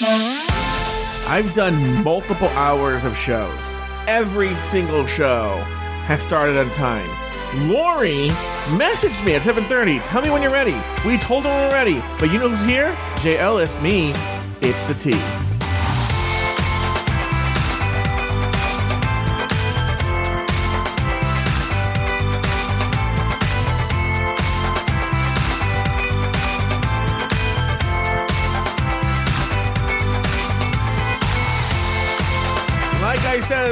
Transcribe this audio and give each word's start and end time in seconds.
I've 0.00 1.52
done 1.54 2.04
multiple 2.04 2.48
hours 2.50 3.04
of 3.04 3.16
shows. 3.16 3.58
Every 4.06 4.54
single 4.56 5.06
show 5.06 5.56
has 6.06 6.22
started 6.22 6.56
on 6.56 6.70
time. 6.70 7.08
Lori 7.68 8.28
messaged 8.76 9.24
me 9.24 9.34
at 9.34 9.42
7.30. 9.42 10.00
Tell 10.06 10.22
me 10.22 10.30
when 10.30 10.42
you're 10.42 10.52
ready. 10.52 10.76
We 11.04 11.18
told 11.18 11.44
her 11.44 11.50
we're 11.50 11.72
ready. 11.72 12.00
But 12.20 12.30
you 12.32 12.38
know 12.38 12.48
who's 12.48 12.68
here? 12.68 12.96
Jay 13.20 13.38
Ellis, 13.38 13.70
me. 13.82 14.12
It's 14.60 14.82
the 14.84 14.94
T. 14.94 15.37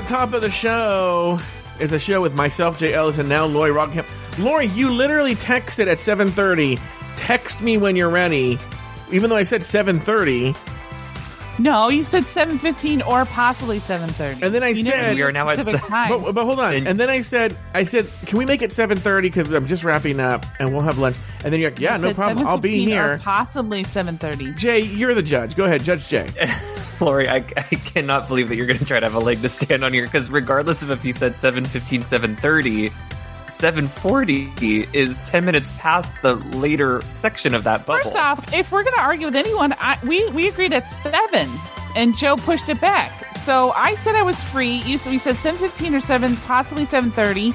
top 0.07 0.33
of 0.35 0.43
the 0.43 0.51
show, 0.51 1.41
is 1.81 1.91
a 1.91 1.99
show 1.99 2.21
with 2.23 2.33
myself, 2.35 2.79
Jay 2.79 2.95
Ellis, 2.95 3.19
and 3.19 3.29
now 3.29 3.45
Lori 3.45 3.73
Roggenkamp. 3.73 4.07
Lori, 4.39 4.67
you 4.67 4.91
literally 4.91 5.35
texted 5.35 5.89
at 5.89 5.99
7.30, 5.99 6.81
text 7.17 7.61
me 7.61 7.77
when 7.77 7.97
you're 7.97 8.09
ready, 8.09 8.59
even 9.11 9.31
though 9.31 9.37
I 9.37 9.43
said 9.43 9.63
7.30. 9.63 10.57
No, 11.59 11.89
you 11.89 12.03
said 12.05 12.25
seven 12.27 12.59
fifteen 12.59 13.01
or 13.03 13.25
possibly 13.25 13.79
seven 13.79 14.09
thirty. 14.11 14.43
And 14.43 14.55
then 14.55 14.63
I 14.63 14.69
you 14.69 14.85
said- 14.85 15.15
We 15.15 15.23
are 15.23 15.33
now 15.33 15.49
at 15.49 15.57
specific 15.57 15.81
se- 15.83 15.89
time. 15.89 16.09
But, 16.23 16.33
but 16.35 16.45
hold 16.45 16.59
on. 16.59 16.75
And- 16.75 16.89
And, 16.89 17.01
then 17.01 17.09
I 17.09 17.23
said, 17.23 17.57
I 17.75 17.85
said, 17.85 18.07
can 18.27 18.39
we 18.39 18.45
make 18.45 18.61
it 18.63 18.71
7.30 18.73 19.23
because 19.23 19.51
I'm 19.53 19.67
just 19.67 19.83
wrapping 19.85 20.21
up 20.21 20.45
and 20.59 20.73
we'll 20.73 20.83
have 20.83 20.99
lunch. 20.99 21.17
And 21.45 21.53
then 21.53 21.61
you're 21.61 21.71
like, 21.71 21.79
yeah, 21.81 21.97
You 21.97 22.03
no 22.03 22.15
problem. 22.15 22.47
I'll 22.47 22.59
be 22.59 22.85
7:15 22.85 22.87
or 22.87 22.89
here. 22.91 23.21
Possibly 23.23 23.85
seven 23.85 24.19
thirty. 24.19 24.53
Jay, 24.53 24.81
you're 24.81 25.15
the 25.15 25.23
judge. 25.23 25.55
Go 25.57 25.65
ahead, 25.65 25.83
Judge 25.83 26.07
Jay. 26.09 26.29
Lori, 27.01 27.29
I, 27.29 27.37
I 27.37 27.63
cannot 27.63 28.27
believe 28.29 28.49
that 28.49 28.57
you're 28.57 28.67
going 28.67 28.79
to 28.79 28.85
try 28.85 28.99
to 29.01 29.07
have 29.07 29.15
a 29.15 29.19
leg 29.19 29.41
to 29.43 29.49
stand 29.49 29.85
on 29.85 29.93
here 29.93 30.05
because 30.05 30.31
regardless 30.31 30.83
of 30.83 30.91
if 30.91 31.05
you 31.05 31.13
said 31.13 31.35
7.15, 31.35 32.01
7.30, 32.37 32.93
7.40 33.59 34.95
is 34.95 35.17
10 35.25 35.45
minutes 35.45 35.73
past 35.79 36.13
the 36.23 36.35
later 36.35 37.01
section 37.09 37.55
of 37.55 37.65
that 37.65 37.87
bubble. 37.87 38.05
First 38.05 38.17
off, 38.17 38.53
if 38.53 38.71
we're 38.71 38.83
going 38.83 38.95
to 38.97 39.01
argue 39.03 39.27
with 39.27 39.37
anyone, 39.37 39.73
I, 39.79 39.99
we 40.05 40.29
we 40.31 40.49
agreed 40.49 40.73
at 40.75 40.85
seven, 41.03 41.49
and 41.95 42.17
Joe 42.17 42.37
pushed 42.37 42.69
it 42.69 42.81
back. 42.81 43.13
So 43.45 43.71
I 43.73 43.95
said 43.97 44.15
I 44.15 44.23
was 44.23 44.37
free. 44.45 44.83
You 44.85 44.99
we 45.07 45.19
said 45.19 45.37
seven 45.37 45.59
fifteen 45.59 45.95
or 45.95 46.01
seven, 46.03 46.37
possibly 46.37 46.85
seven 46.85 47.11
thirty. 47.11 47.55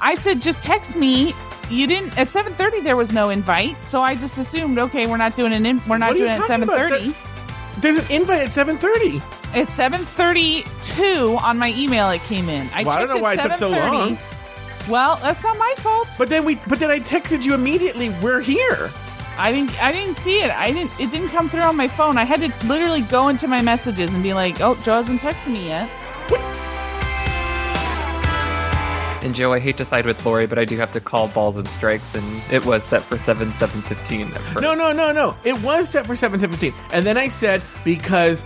I 0.00 0.14
said 0.14 0.40
just 0.40 0.62
text 0.62 0.94
me. 0.94 1.34
You 1.68 1.86
didn't 1.86 2.16
at 2.16 2.28
seven 2.28 2.52
thirty. 2.54 2.80
There 2.80 2.96
was 2.96 3.12
no 3.12 3.30
invite, 3.30 3.76
so 3.88 4.02
I 4.02 4.14
just 4.14 4.38
assumed 4.38 4.78
okay, 4.78 5.06
we're 5.06 5.16
not 5.16 5.36
doing 5.36 5.52
an 5.52 5.66
in, 5.66 5.82
we're 5.88 5.98
not 5.98 6.10
What 6.10 6.16
are 6.16 6.18
you 6.18 6.26
doing 6.26 6.42
it 6.42 6.50
at 6.50 6.60
7:30. 6.60 7.08
about? 7.08 7.82
There's 7.82 7.98
an 7.98 8.10
invite 8.12 8.40
at 8.42 8.66
7.30. 8.66 9.22
It's 9.52 9.72
seven 9.74 10.00
thirty 10.04 10.64
two 10.84 11.36
on 11.42 11.58
my 11.58 11.72
email. 11.72 12.08
It 12.10 12.20
came 12.22 12.48
in. 12.48 12.68
I, 12.72 12.84
Well, 12.84 12.90
I 12.96 12.98
don't 13.00 13.08
know 13.08 13.16
why 13.22 13.34
at 13.34 13.46
it 13.46 13.48
took 13.48 13.58
so 13.58 13.70
long. 13.70 14.16
Well, 14.90 15.16
that's 15.22 15.42
not 15.42 15.56
my 15.56 15.74
fault. 15.78 16.08
But 16.18 16.28
then 16.28 16.44
we, 16.44 16.56
but 16.56 16.78
then 16.80 16.90
I 16.90 17.00
texted 17.00 17.42
you 17.42 17.54
immediately, 17.54 18.10
we're 18.22 18.40
here. 18.40 18.90
I 19.38 19.52
didn't. 19.52 19.82
I 19.82 19.92
didn't 19.92 20.18
see 20.18 20.40
it. 20.40 20.50
I 20.50 20.72
didn't. 20.72 20.90
It 21.00 21.10
didn't 21.10 21.30
come 21.30 21.48
through 21.48 21.60
on 21.60 21.76
my 21.76 21.88
phone. 21.88 22.18
I 22.18 22.24
had 22.24 22.40
to 22.40 22.66
literally 22.66 23.00
go 23.00 23.28
into 23.28 23.46
my 23.46 23.62
messages 23.62 24.12
and 24.12 24.22
be 24.22 24.34
like, 24.34 24.60
"Oh, 24.60 24.74
Joe 24.84 25.02
hasn't 25.02 25.22
texted 25.22 25.52
me 25.52 25.68
yet." 25.68 25.88
And 29.22 29.34
Joe, 29.34 29.52
I 29.52 29.58
hate 29.58 29.76
to 29.76 29.84
side 29.84 30.06
with 30.06 30.24
Lori, 30.24 30.46
but 30.46 30.58
I 30.58 30.64
do 30.64 30.76
have 30.78 30.92
to 30.92 31.00
call 31.00 31.28
balls 31.28 31.58
and 31.58 31.68
strikes, 31.68 32.14
and 32.14 32.42
it 32.50 32.64
was 32.64 32.82
set 32.82 33.02
for 33.02 33.18
7, 33.18 33.52
7.15 33.52 34.34
at 34.34 34.40
first. 34.42 34.60
No, 34.62 34.72
no, 34.72 34.92
no, 34.92 35.12
no. 35.12 35.36
It 35.44 35.62
was 35.62 35.90
set 35.90 36.06
for 36.06 36.16
seven 36.16 36.40
seven 36.40 36.56
fifteen, 36.56 36.72
And 36.90 37.04
then 37.04 37.18
I 37.18 37.28
said 37.28 37.62
because 37.84 38.42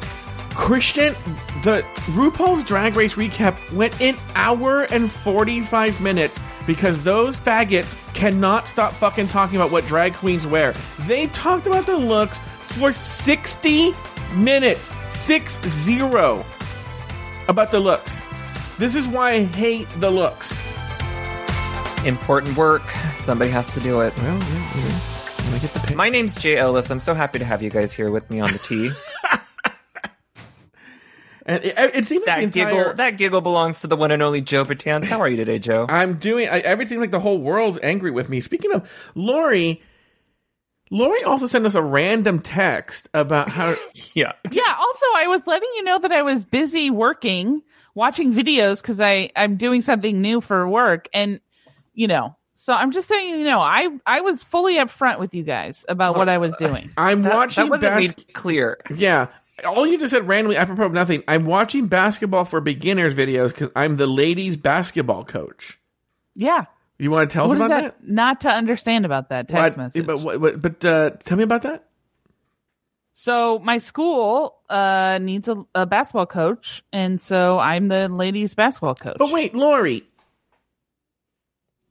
Christian 0.55 1.15
the 1.63 1.83
RuPaul's 2.13 2.63
Drag 2.65 2.95
Race 2.97 3.15
recap 3.15 3.73
went 3.73 3.99
an 4.01 4.17
hour 4.35 4.83
and 4.83 5.11
45 5.11 6.01
minutes 6.01 6.39
because 6.67 7.03
those 7.03 7.37
faggots 7.37 7.97
cannot 8.15 8.69
stop 8.69 8.93
fucking 8.95 9.29
talking 9.29 9.57
about 9.57 9.71
what 9.71 9.87
drag 9.87 10.15
queens 10.15 10.47
wear. 10.47 10.75
They 11.07 11.27
talked 11.29 11.67
about 11.67 11.87
the 11.87 11.97
looks 11.97 12.39
for 12.69 12.93
60 12.93 13.95
minutes. 14.35 14.89
6-0 15.11 16.45
about 17.49 17.71
the 17.71 17.81
looks. 17.81 18.23
This 18.79 18.95
is 18.95 19.07
why 19.07 19.33
I 19.33 19.45
hate 19.45 19.89
the 20.01 20.11
looks. 20.11 20.53
Important 22.05 22.57
work. 22.57 22.83
Somebody 23.17 23.51
has 23.51 23.73
to 23.75 23.81
do 23.81 24.01
it. 24.03 24.15
Well, 24.19 24.39
yeah, 24.39 24.75
you 24.75 24.83
know, 24.83 24.89
when 25.45 25.55
I 25.55 25.59
get 25.61 25.73
the 25.73 25.81
pay. 25.81 25.95
My 25.95 26.11
name's 26.11 26.35
Jay 26.35 26.57
Ellis. 26.59 26.91
I'm 26.91 27.01
so 27.01 27.15
happy 27.15 27.39
to 27.39 27.45
have 27.45 27.63
you 27.63 27.71
guys 27.71 27.93
here 27.93 28.11
with 28.11 28.29
me 28.31 28.41
on 28.41 28.53
the 28.53 28.59
Tea. 28.59 28.91
And 31.47 31.63
it, 31.65 31.75
it 31.77 32.07
seems 32.07 32.27
like 32.27 32.41
that 32.41 32.53
the 32.53 32.61
entire, 32.61 32.75
giggle, 32.77 32.95
that 32.95 33.11
giggle 33.19 33.41
belongs 33.43 33.81
to 33.83 33.87
the 33.87 33.97
one 33.97 34.11
and 34.11 34.23
only 34.23 34.41
Joe 34.41 34.65
Betance. 34.65 35.05
How 35.07 35.21
are 35.21 35.29
you 35.29 35.37
today, 35.37 35.59
Joe? 35.59 35.87
I'm 35.89 36.15
doing 36.15 36.49
I, 36.49 36.61
everything 36.61 37.01
like 37.01 37.11
the 37.11 37.21
whole 37.21 37.39
world's 37.39 37.79
angry 37.83 38.11
with 38.11 38.29
me. 38.29 38.41
Speaking 38.41 38.73
of 38.73 38.89
Lori, 39.15 39.83
Lori 40.91 41.23
also 41.25 41.47
sent 41.47 41.67
us 41.67 41.75
a 41.75 41.83
random 41.83 42.41
text 42.41 43.09
about 43.13 43.49
how 43.49 43.75
yeah. 44.15 44.33
Yeah. 44.51 44.63
Also, 44.79 45.07
I 45.17 45.27
was 45.29 45.47
letting 45.47 45.69
you 45.77 45.85
know 45.85 45.99
that 45.99 46.13
I 46.13 46.23
was 46.23 46.45
busy 46.45 46.91
working, 46.91 47.63
watching 47.95 48.33
videos 48.33 48.81
because 48.81 49.01
I 49.01 49.31
I'm 49.37 49.57
doing 49.57 49.83
something 49.83 50.21
new 50.21 50.41
for 50.41 50.69
work, 50.69 51.09
and 51.13 51.41
you 51.93 52.07
know, 52.07 52.37
so 52.55 52.73
I'm 52.73 52.93
just 52.93 53.09
saying, 53.09 53.39
you 53.39 53.45
know, 53.45 53.61
I 53.61 53.89
I 54.07 54.21
was 54.23 54.43
fully 54.43 54.77
upfront 54.77 55.19
with 55.19 55.35
you 55.35 55.43
guys 55.43 55.85
about 55.89 56.17
what 56.17 56.29
I 56.29 56.39
was 56.39 56.55
uh, 56.55 56.57
doing. 56.59 56.91
I'm 56.97 57.23
That, 57.23 57.35
watching 57.35 57.65
that 57.65 57.71
wasn't 57.71 57.95
bas- 57.95 58.17
made 58.17 58.35
clear. 58.35 58.79
Yeah. 58.95 59.27
All 59.65 59.87
you 59.87 59.99
just 59.99 60.11
said 60.11 60.27
randomly 60.27 60.57
apropos 60.57 60.87
of 60.87 60.93
nothing. 60.93 61.23
I'm 61.29 61.45
watching 61.47 61.87
basketball 61.87 62.45
for 62.45 62.61
beginners 62.61 63.15
videos 63.15 63.49
because 63.49 63.71
I'm 63.77 63.97
the 63.97 64.07
ladies 64.07 64.57
basketball 64.57 65.25
coach. 65.25 65.79
Yeah. 66.35 66.65
You 66.99 67.11
want 67.11 67.29
to 67.31 67.33
tell 67.35 67.47
What 67.49 67.59
us 67.61 67.65
about 67.67 67.69
that, 67.83 68.01
that? 68.01 68.09
not 68.09 68.41
to 68.43 68.49
understand 68.49 69.05
about 69.05 69.29
that 69.29 69.49
text 69.49 69.77
What- 69.77 69.85
message? 69.95 70.07
But 70.07 70.21
what, 70.21 70.61
but 70.61 70.85
uh, 70.85 71.11
tell 71.25 71.37
me 71.39 71.45
about 71.45 71.63
that. 71.63 71.85
So 73.17 73.61
my 73.61 73.79
school 73.79 74.57
uh 74.69 75.19
needs 75.19 75.47
a, 75.47 75.65
a 75.75 75.87
basketball 75.87 76.27
coach, 76.27 76.83
and 76.93 77.21
so 77.23 77.61
I'm 77.61 77.87
the 77.87 78.09
ladies 78.09 78.55
basketball 78.57 78.97
coach. 78.97 79.17
But 79.19 79.31
wait, 79.31 79.55
Lori, 79.55 80.03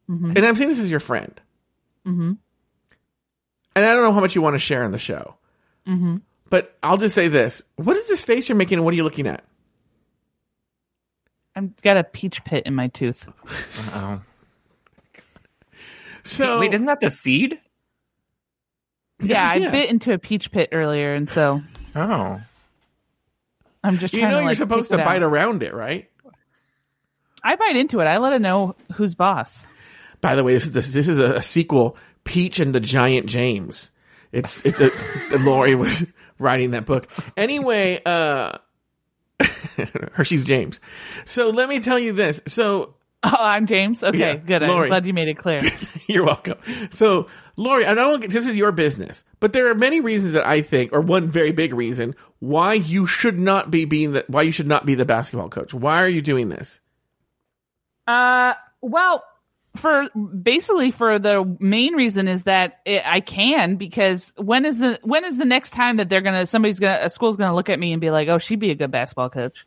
Mhm. 0.09 0.35
and 0.35 0.45
I'm 0.45 0.55
saying 0.55 0.69
this 0.69 0.79
is 0.79 0.91
your 0.91 0.99
friend, 0.99 1.39
Mhm. 2.05 2.37
and 3.75 3.85
I 3.85 3.93
don't 3.93 4.03
know 4.03 4.11
how 4.11 4.19
much 4.19 4.35
you 4.35 4.41
want 4.41 4.55
to 4.55 4.59
share 4.59 4.83
in 4.83 4.91
the 4.91 4.97
show, 4.99 5.35
Mhm. 5.87 6.21
But 6.53 6.77
I'll 6.83 6.97
just 6.97 7.15
say 7.15 7.29
this: 7.29 7.63
What 7.77 7.97
is 7.97 8.07
this 8.07 8.23
face 8.23 8.47
you're 8.47 8.55
making, 8.55 8.77
and 8.77 8.85
what 8.85 8.93
are 8.93 8.95
you 8.95 9.03
looking 9.03 9.25
at? 9.25 9.43
I've 11.55 11.75
got 11.81 11.97
a 11.97 12.03
peach 12.03 12.45
pit 12.45 12.67
in 12.67 12.75
my 12.75 12.89
tooth. 12.89 13.25
Oh. 13.91 14.21
So 16.23 16.59
Wait, 16.59 16.71
isn't 16.71 16.85
that 16.85 17.01
the 17.01 17.09
seed? 17.09 17.59
Yeah, 19.19 19.49
I 19.49 19.57
bit 19.67 19.89
into 19.89 20.13
a 20.13 20.19
peach 20.19 20.51
pit 20.51 20.69
earlier, 20.71 21.15
and 21.15 21.27
so 21.27 21.63
Oh. 21.95 22.39
I'm 23.83 23.97
just 23.97 24.13
you 24.13 24.19
trying 24.19 24.31
know 24.31 24.37
to, 24.37 24.41
you're 24.43 24.51
like, 24.51 24.57
supposed 24.57 24.91
pick 24.91 24.97
to 24.97 25.01
it 25.01 25.05
bite 25.05 25.23
out. 25.23 25.23
around 25.23 25.63
it, 25.63 25.73
right? 25.73 26.07
I 27.43 27.55
bite 27.55 27.77
into 27.77 27.99
it. 27.99 28.05
I 28.05 28.19
let 28.19 28.33
it 28.33 28.41
know 28.41 28.75
who's 28.93 29.15
boss. 29.15 29.65
By 30.21 30.35
the 30.35 30.43
way, 30.43 30.53
this 30.53 30.65
is 30.65 30.71
this, 30.71 30.93
this 30.93 31.07
is 31.07 31.17
a, 31.17 31.33
a 31.33 31.41
sequel, 31.41 31.97
Peach 32.23 32.59
and 32.59 32.75
the 32.75 32.79
Giant 32.79 33.25
James. 33.25 33.89
It's 34.31 34.63
it's 34.63 34.79
a 34.79 34.91
Lori 35.39 35.73
was 35.73 36.05
writing 36.39 36.71
that 36.71 36.85
book. 36.85 37.07
Anyway, 37.37 38.01
uh 38.05 38.57
Hershey's 40.13 40.45
James. 40.45 40.79
So 41.25 41.49
let 41.49 41.69
me 41.69 41.79
tell 41.79 41.99
you 41.99 42.13
this. 42.13 42.41
So 42.47 42.95
Oh, 43.25 43.29
I'm 43.39 43.67
James. 43.67 44.03
Okay, 44.03 44.17
Yeah, 44.17 44.35
good. 44.35 44.63
Lori. 44.63 44.83
I'm 44.83 44.89
glad 44.89 45.05
you 45.05 45.13
made 45.13 45.29
it 45.29 45.37
clear. 45.37 45.61
you're 46.07 46.25
welcome. 46.25 46.57
So 46.91 47.27
Lori, 47.55 47.85
I 47.85 47.93
don't 47.93 48.27
this 48.29 48.47
is 48.47 48.55
your 48.55 48.71
business, 48.71 49.23
but 49.39 49.53
there 49.53 49.69
are 49.69 49.75
many 49.75 50.01
reasons 50.01 50.33
that 50.33 50.45
I 50.45 50.61
think, 50.61 50.91
or 50.91 50.99
one 51.01 51.29
very 51.29 51.51
big 51.51 51.73
reason 51.73 52.15
why 52.39 52.73
you 52.73 53.07
should 53.07 53.39
not 53.39 53.71
be 53.71 53.85
being 53.85 54.11
the 54.13 54.25
why 54.27 54.41
you 54.41 54.51
should 54.51 54.67
not 54.67 54.85
be 54.85 54.95
the 54.95 55.05
basketball 55.05 55.49
coach. 55.49 55.73
Why 55.73 56.01
are 56.01 56.07
you 56.07 56.21
doing 56.21 56.49
this? 56.49 56.79
Uh, 58.05 58.53
well, 58.81 59.23
for 59.75 60.07
basically 60.09 60.91
for 60.91 61.17
the 61.19 61.57
main 61.59 61.93
reason 61.95 62.27
is 62.27 62.43
that 62.43 62.79
it, 62.85 63.01
I 63.05 63.21
can 63.21 63.75
because 63.77 64.33
when 64.37 64.65
is 64.65 64.77
the 64.77 64.99
when 65.03 65.25
is 65.25 65.37
the 65.37 65.45
next 65.45 65.71
time 65.71 65.97
that 65.97 66.09
they're 66.09 66.21
gonna 66.21 66.45
somebody's 66.45 66.79
gonna 66.79 66.99
a 67.03 67.09
school's 67.09 67.37
gonna 67.37 67.55
look 67.55 67.69
at 67.69 67.79
me 67.79 67.91
and 67.91 67.99
be 68.01 68.11
like, 68.11 68.27
oh, 68.27 68.37
she'd 68.37 68.59
be 68.59 68.71
a 68.71 68.75
good 68.75 68.91
basketball 68.91 69.29
coach. 69.29 69.65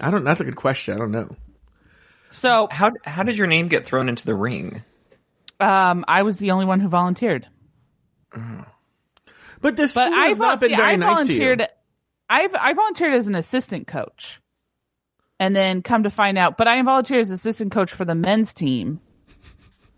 I 0.00 0.10
don't. 0.10 0.24
That's 0.24 0.40
a 0.40 0.44
good 0.44 0.56
question. 0.56 0.94
I 0.94 0.98
don't 0.98 1.10
know. 1.10 1.34
So, 2.30 2.68
How 2.70 2.92
how 3.04 3.22
did 3.22 3.36
your 3.38 3.46
name 3.46 3.68
get 3.68 3.86
thrown 3.86 4.08
into 4.08 4.24
the 4.24 4.34
ring? 4.34 4.82
um, 5.60 6.04
I 6.06 6.22
was 6.22 6.36
the 6.36 6.52
only 6.52 6.66
one 6.66 6.78
who 6.78 6.88
volunteered, 6.88 7.48
But 9.60 9.76
this 9.76 9.94
school 9.94 10.04
but 10.04 10.12
I, 10.12 10.28
has 10.28 10.38
not 10.38 10.60
vol- 10.60 10.68
been 10.68 10.70
see, 10.70 10.76
very 10.76 10.92
I 10.92 10.96
nice 10.96 11.26
to 11.26 11.32
you. 11.32 11.56
I've 12.30 12.54
I 12.54 12.74
volunteered 12.74 13.14
as 13.14 13.26
an 13.26 13.34
assistant 13.34 13.86
coach, 13.88 14.40
and 15.40 15.54
then 15.54 15.82
come 15.82 16.02
to 16.04 16.10
find 16.10 16.38
out. 16.38 16.56
But 16.56 16.68
I 16.68 16.80
volunteered 16.82 17.22
as 17.22 17.30
assistant 17.30 17.72
coach 17.72 17.92
for 17.92 18.04
the 18.04 18.14
men's 18.14 18.52
team, 18.52 19.00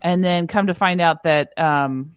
and 0.01 0.23
then 0.23 0.47
come 0.47 0.67
to 0.67 0.73
find 0.73 1.01
out 1.01 1.23
that 1.23 1.57
um, 1.57 2.15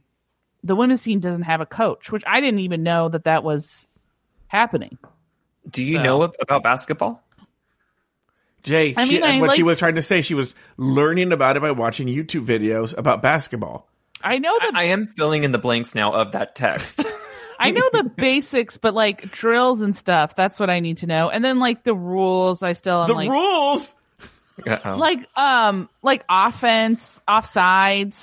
the 0.62 0.74
women's 0.76 1.02
team 1.02 1.20
doesn't 1.20 1.42
have 1.42 1.60
a 1.60 1.66
coach, 1.66 2.10
which 2.10 2.22
I 2.26 2.40
didn't 2.40 2.60
even 2.60 2.82
know 2.82 3.08
that 3.08 3.24
that 3.24 3.44
was 3.44 3.86
happening. 4.46 4.98
Do 5.68 5.82
you 5.82 5.96
So- 5.96 6.02
know 6.02 6.22
about 6.22 6.62
basketball? 6.62 7.20
Jay, 8.62 8.94
I 8.96 9.04
she, 9.04 9.14
mean, 9.14 9.22
I 9.22 9.40
what 9.40 9.56
she 9.56 9.62
was 9.62 9.76
trying 9.76 9.96
to 9.96 10.02
say, 10.02 10.22
she 10.22 10.32
was 10.32 10.54
learning 10.78 11.32
about 11.32 11.58
it 11.58 11.60
by 11.60 11.72
watching 11.72 12.08
YouTube 12.08 12.46
videos 12.46 12.96
about 12.96 13.20
basketball. 13.20 13.86
I 14.22 14.38
know 14.38 14.58
the 14.58 14.72
I 14.74 14.84
am 14.84 15.06
filling 15.06 15.44
in 15.44 15.52
the 15.52 15.58
blanks 15.58 15.94
now 15.94 16.14
of 16.14 16.32
that 16.32 16.54
text. 16.54 17.04
I 17.64 17.70
know 17.70 17.88
the 17.92 18.04
basics, 18.04 18.76
but 18.76 18.94
like 18.94 19.30
drills 19.32 19.80
and 19.80 19.96
stuff, 19.96 20.34
that's 20.36 20.58
what 20.58 20.70
I 20.70 20.80
need 20.80 20.98
to 20.98 21.06
know. 21.06 21.30
And 21.30 21.44
then 21.44 21.58
like 21.58 21.84
the 21.84 21.94
rules, 21.94 22.62
I 22.62 22.74
still 22.74 23.02
am 23.02 23.08
the 23.08 23.14
like 23.14 23.30
rules. 23.30 23.94
Uh-oh. 24.66 24.96
like 24.96 25.18
um 25.36 25.88
like 26.02 26.24
offense, 26.28 27.20
offsides. 27.28 28.14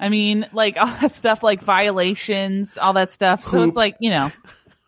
I 0.00 0.08
mean, 0.08 0.46
like 0.52 0.76
all 0.80 0.86
that 0.86 1.14
stuff, 1.14 1.42
like 1.42 1.62
violations, 1.62 2.76
all 2.78 2.94
that 2.94 3.12
stuff. 3.12 3.44
So 3.44 3.50
Hoop. 3.50 3.68
it's 3.68 3.76
like 3.76 3.96
you 4.00 4.10
know, 4.10 4.32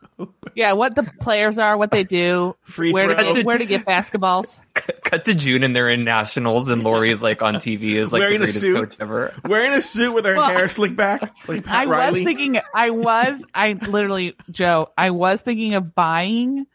yeah, 0.54 0.72
what 0.72 0.94
the 0.94 1.02
players 1.20 1.58
are, 1.58 1.76
what 1.76 1.90
they 1.90 2.04
do, 2.04 2.56
Free 2.62 2.92
where 2.92 3.08
to 3.08 3.14
throw. 3.14 3.32
get, 3.34 3.46
where 3.46 3.58
to 3.58 3.66
get 3.66 3.84
basketballs. 3.84 4.56
Cut, 4.86 5.04
cut 5.04 5.24
to 5.26 5.34
June 5.34 5.62
and 5.62 5.74
they're 5.74 5.88
in 5.90 6.04
nationals 6.04 6.68
and 6.68 6.82
Lori 6.84 7.10
is 7.10 7.22
like 7.22 7.42
on 7.42 7.54
TV 7.56 7.94
is 7.94 8.12
like 8.12 8.20
Wearing 8.20 8.34
the 8.40 8.46
greatest 8.46 8.60
suit. 8.60 8.74
coach 8.90 8.96
ever. 9.00 9.32
Wearing 9.44 9.72
a 9.72 9.80
suit 9.80 10.12
with 10.12 10.24
her 10.24 10.34
Well, 10.36 10.48
hair 10.50 10.68
slicked 10.68 10.96
back, 10.96 11.34
like 11.48 11.64
Pat 11.64 11.86
I 11.86 11.90
Riley. 11.90 12.12
was 12.12 12.22
thinking, 12.24 12.60
I 12.74 12.90
was, 12.90 13.40
I 13.54 13.72
literally, 13.88 14.36
Joe, 14.50 14.90
I 14.96 15.10
was 15.10 15.40
thinking 15.40 15.74
of 15.74 15.94
buying 15.94 16.66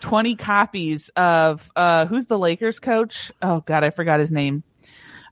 20 0.00 0.36
copies 0.36 1.10
of, 1.16 1.68
uh, 1.74 2.06
who's 2.06 2.26
the 2.26 2.38
Lakers 2.38 2.78
coach? 2.78 3.32
Oh 3.42 3.60
God, 3.60 3.84
I 3.84 3.90
forgot 3.90 4.20
his 4.20 4.30
name. 4.30 4.62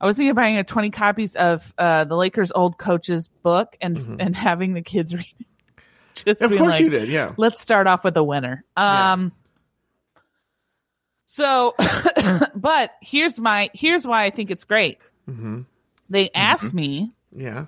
I 0.00 0.04
was 0.06 0.16
thinking 0.16 0.30
of 0.30 0.36
buying 0.36 0.58
a 0.58 0.64
20 0.64 0.90
copies 0.90 1.34
of, 1.36 1.72
uh, 1.78 2.04
the 2.04 2.16
Lakers 2.16 2.52
old 2.54 2.76
coach's 2.78 3.28
book 3.42 3.76
and, 3.80 4.20
and 4.20 4.36
having 4.36 4.74
the 4.74 4.82
kids 4.82 5.14
read 5.14 5.26
it. 5.40 5.46
Just 6.24 6.40
Mm-hmm. 6.40 6.52
of 6.54 6.58
course 6.58 6.72
like, 6.74 6.80
you 6.82 6.88
did, 6.90 7.08
yeah. 7.08 7.32
let's 7.36 7.60
start 7.62 7.86
off 7.86 8.02
with 8.02 8.16
a 8.16 8.24
winner. 8.24 8.64
Yeah. 8.76 9.28
So, 11.36 11.74
but 12.54 12.90
here's 13.02 13.38
my, 13.38 13.68
here's 13.74 14.06
why 14.06 14.24
I 14.24 14.30
think 14.30 14.50
it's 14.50 14.64
great. 14.64 14.98
hmm 15.26 15.60
They 16.08 16.30
asked 16.34 16.72
me 16.72 17.12
Yeah. 17.30 17.66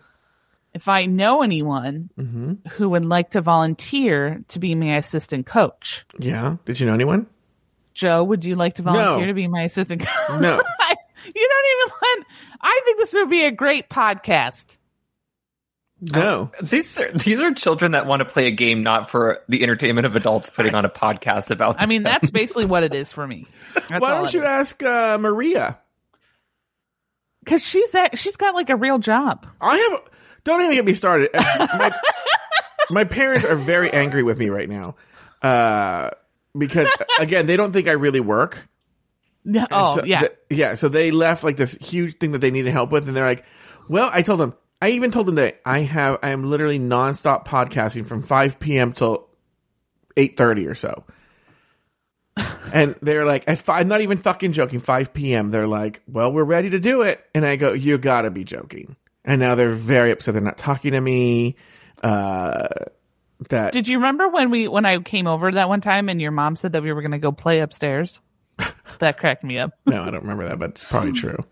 if 0.73 0.89
I 0.89 1.05
know 1.05 1.43
anyone 1.43 2.09
hmm 2.17 2.55
who 2.73 2.89
would 2.89 3.05
like 3.05 3.33
to 3.33 3.43
volunteer 3.43 4.43
to 4.49 4.59
be 4.59 4.75
my 4.75 4.97
assistant 4.97 5.45
coach. 5.47 6.07
Yeah. 6.19 6.57
Did 6.65 6.81
you 6.81 6.87
know 6.87 6.95
anyone? 6.95 7.27
Joe, 7.93 8.25
would 8.25 8.43
you 8.45 8.57
like 8.57 8.77
to 8.77 8.83
volunteer 8.83 9.27
No. 9.27 9.27
to 9.27 9.35
be 9.35 9.49
my 9.49 9.65
assistant 9.65 10.01
coach? 10.01 10.41
No. 10.41 10.57
you 11.35 11.49
don't 11.53 11.67
even 11.75 11.93
let, 12.03 12.27
I 12.63 12.81
think 12.87 12.99
this 12.99 13.13
would 13.13 13.29
be 13.29 13.45
a 13.45 13.51
great 13.53 13.91
podcast. 13.91 14.65
No. 16.01 16.53
These 16.63 17.01
are 17.01 17.11
these 17.11 17.41
are 17.43 17.53
children 17.53 17.93
that 17.93 18.07
want 18.07 18.21
to 18.21 18.25
play 18.25 18.47
a 18.47 18.51
game, 18.53 18.83
not 18.83 19.11
for 19.11 19.41
the 19.49 19.63
entertainment 19.63 20.07
of 20.07 20.15
adults 20.15 20.49
putting 20.51 20.75
on 20.75 20.85
a 20.85 20.89
podcast 20.89 21.51
about. 21.51 21.81
I 21.81 21.87
mean, 21.87 22.03
that's 22.05 22.31
basically 22.33 22.67
what 22.67 22.85
it 22.85 22.95
is 22.95 23.13
for 23.13 23.27
me. 23.27 23.47
That's 23.75 24.01
Why 24.01 24.15
don't 24.15 24.33
you 24.33 24.45
ask 24.45 24.81
uh, 24.83 25.19
Maria? 25.19 25.79
Because 27.43 27.65
she's 27.65 27.93
that, 27.93 28.19
she's 28.19 28.37
got 28.37 28.55
like 28.55 28.71
a 28.71 28.77
real 28.77 28.99
job. 28.99 29.47
I 29.61 29.77
have. 29.77 30.01
Don't 30.45 30.63
even 30.63 30.75
get 30.77 30.85
me 30.85 30.95
started. 30.95 31.31
My, 31.35 31.93
my 32.91 33.05
parents 33.05 33.45
are 33.45 33.57
very 33.57 33.91
angry 33.91 34.23
with 34.23 34.39
me 34.39 34.49
right 34.49 34.69
now, 34.69 34.97
uh, 35.43 36.11
because 36.57 36.89
again, 37.19 37.47
they 37.47 37.57
don't 37.57 37.73
think 37.73 37.87
I 37.89 37.93
really 37.93 38.21
work. 38.21 38.67
No, 39.45 39.67
oh, 39.71 39.97
so 39.97 40.05
yeah. 40.05 40.21
th- 40.21 40.33
yeah. 40.49 40.75
So 40.75 40.89
they 40.89 41.11
left 41.11 41.45
like 41.45 41.57
this 41.57 41.73
huge 41.73 42.19
thing 42.19 42.33
that 42.33 42.39
they 42.39 42.51
needed 42.51 42.73
help 42.73 42.91
with, 42.91 43.09
and 43.09 43.17
they're 43.17 43.27
like, 43.27 43.45
"Well," 43.89 44.11
I 44.13 44.23
told 44.23 44.41
them. 44.41 44.55
I 44.81 44.91
even 44.91 45.11
told 45.11 45.27
them 45.27 45.37
that 45.37 45.61
I 45.65 45.81
have. 45.81 46.19
I 46.23 46.31
am 46.31 46.45
literally 46.45 46.79
nonstop 46.79 47.47
podcasting 47.47 48.07
from 48.07 48.23
5 48.23 48.61
p.m. 48.61 48.93
till 48.93 49.29
8:30 50.17 50.71
or 50.71 50.75
so. 50.75 51.05
And 52.71 52.97
they're 53.01 53.25
like, 53.25 53.45
I'm 53.67 53.89
not 53.89 54.03
even 54.03 54.19
fucking 54.19 54.53
joking. 54.53 54.81
5 54.81 55.15
p.m. 55.15 55.51
They're 55.51 55.67
like, 55.67 56.03
"Well, 56.07 56.31
we're 56.31 56.45
ready 56.45 56.69
to 56.71 56.79
do 56.79 57.01
it," 57.01 57.25
and 57.35 57.47
I 57.47 57.57
go, 57.57 57.73
"You 57.73 57.97
gotta 57.97 58.31
be 58.31 58.45
joking." 58.45 58.95
And 59.25 59.41
now 59.41 59.55
they're 59.55 59.71
very 59.71 60.13
upset. 60.13 60.35
They're 60.35 60.43
not 60.43 60.59
talking 60.59 60.93
to 60.93 61.01
me. 61.01 61.57
Uh, 62.03 62.69
that 63.49 63.73
Did 63.73 63.89
you 63.89 63.99
remember 63.99 64.29
when 64.29 64.51
we, 64.51 64.69
when 64.69 64.85
I 64.85 64.99
came 64.99 65.27
over 65.27 65.51
that 65.53 65.69
one 65.69 65.81
time 65.81 66.09
and 66.09 66.21
your 66.21 66.31
mom 66.31 66.57
said 66.57 66.73
that 66.73 66.83
we 66.83 66.93
were 66.93 67.03
going 67.03 67.13
to 67.13 67.19
go 67.19 67.33
play 67.33 67.61
upstairs? 67.61 68.21
that 68.99 69.19
cracked 69.19 69.45
me 69.45 69.59
up. 69.59 69.71
No, 69.87 70.03
I 70.03 70.11
don't 70.11 70.23
remember 70.23 70.49
that, 70.49 70.59
but 70.59 70.71
it's 70.71 70.85
probably 70.85 71.13
true. 71.21 71.45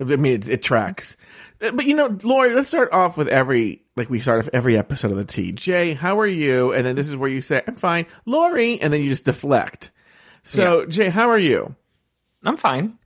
I 0.00 0.04
mean, 0.04 0.32
it, 0.34 0.48
it 0.48 0.62
tracks. 0.62 1.16
Uh, 1.60 1.72
But 1.72 1.86
you 1.86 1.94
know, 1.96 2.16
Lori, 2.22 2.54
let's 2.54 2.68
start 2.68 2.92
off 2.92 3.16
with 3.16 3.28
every, 3.28 3.82
like 3.96 4.08
we 4.10 4.20
start 4.20 4.38
off 4.40 4.48
every 4.52 4.76
episode 4.78 5.10
of 5.10 5.16
the 5.16 5.24
Tea. 5.24 5.52
Jay, 5.52 5.94
how 5.94 6.20
are 6.20 6.26
you? 6.26 6.72
And 6.72 6.86
then 6.86 6.94
this 6.96 7.08
is 7.08 7.16
where 7.16 7.30
you 7.30 7.40
say, 7.40 7.62
I'm 7.66 7.76
fine. 7.76 8.06
Lori, 8.26 8.80
and 8.80 8.92
then 8.92 9.02
you 9.02 9.08
just 9.08 9.24
deflect. 9.24 9.90
So, 10.44 10.86
Jay, 10.86 11.08
how 11.10 11.30
are 11.30 11.38
you? 11.38 11.74
I'm 12.44 12.56
fine. 12.56 12.98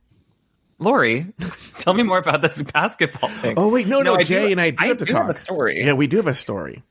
Lori, 0.79 1.33
tell 1.79 1.93
me 1.93 2.03
more 2.03 2.17
about 2.19 2.41
this 2.41 2.61
basketball 2.61 3.29
thing. 3.29 3.55
Oh, 3.57 3.69
wait, 3.69 3.87
no, 3.87 4.01
no, 4.01 4.15
I 4.15 4.23
Jay 4.23 4.45
do- 4.47 4.51
and 4.51 4.61
I 4.61 4.69
do 4.71 4.87
have 4.87 4.97
to 4.99 5.05
do 5.05 5.13
talk. 5.13 5.29
a 5.29 5.33
story. 5.33 5.83
Yeah, 5.85 5.93
we 5.93 6.07
do 6.07 6.17
have 6.17 6.27
a 6.27 6.35
story. 6.35 6.83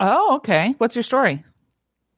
Oh, 0.00 0.36
okay. 0.36 0.74
What's 0.78 0.96
your 0.96 1.02
story? 1.04 1.44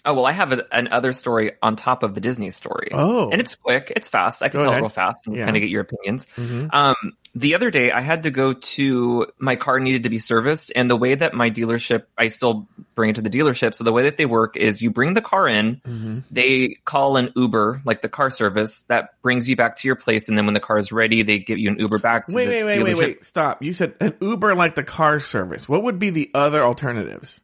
Oh 0.06 0.14
well, 0.14 0.26
I 0.26 0.32
have 0.32 0.52
a, 0.52 0.64
an 0.72 0.88
other 0.88 1.12
story 1.12 1.52
on 1.62 1.76
top 1.76 2.02
of 2.02 2.14
the 2.14 2.20
Disney 2.20 2.50
story. 2.50 2.88
Oh. 2.92 3.28
and 3.30 3.40
it's 3.40 3.54
quick, 3.56 3.92
it's 3.96 4.08
fast. 4.08 4.42
I 4.42 4.48
can 4.48 4.60
Go 4.60 4.64
tell 4.64 4.70
ahead. 4.70 4.80
it 4.80 4.82
real 4.84 4.88
fast 4.88 5.26
and 5.26 5.36
Yeah. 5.36 5.44
kind 5.44 5.56
of 5.56 5.60
get 5.60 5.68
your 5.70 5.82
opinions. 5.82 6.26
Mhm. 6.36 6.72
Um, 6.72 6.94
the 7.34 7.54
other 7.54 7.70
day, 7.70 7.90
I 7.92 8.00
had 8.00 8.22
to 8.22 8.30
go 8.30 8.54
to 8.54 9.26
my 9.38 9.56
car 9.56 9.78
needed 9.78 10.04
to 10.04 10.08
be 10.08 10.16
serviced, 10.18 10.72
and 10.74 10.88
the 10.88 10.96
way 10.96 11.14
that 11.14 11.34
my 11.34 11.50
dealership, 11.50 12.04
I 12.16 12.28
still 12.28 12.66
bring 12.94 13.10
it 13.10 13.16
to 13.16 13.20
the 13.22 13.28
dealership. 13.28 13.74
So 13.74 13.84
the 13.84 13.92
way 13.92 14.04
that 14.04 14.16
they 14.16 14.24
work 14.24 14.56
is 14.56 14.80
you 14.80 14.90
bring 14.90 15.12
the 15.12 15.20
car 15.20 15.46
in, 15.46 15.82
Mhm. 15.86 16.22
they 16.30 16.76
call 16.86 17.18
an 17.18 17.32
Uber, 17.36 17.82
like 17.84 18.00
the 18.00 18.08
car 18.08 18.30
service, 18.30 18.84
that 18.84 19.20
brings 19.20 19.50
you 19.50 19.54
back 19.56 19.76
to 19.78 19.88
your 19.88 19.96
place, 19.96 20.30
and 20.30 20.38
then 20.38 20.46
when 20.46 20.54
the 20.54 20.60
car 20.60 20.78
is 20.78 20.92
ready, 20.92 21.22
they 21.22 21.38
give 21.38 21.58
you 21.58 21.68
an 21.68 21.78
Uber 21.78 21.98
back. 21.98 22.26
To 22.28 22.34
Wait, 22.34 22.46
the 22.46 22.52
wait, 22.64 22.64
wait, 22.64 22.82
wait, 22.84 22.96
wait. 22.96 23.24
Stop. 23.26 23.62
You 23.62 23.74
said 23.74 23.94
an 24.00 24.14
Uber 24.22 24.54
like 24.54 24.74
the 24.74 24.82
car 24.84 25.20
service. 25.20 25.68
What 25.68 25.82
would 25.82 25.98
be 25.98 26.08
the 26.08 26.30
other 26.32 26.62
alternatives? 26.62 27.40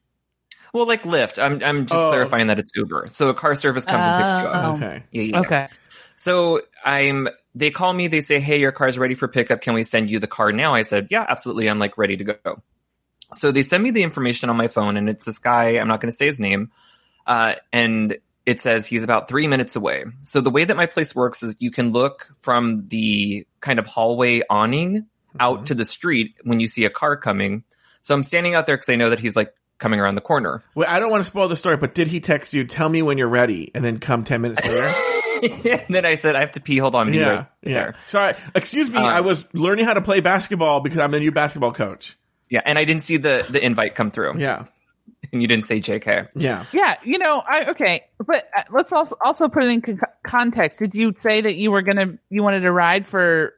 Well, 0.73 0.87
like 0.87 1.03
Lyft. 1.03 1.43
I'm 1.43 1.63
I'm 1.65 1.87
just 1.87 1.99
Oh. 2.03 2.09
clarifying 2.09 2.47
that 2.47 2.59
it's 2.59 2.73
Uber. 2.75 3.07
So 3.09 3.29
a 3.29 3.35
car 3.35 3.55
service 3.55 3.85
comes 3.85 4.07
and 4.07 4.25
picks 4.25 4.41
you 4.41 4.47
up. 4.47 4.65
Oh. 4.65 4.77
Okay. 4.77 5.03
Yeah, 5.13 5.23
yeah, 5.23 5.31
yeah. 5.33 5.41
Okay. 5.41 5.67
So 6.17 6.63
I'm. 6.85 7.29
They 7.55 7.71
call 7.71 7.93
me. 7.93 8.09
They 8.09 8.23
say, 8.23 8.41
"Hey, 8.41 8.59
your 8.61 8.73
car's 8.73 8.97
ready 8.99 9.15
for 9.15 9.29
pickup. 9.29 9.61
Can 9.61 9.75
we 9.75 9.83
send 9.83 10.11
you 10.11 10.19
the 10.19 10.27
car 10.27 10.53
now?" 10.53 10.75
I 10.75 10.83
said, 10.83 11.09
"Yeah, 11.11 11.27
absolutely. 11.29 11.69
I'm 11.69 11.79
like 11.79 11.99
ready 11.99 12.17
to 12.17 12.25
go." 12.25 12.63
So 13.35 13.51
they 13.51 13.63
send 13.63 13.83
me 13.83 13.91
the 13.91 14.03
information 14.03 14.49
on 14.51 14.57
my 14.57 14.69
phone, 14.69 14.97
and 14.97 15.09
it's 15.09 15.25
this 15.27 15.39
guy. 15.39 15.79
I'm 15.79 15.89
not 15.89 16.01
going 16.01 16.11
to 16.11 16.17
say 16.17 16.27
his 16.27 16.41
name, 16.41 16.71
uh, 17.27 17.55
and 17.73 18.17
it 18.47 18.61
says 18.61 18.87
he's 18.87 19.03
about 19.05 19.29
three 19.29 19.47
minutes 19.47 19.77
away. 19.77 20.05
So 20.23 20.41
the 20.41 20.51
way 20.51 20.65
that 20.65 20.77
my 20.77 20.87
place 20.87 21.15
works 21.15 21.43
is 21.43 21.57
you 21.61 21.71
can 21.71 21.93
look 21.93 22.29
from 22.41 22.89
the 22.89 23.47
kind 23.61 23.79
of 23.79 23.87
hallway 23.87 24.43
awning 24.49 25.07
out 25.39 25.67
to 25.67 25.75
the 25.75 25.85
street 25.85 26.35
when 26.45 26.59
you 26.61 26.67
see 26.67 26.85
a 26.85 26.91
car 26.91 27.17
coming. 27.17 27.65
So 28.01 28.15
I'm 28.15 28.23
standing 28.23 28.55
out 28.55 28.67
there 28.67 28.77
because 28.77 28.89
I 28.89 28.97
know 28.97 29.11
that 29.11 29.21
he's 29.21 29.37
like 29.37 29.55
coming 29.83 30.01
around 30.01 30.15
the 30.15 30.21
corner. 30.23 30.63
Well, 30.75 30.89
I 30.89 31.01
don't 31.01 31.11
want 31.11 31.23
to 31.25 31.27
spoil 31.27 31.49
the 31.49 31.57
story, 31.57 31.77
but 31.77 31.93
did 31.95 32.07
he 32.09 32.21
text 32.21 32.53
you, 32.55 32.65
tell 32.65 32.89
me 32.89 33.03
when 33.03 33.19
you're 33.19 33.29
ready, 33.29 33.71
and 33.75 33.85
then 33.85 33.99
come 33.99 34.23
10 34.25 34.41
minutes 34.41 34.65
later? 34.67 35.59
and 35.87 35.95
then 35.95 36.07
I 36.07 36.15
said, 36.15 36.37
"I 36.37 36.41
have 36.41 36.53
to 36.53 36.61
pee. 36.61 36.79
Hold 36.79 36.95
on, 36.95 37.13
yeah. 37.13 37.29
right 37.29 37.47
Yeah. 37.63 37.73
there." 37.75 37.95
Sorry. 38.09 38.35
Excuse 38.55 38.89
me. 38.89 38.97
Um, 38.97 39.05
I 39.05 39.21
was 39.23 39.45
learning 39.53 39.85
how 39.87 39.95
to 39.95 40.01
play 40.01 40.21
basketball 40.21 40.81
because 40.81 40.99
I'm 40.99 41.11
the 41.11 41.19
new 41.19 41.33
basketball 41.33 41.73
coach. 41.73 42.17
Yeah, 42.49 42.61
and 42.65 42.79
I 42.79 42.85
didn't 42.85 43.03
see 43.03 43.17
the 43.17 43.45
the 43.51 43.63
invite 43.65 43.97
come 43.97 44.13
through. 44.13 44.39
Yeah. 44.39 44.67
and 45.33 45.43
you 45.43 45.49
didn't 45.49 45.67
say 45.67 45.81
JK. 45.81 46.29
Yeah. 46.37 46.65
Yeah, 46.73 46.97
you 47.03 47.19
know, 47.19 47.43
I 47.45 47.71
okay, 47.71 48.05
but 48.25 48.49
uh, 48.57 48.63
let's 48.71 48.93
also 48.93 49.17
also 49.25 49.49
put 49.49 49.65
it 49.65 49.71
in 49.71 49.81
con- 49.83 50.01
context. 50.23 50.79
Did 50.79 50.95
you 50.95 51.13
say 51.19 51.41
that 51.41 51.57
you 51.57 51.73
were 51.73 51.83
gonna 51.83 52.19
you 52.31 52.45
wanted 52.45 52.61
to 52.61 52.71
ride 52.71 53.09
for 53.09 53.55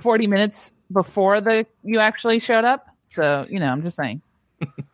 forty 0.00 0.28
minutes 0.28 0.72
before 0.92 1.40
the 1.40 1.66
you 1.82 1.98
actually 1.98 2.38
showed 2.38 2.64
up? 2.64 2.86
So 3.14 3.44
you 3.50 3.58
know, 3.58 3.66
I'm 3.66 3.82
just 3.82 3.96
saying. 3.96 4.22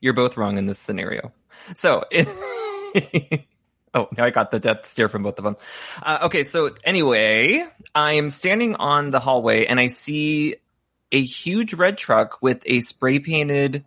You're 0.00 0.14
both 0.14 0.36
wrong 0.36 0.58
in 0.58 0.66
this 0.66 0.78
scenario. 0.78 1.32
So, 1.74 2.04
it, 2.10 2.28
oh, 3.94 4.08
now 4.16 4.24
I 4.24 4.30
got 4.30 4.50
the 4.50 4.60
death 4.60 4.90
stare 4.90 5.08
from 5.08 5.22
both 5.22 5.38
of 5.38 5.44
them. 5.44 5.56
Uh, 6.02 6.18
okay, 6.22 6.42
so 6.42 6.70
anyway, 6.84 7.66
I'm 7.94 8.30
standing 8.30 8.76
on 8.76 9.10
the 9.10 9.20
hallway 9.20 9.66
and 9.66 9.78
I 9.80 9.88
see 9.88 10.56
a 11.10 11.22
huge 11.22 11.74
red 11.74 11.98
truck 11.98 12.38
with 12.42 12.62
a 12.66 12.80
spray 12.80 13.18
painted 13.18 13.84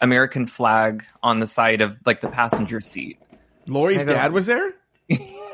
American 0.00 0.46
flag 0.46 1.04
on 1.22 1.40
the 1.40 1.46
side 1.46 1.80
of 1.80 1.98
like 2.04 2.20
the 2.20 2.28
passenger 2.28 2.80
seat. 2.80 3.18
Lori's 3.66 4.04
go- 4.04 4.12
dad 4.12 4.32
was 4.32 4.46
there? 4.46 4.74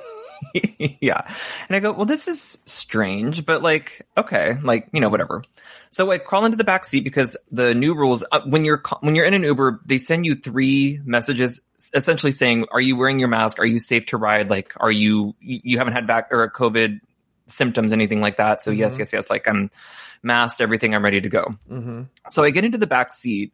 yeah. 1.01 1.23
And 1.69 1.77
I 1.77 1.81
go, 1.81 1.93
well, 1.93 2.07
this 2.07 2.29
is 2.29 2.59
strange, 2.65 3.45
but 3.45 3.63
like, 3.63 4.07
okay, 4.17 4.55
like, 4.63 4.89
you 4.93 5.01
know, 5.01 5.09
whatever. 5.09 5.43
So 5.91 6.11
I 6.11 6.19
crawl 6.19 6.45
into 6.45 6.57
the 6.57 6.65
back 6.65 6.85
seat 6.85 7.05
because 7.05 7.37
the 7.51 7.75
new 7.75 7.95
rules, 7.95 8.25
uh, 8.33 8.41
when 8.47 8.65
you're, 8.65 8.83
when 9.01 9.15
you're 9.15 9.25
in 9.27 9.35
an 9.35 9.43
Uber, 9.43 9.81
they 9.85 9.99
send 9.99 10.27
you 10.27 10.35
three 10.35 11.01
messages 11.05 11.61
essentially 11.93 12.33
saying, 12.33 12.67
are 12.73 12.81
you 12.81 12.97
wearing 12.97 13.19
your 13.19 13.29
mask? 13.29 13.59
Are 13.59 13.67
you 13.67 13.79
safe 13.79 14.07
to 14.07 14.17
ride? 14.17 14.51
Like, 14.51 14.73
are 14.79 14.91
you, 14.93 15.35
you 15.41 15.79
haven't 15.79 15.93
had 15.95 16.07
back 16.07 16.29
or 16.31 16.49
COVID 16.51 17.01
symptoms, 17.47 17.93
anything 17.93 18.21
like 18.21 18.37
that? 18.39 18.61
So 18.63 18.71
yes, 18.71 18.95
Mhm. 18.97 18.99
yes, 19.01 19.13
yes. 19.13 19.31
Like 19.31 19.47
I'm 19.49 19.71
masked, 20.23 20.61
everything. 20.61 20.95
I'm 20.95 21.05
ready 21.05 21.21
to 21.21 21.29
go. 21.29 21.55
Mm-hmm. 21.71 22.03
So 22.29 22.45
I 22.45 22.51
get 22.51 22.65
into 22.65 22.79
the 22.79 22.87
back 22.87 23.13
seat 23.13 23.53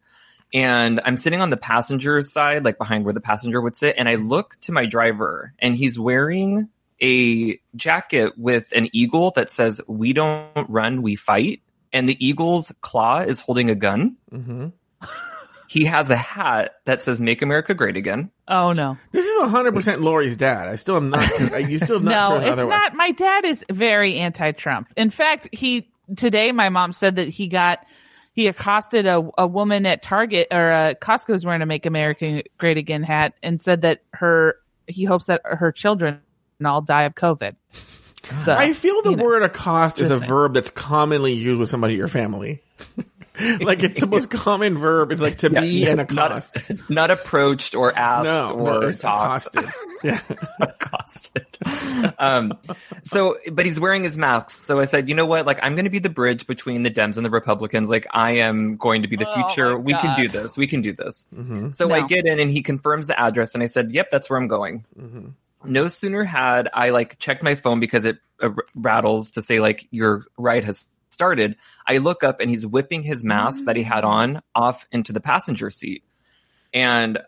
and 0.55 1.01
I'm 1.05 1.17
sitting 1.17 1.41
on 1.41 1.51
the 1.51 1.57
passenger 1.57 2.23
side, 2.23 2.65
like 2.65 2.79
behind 2.79 3.05
where 3.05 3.15
the 3.15 3.21
passenger 3.21 3.61
would 3.61 3.77
sit. 3.77 3.97
And 3.99 4.09
I 4.09 4.15
look 4.17 4.57
to 4.63 4.73
my 4.73 4.87
driver 4.87 5.53
and 5.59 5.75
he's 5.77 5.99
wearing 5.99 6.69
a 7.03 7.59
jacket 7.75 8.33
with 8.37 8.73
an 8.75 8.89
eagle 8.93 9.33
that 9.33 9.51
says, 9.51 9.81
we 9.87 10.13
don't 10.13 10.69
run, 10.69 11.03
we 11.03 11.17
fight. 11.17 11.63
And 11.93 12.09
the 12.09 12.25
eagle's 12.25 12.73
claw 12.81 13.21
is 13.21 13.41
holding 13.41 13.71
a 13.71 13.75
gun. 13.75 14.17
Mm-hmm. 14.33 14.69
He 15.71 15.85
has 15.85 16.11
a 16.11 16.17
hat 16.17 16.75
that 16.85 17.01
says 17.01 17.21
"Make 17.21 17.43
America 17.43 17.75
Great 17.75 17.97
Again." 17.97 18.33
Oh 18.49 18.73
no, 18.73 18.99
This 19.13 19.25
is 19.25 19.39
100% 19.41 20.03
Lori's 20.03 20.37
dad. 20.37 20.67
I 20.67 20.75
still 20.75 20.97
am 20.97 21.11
not. 21.11 21.23
you 21.71 21.79
still 21.79 21.99
have 21.99 22.03
not 22.03 22.11
no, 22.11 22.29
proven 22.31 22.43
it's 22.43 22.53
otherwise. 22.55 22.77
not. 22.77 22.95
My 22.95 23.13
dad 23.13 23.45
is 23.45 23.65
very 23.71 24.19
anti-Trump. 24.19 24.89
In 24.97 25.11
fact, 25.11 25.49
he 25.53 25.89
today 26.17 26.51
my 26.51 26.71
mom 26.71 26.93
said 26.93 27.17
that 27.17 27.29
he 27.29 27.47
got 27.47 27.87
he 28.33 28.49
accosted 28.49 29.07
a, 29.07 29.29
a 29.39 29.47
woman 29.47 29.87
at 29.87 30.03
Target 30.03 30.49
or 30.51 30.73
uh, 30.73 30.95
Costco's 31.01 31.45
wearing 31.45 31.63
a 31.63 31.67
"Make 31.67 31.87
America 31.87 32.43
Great 32.59 32.77
Again" 32.77 33.05
hat 33.05 33.35
and 33.41 33.61
said 33.61 33.83
that 33.83 34.01
her 34.15 34.57
he 34.89 35.05
hopes 35.05 35.27
that 35.27 35.41
her 35.45 35.71
children 35.71 36.21
all 36.67 36.81
die 36.83 37.03
of 37.05 37.15
COVID. 37.15 37.57
So, 38.45 38.53
I 38.53 38.75
feel 38.75 39.01
the 39.03 39.11
you 39.11 39.17
know. 39.17 39.25
word 39.25 39.43
accost 39.43 39.99
is 39.99 40.07
a 40.07 40.11
Just 40.11 40.21
saying. 40.21 40.29
verb 40.29 40.55
that's 40.55 40.71
commonly 40.71 41.33
used 41.33 41.59
with 41.59 41.71
somebody 41.71 41.95
in 41.95 41.99
your 41.99 42.09
family. 42.09 42.63
like 43.61 43.83
it's 43.83 43.99
the 43.99 44.07
most 44.07 44.29
common 44.31 44.77
verb. 44.77 45.11
It's 45.11 45.21
like 45.23 45.39
to 45.39 45.49
be 45.51 45.87
an 45.87 45.97
not, 45.97 46.11
accost. 46.33 46.73
not 46.91 47.11
approached 47.11 47.75
or 47.75 47.97
asked 47.97 48.25
no, 48.55 48.59
or 48.59 48.81
no, 48.83 48.93
talked. 48.93 49.49
accosted. 49.57 49.65
Yeah. 50.05 50.21
accosted. 50.61 51.47
Um, 52.19 52.59
so, 53.03 53.37
but 53.51 53.65
he's 53.67 53.81
wearing 53.81 54.03
his 54.05 54.17
mask. 54.19 54.51
So 54.51 54.81
I 54.81 54.85
said, 54.85 55.09
you 55.09 55.15
know 55.15 55.27
what? 55.27 55.47
Like, 55.47 55.59
I'm 55.63 55.75
going 55.75 55.85
to 55.85 55.91
be 55.91 55.99
the 55.99 56.09
bridge 56.11 56.47
between 56.47 56.83
the 56.83 56.91
Dems 56.91 57.17
and 57.17 57.25
the 57.25 57.31
Republicans. 57.31 57.89
Like, 57.89 58.07
I 58.11 58.33
am 58.39 58.77
going 58.77 59.03
to 59.03 59.09
be 59.09 59.17
the 59.17 59.29
Oh, 59.29 59.35
future. 59.49 59.71
my 59.79 59.83
We 59.85 59.93
can 59.95 60.17
do 60.21 60.29
this. 60.29 60.57
We 60.57 60.67
can 60.67 60.83
do 60.83 60.93
this. 60.93 61.27
Mhm. 61.35 61.73
So 61.75 61.91
I 61.93 62.07
get 62.07 62.27
in 62.27 62.39
and 62.39 62.51
he 62.51 62.63
confirms 62.63 63.07
the 63.07 63.19
address 63.19 63.55
and 63.55 63.63
I 63.63 63.67
said, 63.67 63.93
yep, 63.93 64.11
that's 64.11 64.29
where 64.31 64.39
I'm 64.39 64.49
going. 64.49 64.85
Mhm. 64.99 65.33
No 65.65 65.89
sooner 65.89 66.25
had 66.25 66.69
I 66.73 66.91
like 66.91 67.19
checked 67.19 67.43
my 67.43 67.55
phone 67.55 67.81
because 67.81 68.05
it 68.07 68.19
uh, 68.41 68.51
rattles 68.75 69.33
to 69.33 69.43
say 69.43 69.61
like 69.61 69.87
your 69.91 70.25
ride 70.39 70.65
has 70.65 70.89
started. 71.11 71.57
I 71.87 71.99
look 71.99 72.25
up 72.25 72.41
and 72.41 72.49
he's 72.49 72.67
whipping 72.67 73.03
his 73.03 73.25
mask 73.25 73.65
that 73.67 73.77
he 73.77 73.83
had 73.83 74.05
on 74.05 74.41
off 74.55 74.87
into 74.93 75.13
the 75.13 75.21
passenger 75.21 75.69
seat. 75.71 76.03
And 76.73 77.19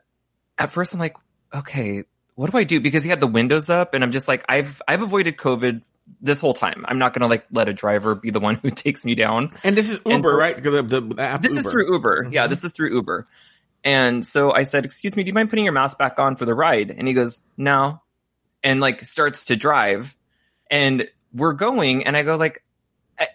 at 0.58 0.72
first 0.72 0.94
I'm 0.94 1.00
like, 1.00 1.16
okay, 1.54 2.04
what 2.34 2.50
do 2.50 2.56
I 2.56 2.64
do? 2.64 2.80
Because 2.80 3.04
he 3.04 3.10
had 3.10 3.20
the 3.20 3.26
windows 3.26 3.68
up 3.68 3.92
and 3.94 4.02
I'm 4.02 4.12
just 4.12 4.28
like, 4.28 4.44
I've, 4.48 4.80
I've 4.88 5.02
avoided 5.02 5.36
COVID 5.36 5.82
this 6.20 6.40
whole 6.40 6.54
time. 6.54 6.84
I'm 6.88 6.98
not 6.98 7.12
going 7.12 7.20
to 7.22 7.26
like 7.26 7.44
let 7.50 7.68
a 7.68 7.74
driver 7.74 8.14
be 8.14 8.30
the 8.30 8.40
one 8.40 8.54
who 8.62 8.70
takes 8.70 9.04
me 9.04 9.14
down. 9.14 9.52
And 9.64 9.76
this 9.76 9.90
is 9.90 9.98
Uber, 10.06 10.34
right? 10.34 10.62
The, 10.62 10.82
the 10.82 11.14
app 11.22 11.42
This 11.42 11.56
Uber. 11.56 11.66
is 11.68 11.72
through 11.72 11.92
Uber. 11.92 12.28
Yeah, 12.30 12.46
Mhm. 12.46 12.50
this 12.50 12.64
is 12.64 12.72
through 12.72 12.94
Uber. 12.94 13.26
And 13.84 14.24
so 14.24 14.52
I 14.54 14.62
said, 14.62 14.84
excuse 14.84 15.16
me, 15.16 15.24
do 15.24 15.28
you 15.28 15.34
mind 15.34 15.50
putting 15.50 15.64
your 15.64 15.74
mask 15.74 15.98
back 15.98 16.18
on 16.20 16.36
for 16.36 16.44
the 16.44 16.54
ride? 16.54 16.90
And 16.96 17.08
he 17.08 17.14
goes, 17.14 17.42
no. 17.56 18.00
And 18.62 18.80
like 18.80 19.02
starts 19.02 19.46
to 19.46 19.56
drive 19.56 20.16
and 20.70 21.08
we're 21.32 21.52
going 21.52 22.06
and 22.06 22.16
I 22.16 22.22
go 22.22 22.36
like, 22.36 22.64
I, 23.18 23.28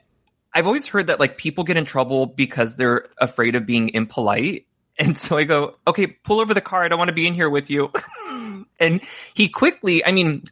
I've 0.54 0.68
always 0.68 0.88
heard 0.88 1.08
that 1.08 1.20
like 1.20 1.38
people 1.38 1.64
get 1.64 1.78
in 1.78 1.86
trouble 1.86 2.26
because 2.26 2.76
they're 2.76 3.08
afraid 3.18 3.56
of 3.56 3.66
being 3.66 3.90
impolite. 3.90 4.66
And 5.00 5.16
so 5.16 5.38
I 5.38 5.44
go, 5.44 5.76
okay, 5.86 6.08
pull 6.08 6.40
over 6.40 6.56
the 6.56 6.60
car. 6.60 6.84
I 6.84 6.88
don't 6.88 6.98
want 6.98 7.10
to 7.10 7.14
be 7.14 7.28
in 7.28 7.36
here 7.36 7.52
with 7.52 7.70
you. 7.70 7.92
and 8.80 9.00
he 9.36 9.48
quickly, 9.48 10.04
I 10.04 10.12
mean, 10.12 10.48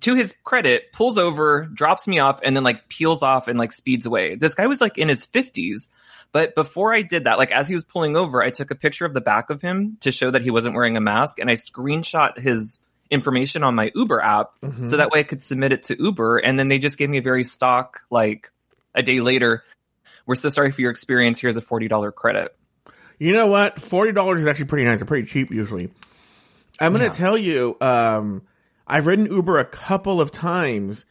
to 0.00 0.14
his 0.14 0.34
credit, 0.44 0.92
pulls 0.92 1.16
over, 1.16 1.64
drops 1.64 2.06
me 2.06 2.18
off, 2.18 2.40
and 2.44 2.54
then 2.54 2.62
like 2.62 2.90
peels 2.90 3.22
off 3.22 3.48
and 3.48 3.58
like 3.58 3.72
speeds 3.72 4.04
away. 4.04 4.34
This 4.34 4.54
guy 4.54 4.66
was 4.66 4.82
like 4.82 4.98
in 4.98 5.08
his 5.08 5.24
fifties. 5.24 5.88
But 6.30 6.54
before 6.54 6.92
I 6.92 7.00
did 7.00 7.24
that, 7.24 7.38
like 7.38 7.52
as 7.52 7.68
he 7.68 7.74
was 7.74 7.84
pulling 7.84 8.16
over, 8.16 8.42
I 8.42 8.50
took 8.50 8.70
a 8.70 8.74
picture 8.74 9.06
of 9.06 9.14
the 9.14 9.22
back 9.22 9.48
of 9.48 9.62
him 9.62 9.96
to 10.00 10.12
show 10.12 10.30
that 10.30 10.42
he 10.42 10.50
wasn't 10.50 10.74
wearing 10.74 10.98
a 10.98 11.00
mask 11.00 11.38
and 11.38 11.48
I 11.48 11.54
screenshot 11.54 12.38
his 12.38 12.80
information 13.10 13.62
on 13.64 13.74
my 13.74 13.90
Uber 13.94 14.20
app 14.20 14.52
Mhm. 14.62 14.86
so 14.88 14.96
that 14.98 15.10
way 15.10 15.20
I 15.20 15.22
could 15.24 15.42
submit 15.42 15.72
it 15.72 15.82
to 15.84 16.02
Uber. 16.02 16.38
And 16.38 16.58
then 16.58 16.68
they 16.68 16.78
just 16.78 16.96
gave 16.98 17.10
me 17.10 17.18
a 17.18 17.22
very 17.22 17.44
stock, 17.44 18.02
like 18.10 18.50
a 18.94 19.02
day 19.02 19.20
later, 19.20 19.64
we're 20.26 20.34
so 20.36 20.48
sorry 20.48 20.70
for 20.70 20.80
your 20.80 20.90
experience. 20.90 21.40
Here's 21.40 21.56
a 21.56 21.60
$40 21.62 22.12
credit. 22.12 22.54
You 23.18 23.32
know 23.34 23.48
what? 23.48 23.80
Forty 23.80 24.12
dollars 24.12 24.40
is 24.40 24.46
actually 24.46 24.64
pretty 24.66 24.86
nice. 24.86 24.98
They're 24.98 25.06
pretty 25.06 25.28
cheap 25.28 25.50
usually. 25.52 25.90
I'm 26.80 26.92
going 26.92 27.00
to 27.00 27.08
Yeah. 27.08 27.12
tell 27.12 27.36
you. 27.36 27.76
Um, 27.80 28.42
I've 28.86 29.06
ridden 29.06 29.26
Uber 29.26 29.58
a 29.58 29.64
couple 29.66 30.20
of 30.20 30.30
times. 30.32 31.04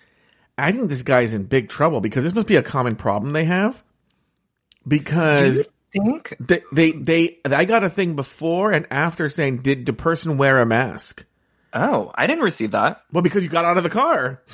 I 0.58 0.72
think 0.72 0.89
this 0.89 1.03
guy's 1.03 1.34
in 1.34 1.44
big 1.44 1.70
trouble 1.70 2.01
because 2.01 2.24
this 2.24 2.34
must 2.34 2.48
be 2.48 2.56
a 2.56 2.63
common 2.63 2.96
problem 2.96 3.32
they 3.34 3.46
have. 3.46 3.82
Because 4.88 5.68
Think 5.91 6.36
they, 6.39 6.62
they, 6.72 6.91
they, 6.91 7.38
I 7.46 7.65
got 7.65 7.84
a 7.84 7.89
thing 7.89 8.15
before 8.15 8.72
and 8.72 8.86
after 8.91 9.27
saying, 9.27 9.58
"Did 9.63 9.86
the 9.88 9.94
person 9.94 10.38
wear 10.38 10.60
a 10.62 10.65
mask?" 10.65 11.25
Oh, 11.74 12.12
I 12.16 12.28
didn't 12.28 12.44
receive 12.44 12.72
that. 12.72 13.04
Well, 13.12 13.22
because 13.22 13.44
you 13.44 13.50
got 13.50 13.66
out 13.66 13.78
of 13.78 13.84
the 13.84 13.90
car. 13.90 14.42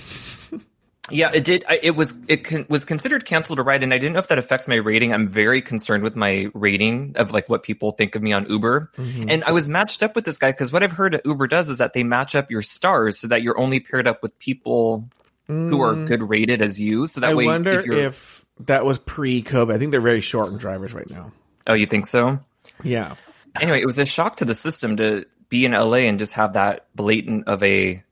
Yeah, 1.11 1.29
it 1.31 1.43
did. 1.43 1.63
I, 1.69 1.79
it 1.83 1.91
was 1.95 2.15
it 2.27 2.45
con- 2.45 2.65
was 2.67 2.83
considered 2.83 3.25
canceled 3.25 3.59
a 3.59 3.61
ride, 3.61 3.83
and 3.83 3.93
I 3.93 3.99
didn't 3.99 4.13
know 4.13 4.19
if 4.19 4.29
that 4.29 4.39
affects 4.39 4.67
my 4.67 4.77
rating. 4.77 5.13
I'm 5.13 5.29
very 5.29 5.61
concerned 5.61 6.01
with 6.01 6.15
my 6.15 6.49
rating 6.55 7.13
of 7.17 7.29
like 7.29 7.47
what 7.47 7.61
people 7.61 7.91
think 7.91 8.15
of 8.15 8.23
me 8.23 8.33
on 8.33 8.49
Uber. 8.49 8.89
Mm-hmm. 8.97 9.29
And 9.29 9.43
I 9.43 9.51
was 9.51 9.67
matched 9.69 10.01
up 10.01 10.15
with 10.15 10.25
this 10.25 10.39
guy 10.39 10.49
because 10.51 10.73
what 10.73 10.81
I've 10.81 10.93
heard 10.93 11.21
Uber 11.23 11.45
does 11.45 11.69
is 11.69 11.77
that 11.77 11.93
they 11.93 12.01
match 12.03 12.33
up 12.33 12.49
your 12.49 12.63
stars 12.63 13.19
so 13.19 13.27
that 13.27 13.43
you're 13.43 13.59
only 13.59 13.81
paired 13.81 14.07
up 14.07 14.23
with 14.23 14.39
people 14.39 15.07
who 15.45 15.79
are 15.79 15.93
good 16.05 16.27
rated 16.27 16.63
as 16.63 16.79
you. 16.79 17.05
So 17.05 17.19
that 17.19 17.27
Mm. 17.27 17.31
I 17.31 17.35
way, 17.35 17.45
wonder 17.45 17.79
if, 17.81 17.87
if 17.87 18.45
that 18.65 18.83
was 18.83 18.97
pre-COVID. 18.97 19.75
I 19.75 19.77
think 19.77 19.91
they're 19.91 20.01
very 20.01 20.21
short 20.21 20.47
on 20.47 20.57
drivers 20.57 20.91
right 20.91 21.07
now. 21.07 21.31
oh, 21.67 21.75
you 21.75 21.85
think 21.85 22.07
so? 22.07 22.39
Yeah. 22.83 23.13
Anyway, 23.61 23.79
it 23.79 23.85
was 23.85 23.99
a 23.99 24.07
shock 24.07 24.37
to 24.37 24.45
the 24.45 24.55
system 24.55 24.97
to 24.97 25.25
be 25.49 25.65
in 25.65 25.71
LA 25.71 25.97
and 26.07 26.19
just 26.19 26.33
have 26.33 26.53
that 26.53 26.87
blatant 26.95 27.47
of 27.47 27.61
a 27.63 28.03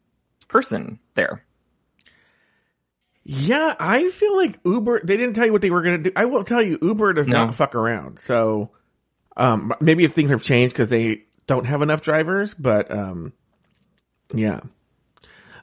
person 0.48 1.00
there. 1.16 1.44
Yeah, 3.26 3.76
I 3.80 4.10
feel 4.10 4.36
like 4.36 4.60
Uber. 4.66 5.02
They 5.04 5.16
didn't 5.16 5.36
tell 5.36 5.46
you 5.46 5.54
what 5.54 5.62
they 5.62 5.72
were 5.72 5.82
going 5.82 6.04
to 6.04 6.10
do. 6.10 6.14
I 6.16 6.26
will 6.26 6.44
tell 6.44 6.62
you, 6.62 6.78
Uber 6.82 7.14
does 7.14 7.28
No. 7.28 7.46
not 7.46 7.56
fuck 7.56 7.74
around. 7.74 8.20
So, 8.20 8.72
um, 9.38 9.74
maybe 9.80 10.04
if 10.04 10.14
things 10.14 10.30
have 10.30 10.44
changed 10.44 10.74
because 10.74 10.90
they 10.90 11.24
don't 11.48 11.66
have 11.66 11.82
enough 11.82 12.02
drivers, 12.02 12.54
but 12.54 12.92
um, 12.92 13.32
yeah. 14.34 14.60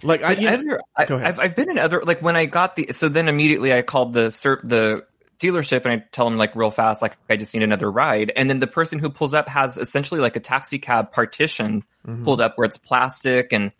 Like 0.03 0.23
I, 0.23 0.33
you 0.33 0.47
know- 0.49 0.55
other, 0.55 0.81
I, 0.97 1.05
go 1.05 1.17
ahead. 1.17 1.27
I've, 1.29 1.39
I've 1.41 1.57
been 1.57 1.71
in 1.71 1.79
other 1.79 2.01
like 2.03 2.23
when 2.23 2.35
I 2.35 2.47
got 2.47 2.77
the 2.77 2.93
so 2.93 3.11
then 3.11 3.29
immediately 3.29 3.75
I 3.75 3.83
called 3.83 4.15
the 4.15 4.29
the 4.65 5.05
dealership 5.41 5.85
and 5.85 5.93
I 5.93 6.05
tell 6.13 6.27
them 6.27 6.37
like 6.37 6.55
real 6.55 6.71
fast 6.71 7.01
like 7.03 7.17
I 7.29 7.37
just 7.37 7.55
need 7.55 7.63
another 7.63 7.91
ride 7.91 8.31
and 8.37 8.49
then 8.51 8.61
the 8.61 8.67
person 8.67 8.99
who 8.99 9.11
pulls 9.11 9.35
up 9.35 9.49
has 9.49 9.77
essentially 9.79 10.21
like 10.21 10.37
a 10.37 10.41
taxi 10.41 10.79
cab 10.79 11.13
partition 11.13 11.85
Mm-hmm. 12.07 12.25
pulled 12.25 12.41
up 12.41 12.57
where 12.57 12.65
it's 12.65 12.79
plastic 12.79 13.53
and 13.53 13.73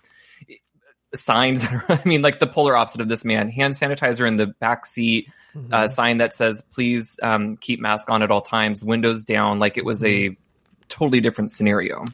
signs 1.15 1.65
I 1.89 2.01
mean 2.05 2.23
like 2.23 2.39
the 2.39 2.47
polar 2.47 2.77
opposite 2.77 3.01
of 3.01 3.09
this 3.09 3.25
man 3.25 3.49
hand 3.49 3.75
sanitizer 3.75 4.27
in 4.27 4.37
the 4.37 4.47
back 4.47 4.87
seat 4.87 5.29
Mm-hmm. 5.57 5.75
uh, 5.75 5.89
sign 5.89 6.19
that 6.19 6.33
says 6.33 6.63
please 6.73 7.19
um, 7.25 7.57
keep 7.57 7.81
mask 7.81 8.09
on 8.09 8.23
at 8.23 8.31
all 8.31 8.41
times 8.41 8.85
windows 8.85 9.25
down 9.25 9.59
like 9.59 9.77
it 9.79 9.85
was 9.85 10.01
Mm-hmm. 10.03 10.35
a 10.35 10.37
totally 10.89 11.21
different 11.21 11.51
scenario 11.51 12.05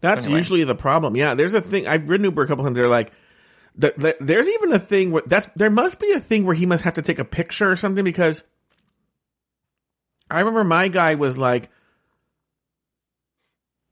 that's 0.00 0.24
anyway. 0.26 0.38
usually 0.38 0.64
the 0.64 0.76
problem. 0.76 1.16
Yeah, 1.16 1.34
there's 1.34 1.54
a 1.54 1.60
thing. 1.60 1.88
I've 1.88 2.08
ridden 2.08 2.24
Uber 2.26 2.44
a 2.44 2.46
couple 2.46 2.62
times. 2.62 2.76
They're 2.76 2.86
like, 2.86 3.10
the, 3.74 3.92
the, 3.96 4.16
there's 4.20 4.46
even 4.46 4.72
a 4.72 4.78
thing 4.78 5.10
where 5.10 5.24
that's 5.26 5.48
there 5.56 5.70
must 5.70 5.98
be 5.98 6.12
a 6.12 6.20
thing 6.20 6.44
where 6.46 6.54
he 6.54 6.66
must 6.66 6.84
have 6.84 6.94
to 6.94 7.02
take 7.02 7.18
a 7.18 7.24
picture 7.24 7.68
or 7.68 7.74
something 7.74 8.04
because 8.04 8.44
I 10.30 10.40
remember 10.40 10.64
my 10.64 10.88
guy 10.88 11.14
was 11.14 11.36
like. 11.36 11.70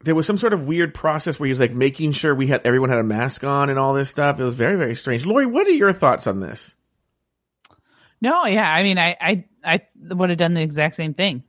There 0.04 0.14
was 0.14 0.26
some 0.26 0.38
sort 0.38 0.52
of 0.52 0.66
weird 0.66 0.94
process 0.94 1.40
where 1.40 1.46
he 1.46 1.50
was 1.50 1.58
like 1.58 1.72
making 1.72 2.12
sure 2.12 2.32
we 2.32 2.46
had 2.46 2.64
everyone 2.64 2.90
had 2.90 3.00
a 3.00 3.04
mask 3.04 3.42
on 3.42 3.70
and 3.70 3.78
all 3.78 3.92
this 3.92 4.08
stuff. 4.08 4.38
It 4.38 4.44
was 4.44 4.54
very, 4.54 4.76
very 4.76 4.94
strange. 4.94 5.26
Lori, 5.26 5.46
what 5.46 5.66
are 5.66 5.72
your 5.72 5.92
thoughts 5.92 6.28
on 6.28 6.38
this? 6.38 6.74
No, 8.20 8.46
yeah. 8.46 8.68
I 8.68 8.82
mean, 8.84 8.98
I, 8.98 9.16
I, 9.20 9.44
I 9.64 9.80
would 10.14 10.30
have 10.30 10.38
done 10.38 10.54
the 10.54 10.62
exact 10.62 10.94
same 10.94 11.14
thing. 11.14 11.42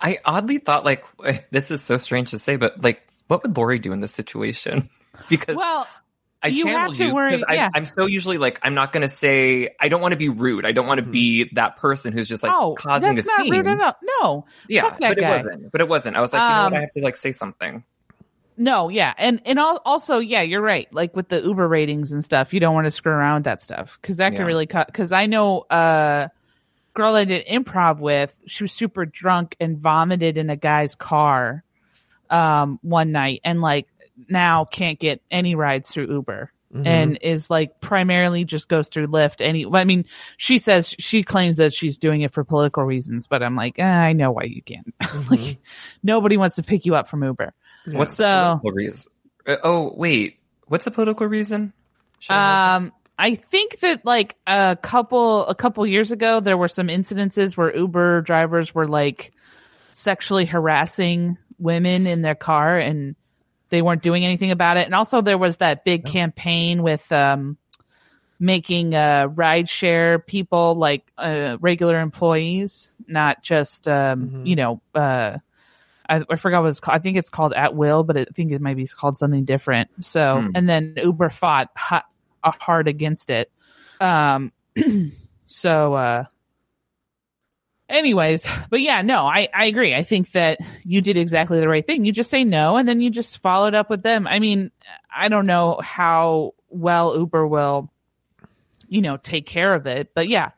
I 0.00 0.18
oddly 0.24 0.58
thought 0.58 0.84
like 0.84 1.04
this 1.50 1.70
is 1.70 1.82
so 1.82 1.96
strange 1.96 2.30
to 2.30 2.38
say, 2.38 2.56
but 2.56 2.82
like, 2.82 3.06
what 3.28 3.42
would 3.42 3.56
Lori 3.56 3.78
do 3.78 3.92
in 3.92 4.00
this 4.00 4.12
situation? 4.12 4.88
because 5.28 5.56
Well, 5.56 5.86
I 6.42 6.48
you 6.48 6.66
have 6.66 6.74
channeled 6.76 6.96
to 6.96 7.04
you 7.06 7.14
worry- 7.14 7.30
because 7.30 7.44
I, 7.48 7.54
yeah. 7.54 7.70
I'm 7.74 7.86
so 7.86 8.06
usually 8.06 8.38
like 8.38 8.60
I'm 8.62 8.74
not 8.74 8.92
going 8.92 9.08
to 9.08 9.12
say 9.14 9.74
I 9.80 9.88
don't 9.88 10.00
want 10.00 10.12
to 10.12 10.18
be 10.18 10.28
rude. 10.28 10.64
I 10.66 10.72
don't 10.72 10.86
want 10.86 10.98
to 11.00 11.06
be 11.06 11.50
that 11.54 11.76
person 11.76 12.12
who's 12.12 12.28
just 12.28 12.42
like 12.42 12.52
oh, 12.54 12.74
causing 12.74 13.14
that's 13.14 13.26
a 13.26 13.30
not 13.30 13.40
scene. 13.42 13.52
rude 13.54 13.66
at 13.66 13.80
all. 13.80 13.96
No, 14.20 14.46
Yeah, 14.68 14.82
Fuck 14.82 14.98
that 15.00 15.08
but 15.08 15.18
guy. 15.18 15.36
it 15.38 15.44
wasn't. 15.44 15.72
But 15.72 15.80
it 15.80 15.88
wasn't. 15.88 16.16
I 16.16 16.20
was 16.20 16.32
like, 16.32 16.42
you 16.42 16.48
know 16.48 16.54
what? 16.62 16.66
Um, 16.66 16.74
I 16.74 16.80
have 16.80 16.92
to 16.92 17.02
like 17.02 17.16
say 17.16 17.32
something. 17.32 17.84
No, 18.58 18.88
yeah, 18.88 19.12
and 19.18 19.40
and 19.44 19.58
also, 19.58 20.18
yeah, 20.18 20.40
you're 20.42 20.62
right. 20.62 20.88
Like 20.92 21.14
with 21.14 21.28
the 21.28 21.40
Uber 21.42 21.68
ratings 21.68 22.12
and 22.12 22.24
stuff, 22.24 22.54
you 22.54 22.60
don't 22.60 22.74
want 22.74 22.86
to 22.86 22.90
screw 22.90 23.12
around 23.12 23.36
with 23.40 23.44
that 23.44 23.60
stuff 23.60 23.98
because 24.00 24.16
that 24.16 24.32
Yeah. 24.32 24.38
can 24.38 24.46
really 24.46 24.66
cut. 24.66 24.86
Because 24.86 25.12
I 25.12 25.26
know 25.26 25.66
a 25.68 26.30
girl 26.94 27.14
I 27.14 27.24
did 27.24 27.46
improv 27.46 27.98
with, 27.98 28.34
she 28.46 28.64
was 28.64 28.72
super 28.72 29.04
drunk 29.04 29.56
and 29.60 29.76
vomited 29.78 30.38
in 30.38 30.48
a 30.48 30.56
guy's 30.56 30.94
car 30.94 31.64
um 32.30 32.78
one 32.82 33.12
night, 33.12 33.40
and 33.44 33.60
like 33.60 33.86
now 34.28 34.64
can't 34.64 34.98
get 34.98 35.20
any 35.30 35.54
rides 35.54 35.88
through 35.88 36.08
Uber 36.10 36.50
and 36.84 37.18
is 37.22 37.48
like 37.48 37.80
primarily 37.80 38.44
just 38.44 38.68
goes 38.68 38.88
through 38.88 39.06
Lyft. 39.06 39.36
Any, 39.40 39.64
I 39.64 39.84
mean, 39.84 40.04
she 40.36 40.58
says 40.58 40.94
she 40.98 41.22
claims 41.22 41.56
that 41.56 41.72
she's 41.72 41.96
doing 41.96 42.20
it 42.20 42.34
for 42.34 42.44
political 42.44 42.82
reasons, 42.84 43.26
but 43.26 43.42
I'm 43.42 43.56
like, 43.56 43.78
eh, 43.78 43.82
I 43.84 44.12
know 44.12 44.32
why 44.32 44.42
you 44.42 44.60
can't. 44.60 44.92
like, 45.30 45.56
nobody 46.02 46.36
wants 46.36 46.56
to 46.56 46.62
pick 46.62 46.84
you 46.84 46.94
up 46.94 47.08
from 47.08 47.24
Uber. 47.24 47.54
What's 47.86 48.16
So- 48.16 48.24
the 48.24 48.58
political 48.60 48.72
reason? 48.72 49.12
Uh, 49.46 49.56
oh, 49.64 49.94
wait. 49.96 50.38
What's 50.66 50.84
the 50.84 50.90
political 50.90 51.26
reason? 51.26 51.72
I- 52.28 52.74
Um, 52.76 52.92
I 53.18 53.36
think 53.36 53.80
that 53.80 54.04
like 54.04 54.36
a 54.46 54.76
couple 54.76 55.46
a 55.46 55.54
couple 55.54 55.86
years 55.86 56.10
ago, 56.10 56.40
there 56.40 56.58
were 56.58 56.68
some 56.68 56.88
incidences 56.88 57.56
where 57.56 57.74
Uber 57.74 58.20
drivers 58.20 58.74
were 58.74 58.86
like 58.86 59.32
sexually 59.92 60.44
harassing 60.44 61.38
women 61.58 62.06
in 62.06 62.20
their 62.20 62.34
car, 62.34 62.76
and 62.78 63.16
they 63.76 63.82
weren't 63.82 64.02
doing 64.02 64.24
anything 64.24 64.50
about 64.50 64.78
it. 64.78 64.86
And 64.86 64.94
also, 64.94 65.20
there 65.20 65.36
was 65.38 65.58
that 65.58 65.84
big 65.84 66.06
campaign 66.06 66.82
with 66.82 67.12
um 67.12 67.58
making 68.40 68.94
uh 68.94 69.28
rideshare 69.28 70.24
people 70.24 70.74
like 70.74 71.04
uh 71.18 71.58
regular 71.60 72.00
employees, 72.00 72.90
not 73.06 73.42
just 73.42 73.86
um 73.86 74.42
you 74.46 74.56
know 74.56 74.80
uh. 74.94 75.38
I, 76.08 76.22
I 76.30 76.36
forgot 76.36 76.62
what 76.62 76.68
it's 76.68 76.78
called. 76.78 76.94
I 76.94 77.00
think 77.00 77.16
it's 77.16 77.30
called 77.30 77.52
at 77.52 77.74
will, 77.74 78.04
but 78.04 78.16
I 78.16 78.26
think 78.32 78.52
it 78.52 78.60
might 78.60 78.76
be 78.76 78.86
called 78.86 79.16
something 79.16 79.44
different. 79.44 79.90
So, 80.04 80.40
Hmm. 80.40 80.50
and 80.54 80.68
then 80.68 80.94
Uber 80.96 81.30
fought 81.30 81.70
hot, 81.76 82.04
hard 82.44 82.86
against 82.86 83.28
it. 83.28 83.50
Um, 84.00 84.52
so, 85.46 85.94
uh, 85.94 86.24
anyways, 87.88 88.46
but 88.70 88.80
yeah, 88.80 89.02
no, 89.02 89.26
I, 89.26 89.48
I 89.54 89.66
agree. 89.66 89.94
I 89.94 90.02
think 90.02 90.32
that 90.32 90.58
you 90.84 91.00
did 91.00 91.16
exactly 91.16 91.60
the 91.60 91.68
right 91.68 91.86
thing. 91.86 92.04
You 92.04 92.12
just 92.12 92.30
say 92.30 92.44
no 92.44 92.76
and 92.76 92.88
then 92.88 93.00
you 93.00 93.10
just 93.10 93.38
followed 93.38 93.74
up 93.74 93.90
with 93.90 94.02
them. 94.02 94.26
I 94.26 94.38
mean, 94.38 94.70
I 95.14 95.28
don't 95.28 95.46
know 95.46 95.78
how 95.82 96.54
well 96.68 97.16
Uber 97.16 97.46
will, 97.46 97.90
you 98.88 99.00
know, 99.00 99.16
take 99.16 99.46
care 99.46 99.74
of 99.74 99.86
it, 99.86 100.10
but 100.14 100.28
yeah. 100.28 100.50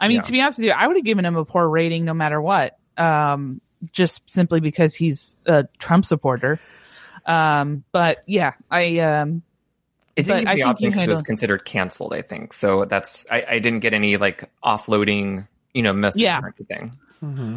I 0.00 0.08
mean, 0.08 0.16
Yeah. 0.16 0.22
to 0.22 0.32
be 0.32 0.40
honest 0.40 0.58
with 0.58 0.66
you, 0.66 0.72
I 0.72 0.86
would 0.86 0.96
have 0.96 1.04
given 1.04 1.24
him 1.24 1.36
a 1.36 1.44
poor 1.44 1.68
rating 1.68 2.04
no 2.04 2.14
matter 2.14 2.40
what. 2.40 2.76
Um, 2.96 3.60
just 3.92 4.28
simply 4.30 4.60
because 4.60 4.94
he's 4.94 5.36
a 5.46 5.66
Trump 5.78 6.04
supporter. 6.04 6.60
Um, 7.26 7.84
but 7.92 8.18
yeah, 8.26 8.54
I, 8.70 8.98
um, 8.98 9.42
It 10.16 10.26
didn't 10.26 10.44
give 10.46 10.54
the 10.56 10.62
option 10.64 10.90
because 10.90 11.08
it 11.08 11.12
was 11.12 11.22
considered 11.22 11.64
canceled, 11.64 12.14
I 12.14 12.22
think. 12.22 12.52
So 12.52 12.84
that's, 12.84 13.26
I, 13.30 13.44
I 13.48 13.58
didn't 13.58 13.80
get 13.80 13.94
any 13.94 14.16
like 14.16 14.50
offloading, 14.64 15.46
you 15.74 15.82
know, 15.82 15.92
message 15.92 16.22
Yeah. 16.22 16.40
or 16.40 16.54
anything. 16.58 16.96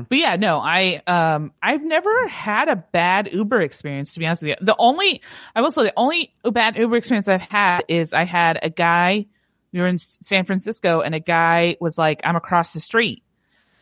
But 0.09 0.17
yeah, 0.19 0.35
no, 0.35 0.59
I 0.59 1.01
um 1.07 1.51
I've 1.61 1.83
never 1.83 2.27
had 2.27 2.67
a 2.69 2.75
bad 2.75 3.29
Uber 3.33 3.61
experience 3.61 4.13
to 4.13 4.19
be 4.19 4.27
honest 4.27 4.43
with 4.43 4.49
you. 4.49 4.55
The 4.61 4.75
only 4.77 5.21
I 5.55 5.61
will 5.61 5.71
say 5.71 5.83
the 5.83 5.93
only 5.97 6.33
bad 6.43 6.77
Uber 6.77 6.97
experience 6.97 7.27
I've 7.27 7.41
had 7.41 7.81
is 7.87 8.13
I 8.13 8.25
had 8.25 8.59
a 8.61 8.69
guy 8.69 9.25
we 9.73 9.79
were 9.79 9.87
in 9.87 9.97
San 9.97 10.45
Francisco 10.45 11.01
and 11.01 11.15
a 11.15 11.19
guy 11.19 11.77
was 11.81 11.97
like 11.97 12.21
I'm 12.23 12.35
across 12.35 12.73
the 12.73 12.79
street. 12.79 13.23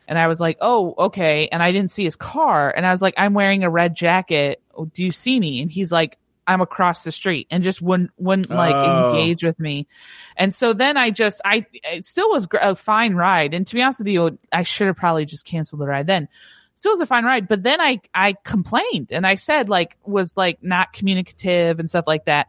And 0.07 0.17
I 0.19 0.27
was 0.27 0.39
like, 0.39 0.57
"Oh, 0.61 0.93
okay." 1.07 1.47
And 1.51 1.61
I 1.63 1.71
didn't 1.71 1.91
see 1.91 2.03
his 2.03 2.15
car 2.17 2.69
and 2.75 2.85
I 2.85 2.91
was 2.91 3.01
like, 3.01 3.13
"I'm 3.17 3.33
wearing 3.33 3.63
a 3.63 3.69
red 3.69 3.93
jacket. 3.95 4.61
Do 4.93 5.03
you 5.03 5.11
see 5.11 5.39
me?" 5.39 5.61
And 5.61 5.71
he's 5.71 5.91
like, 5.93 6.17
"I'm 6.47 6.61
across 6.61 7.03
the 7.03 7.11
street." 7.11 7.47
And 7.51 7.63
just 7.63 7.81
wouldn't 7.81 8.11
wouldn't 8.17 8.49
like 8.49 8.73
Oh. 8.75 9.09
engage 9.09 9.43
with 9.43 9.59
me. 9.59 9.87
And 10.37 10.53
so 10.53 10.73
then 10.73 10.97
I 10.97 11.09
just, 11.11 11.41
I, 11.45 11.65
it 11.73 12.05
still 12.05 12.29
was 12.29 12.47
a 12.59 12.75
fine 12.75 13.13
ride. 13.15 13.53
And 13.53 13.65
to 13.67 13.73
be 13.75 13.81
honest 13.81 13.99
with 13.99 14.07
you, 14.07 14.37
I 14.51 14.63
should 14.63 14.87
have 14.87 14.95
probably 14.95 15.25
just 15.25 15.45
canceled 15.45 15.81
the 15.81 15.85
ride 15.87 16.07
then. 16.07 16.27
Still 16.75 16.93
was 16.93 17.01
a 17.01 17.05
fine 17.05 17.23
ride. 17.23 17.47
But 17.47 17.61
then 17.61 17.79
I, 17.79 18.01
I 18.15 18.33
complained 18.43 19.09
and 19.11 19.27
I 19.27 19.35
said 19.35 19.69
like, 19.69 19.95
was 20.03 20.35
like 20.35 20.57
not 20.63 20.91
communicative 20.91 21.79
and 21.79 21.87
stuff 21.87 22.05
like 22.07 22.25
that. 22.25 22.47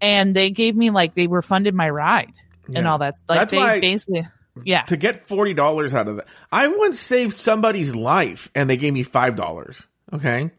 And 0.00 0.34
they 0.34 0.50
gave 0.50 0.74
me 0.74 0.88
like, 0.90 1.14
they 1.14 1.26
refunded 1.26 1.74
my 1.74 1.90
ride 1.90 2.32
and 2.74 2.86
all 2.88 2.98
that. 2.98 3.16
Like 3.28 3.40
That's 3.40 3.50
they 3.50 3.56
why- 3.58 3.80
basically, 3.80 4.26
yeah. 4.64 4.82
to 4.82 4.96
get 4.96 5.26
forty 5.28 5.52
dollars 5.54 5.92
out 5.92 6.08
of 6.08 6.16
that. 6.16 6.28
I 6.50 6.68
once 6.68 6.98
saved 6.98 7.34
somebody's 7.34 7.94
life 7.94 8.50
and 8.54 8.70
they 8.70 8.76
gave 8.78 8.92
me 8.94 9.02
five 9.02 9.36
dollars. 9.36 9.86
Okay, 10.12 10.50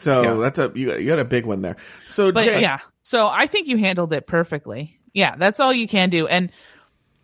so 0.00 0.22
Yeah. 0.22 0.34
that's 0.40 0.58
a 0.58 0.72
you 0.74 0.86
got, 0.88 1.00
you 1.00 1.06
got 1.08 1.18
a 1.18 1.24
big 1.24 1.46
one 1.46 1.62
there. 1.62 1.76
So 2.08 2.32
But 2.32 2.44
Jay, 2.44 2.60
yeah, 2.60 2.78
so 3.02 3.26
I 3.26 3.46
think 3.46 3.68
you 3.68 3.76
handled 3.76 4.12
it 4.12 4.26
perfectly. 4.26 4.98
Yeah, 5.12 5.36
that's 5.36 5.60
all 5.60 5.72
you 5.72 5.88
can 5.88 6.10
do. 6.10 6.26
And 6.26 6.50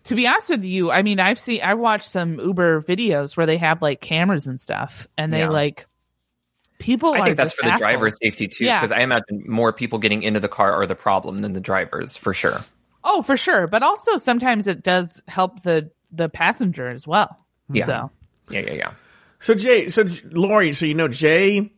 to 0.05 0.14
be 0.14 0.27
honest 0.27 0.48
with 0.51 0.64
you, 0.64 0.90
I 0.90 1.03
mean, 1.03 1.18
I've 1.20 1.38
seen, 1.40 1.61
I 1.62 1.74
watched 1.74 2.11
some 2.11 2.38
Uber 2.38 2.83
videos 2.83 3.37
where 3.37 3.46
they 3.46 3.59
have 3.59 3.83
like 3.83 4.01
cameras 4.01 4.46
and 4.46 4.61
stuff, 4.61 5.07
and 5.18 5.33
they 5.33 5.40
Yeah. 5.40 5.48
like 5.51 5.87
people. 6.79 7.14
I 7.14 7.18
are 7.18 7.24
think 7.24 7.37
that's 7.37 7.53
just 7.53 7.57
for 7.61 7.62
the 7.66 7.72
assholes. 7.72 7.81
driver's 7.90 8.18
safety 8.20 8.48
too, 8.48 8.64
Yeah. 8.66 8.79
because 8.81 8.92
I 8.92 9.01
imagine 9.01 9.44
more 9.46 9.72
people 9.72 9.98
getting 9.98 10.22
into 10.22 10.40
the 10.40 10.48
car 10.48 10.72
are 10.74 10.87
the 10.87 10.94
problem 10.94 11.42
than 11.42 11.53
the 11.55 11.61
drivers 11.61 12.16
for 12.16 12.35
sure. 12.35 12.64
Oh, 13.03 13.22
for 13.22 13.37
sure. 13.37 13.66
But 13.66 13.83
also 13.83 14.16
sometimes 14.16 14.66
it 14.66 14.83
does 14.83 15.22
help 15.29 15.62
the 15.62 15.90
the 16.12 16.29
passenger 16.29 16.88
as 16.88 17.07
well. 17.07 17.37
Yeah. 17.72 17.87
So 17.87 18.11
Yeah, 18.51 18.61
yeah, 18.61 18.72
yeah. 18.74 18.90
So 19.40 19.55
Jay, 19.55 19.88
so 19.88 20.05
Lori, 20.31 20.72
so 20.72 20.87
you 20.87 20.94
know 20.94 21.09
Jay 21.09 21.72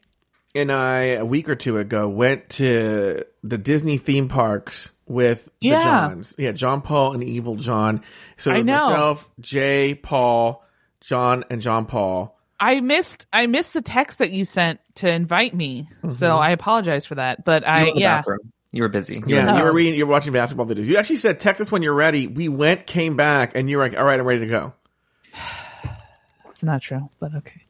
and 0.58 0.70
I 0.72 1.00
a 1.14 1.24
week 1.24 1.48
or 1.48 1.54
two 1.56 1.78
ago 1.78 2.08
went 2.08 2.48
to 2.50 3.24
the 3.42 3.58
Disney 3.58 3.98
theme 3.98 4.28
parks 4.28 4.90
with 5.06 5.48
the 5.62 5.70
Johns. 5.70 6.34
Yeah, 6.38 6.52
John 6.52 6.82
Paul 6.82 7.14
and 7.14 7.24
Evil 7.24 7.56
John. 7.56 8.02
So 8.36 8.50
it 8.50 8.54
I 8.54 8.56
was 8.58 8.66
know. 8.66 8.88
myself, 8.90 9.30
Jay, 9.40 9.94
Paul, 9.94 10.64
John, 11.00 11.44
and 11.50 11.62
John 11.62 11.86
Paul. 11.86 12.38
I 12.60 12.80
missed 12.80 13.26
I 13.32 13.46
missed 13.46 13.72
the 13.72 13.82
text 13.82 14.18
that 14.18 14.30
you 14.32 14.44
sent 14.44 14.80
to 14.96 15.08
invite 15.10 15.54
me. 15.54 15.88
Mm-hmm. 16.02 16.14
So 16.14 16.36
I 16.36 16.50
apologize 16.50 17.06
for 17.06 17.14
that. 17.14 17.44
But 17.44 17.62
You 17.62 17.68
I 17.68 17.82
were 17.82 17.88
in 17.88 17.94
the 17.94 18.00
yeah. 18.00 18.18
bathroom. 18.18 18.52
You 18.72 18.82
were 18.82 18.88
busy. 18.88 19.14
You 19.16 19.22
Yeah, 19.26 19.52
were- 19.52 19.58
you 19.58 19.64
were 19.64 19.72
reading, 19.72 19.94
you 19.94 20.06
were 20.06 20.12
watching 20.12 20.32
basketball 20.32 20.66
videos. 20.66 20.84
You 20.86 20.96
actually 20.98 21.16
said, 21.16 21.40
"Text 21.40 21.60
us 21.62 21.72
when 21.72 21.82
you're 21.82 21.94
ready." 21.94 22.26
We 22.26 22.48
went, 22.48 22.86
came 22.86 23.16
back, 23.16 23.52
and 23.54 23.70
you 23.70 23.78
were 23.78 23.84
like, 23.84 23.96
"All 23.96 24.04
right, 24.04 24.18
I'm 24.20 24.26
ready 24.26 24.40
to 24.40 24.46
go." 24.46 24.72
It's 26.50 26.64
not 26.64 26.82
true, 26.82 27.08
but 27.20 27.30
okay. 27.36 27.62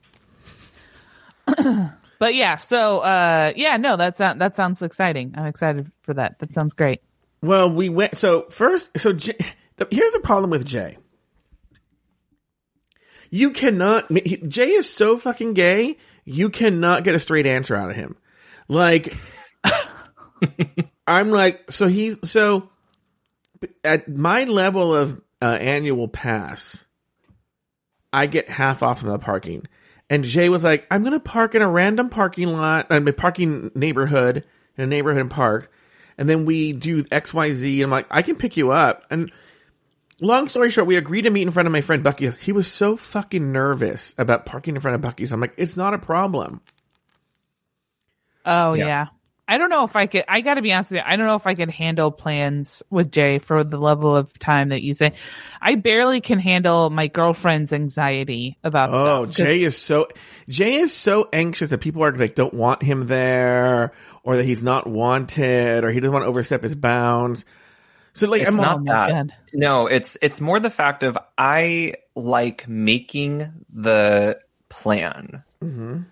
but 2.18 2.35
yeah, 2.35 2.57
so 2.57 2.98
uh 3.00 3.52
yeah, 3.57 3.76
no, 3.76 3.96
that 3.96 4.16
sounds 4.16 4.38
that 4.38 4.57
sounds 4.57 4.83
exciting. 4.83 5.35
I'm 5.37 5.46
excited 5.46 5.90
for 6.02 6.14
that. 6.14 6.38
That 6.38 6.52
sounds 6.52 6.74
great. 6.74 7.02
Well, 7.42 7.70
we 7.70 7.88
went. 7.88 8.16
So 8.16 8.42
first, 8.50 8.90
so 8.98 9.11
here's 9.12 10.12
the 10.12 10.20
problem 10.22 10.50
with 10.50 10.64
Jay. 10.64 10.98
You 13.31 13.50
cannot. 13.50 14.09
Jay 14.48 14.70
is 14.70 14.90
so 14.92 15.16
fucking 15.18 15.54
gay. 15.54 15.98
You 16.24 16.50
cannot 16.50 17.04
get 17.04 17.14
a 17.14 17.20
straight 17.20 17.46
answer 17.46 17.76
out 17.76 17.90
of 17.90 17.96
him. 17.96 18.16
Like, 18.68 19.14
I'm 21.07 21.31
like, 21.31 21.70
so 21.70 21.88
he's 21.88 22.18
so 22.28 22.70
at 23.85 24.09
my 24.09 24.44
level 24.44 24.94
of 24.94 25.20
uh, 25.40 25.57
annual 25.61 26.09
pass, 26.09 26.85
I 28.12 28.26
get 28.26 28.48
half 28.48 28.83
off 28.83 29.02
of 29.02 29.09
the 29.09 29.18
parking. 29.18 29.66
And 30.11 30.25
Jay 30.25 30.49
was 30.49 30.64
like, 30.64 30.87
I'm 30.90 31.05
gonna 31.05 31.21
park 31.21 31.55
in 31.55 31.62
a 31.62 31.68
random 31.68 32.09
parking 32.09 32.49
lot, 32.49 32.87
I 32.90 32.99
mean, 32.99 33.14
parking 33.14 33.71
neighborhood 33.75 34.44
in 34.77 34.85
a 34.85 34.87
neighborhood 34.87 35.21
and 35.21 35.31
park, 35.31 35.71
and 36.16 36.29
then 36.29 36.44
we 36.47 36.73
do 36.73 37.05
XYZ. 37.05 37.75
And 37.75 37.85
I'm 37.85 37.90
like, 37.90 38.07
I 38.11 38.23
can 38.23 38.37
pick 38.37 38.57
you 38.57 38.71
up. 38.71 39.05
And 39.11 39.31
long 40.21 40.49
story 40.49 40.71
short, 40.71 40.87
we 40.87 40.97
agreed 40.97 41.23
to 41.23 41.31
meet 41.31 41.42
in 41.42 41.53
front 41.53 41.66
of 41.66 41.73
my 41.73 41.81
friend 41.81 42.03
Bucky. 42.03 42.31
He 42.31 42.53
was 42.53 42.71
so 42.73 42.97
fucking 42.97 43.53
nervous 43.53 44.14
about 44.18 44.47
parking 44.47 44.77
in 44.77 44.81
front 44.81 44.94
of 44.94 45.01
Bucky's. 45.01 45.33
I'm 45.33 45.40
like, 45.40 45.55
it's 45.57 45.77
not 45.77 45.94
a 45.94 45.99
problem. 45.99 46.61
Oh 48.47 48.73
Yeah. 48.75 48.87
yeah. 48.87 49.07
I 49.48 49.56
don't 49.58 49.70
know 49.70 49.84
if 49.84 49.96
I 49.96 50.06
could 50.06 50.24
I 50.28 50.42
gotta 50.42 50.61
be 50.61 50.72
honest 50.72 50.90
with 50.90 50.98
you, 50.98 51.04
I 51.06 51.16
don't 51.16 51.26
know 51.26 51.34
if 51.37 51.46
I 51.46 51.54
could 51.54 51.70
handle 51.70 52.11
plans 52.11 52.82
with 52.90 53.11
Jay 53.11 53.38
for 53.38 53.64
the 53.64 53.78
level 53.78 54.14
of 54.14 54.38
time 54.38 54.68
that 54.68 54.82
you 54.82 54.92
say. 54.92 55.12
I 55.61 55.74
barely 55.76 56.20
can 56.20 56.38
handle 56.38 56.90
my 56.90 57.06
girlfriend's 57.06 57.72
anxiety 57.72 58.58
about 58.62 58.90
Oh, 58.92 59.24
stuff. 59.24 59.37
Jay 59.37 59.62
is 59.62 59.76
so 59.76 60.08
Jay 60.48 60.74
is 60.76 60.92
so 60.94 61.28
anxious 61.32 61.70
that 61.70 61.78
people 61.78 62.04
are 62.04 62.12
like 62.12 62.34
don't 62.34 62.52
want 62.54 62.82
him 62.82 63.06
there, 63.06 63.92
or 64.22 64.37
that 64.37 64.44
he's 64.44 64.62
not 64.62 64.87
wanted, 64.87 65.82
or 65.82 65.90
he 65.90 66.00
doesn't 66.00 66.12
want 66.12 66.24
to 66.24 66.28
overstep 66.28 66.62
his 66.62 66.74
bounds. 66.74 67.44
So 68.12 68.26
like, 68.28 68.42
It's 68.42 68.50
I'm 68.50 68.56
not 68.61 68.80
Oh 68.80 68.84
that. 68.84 69.08
God. 69.11 69.32
No, 69.54 69.87
it's 69.87 70.18
it's 70.20 70.40
more 70.40 70.61
the 70.61 70.70
fact 70.70 71.02
of 71.04 71.16
I 71.38 71.94
like 72.14 72.68
making 72.68 73.50
the 73.72 74.38
plan. 74.68 75.42
Mhm. 75.64 76.04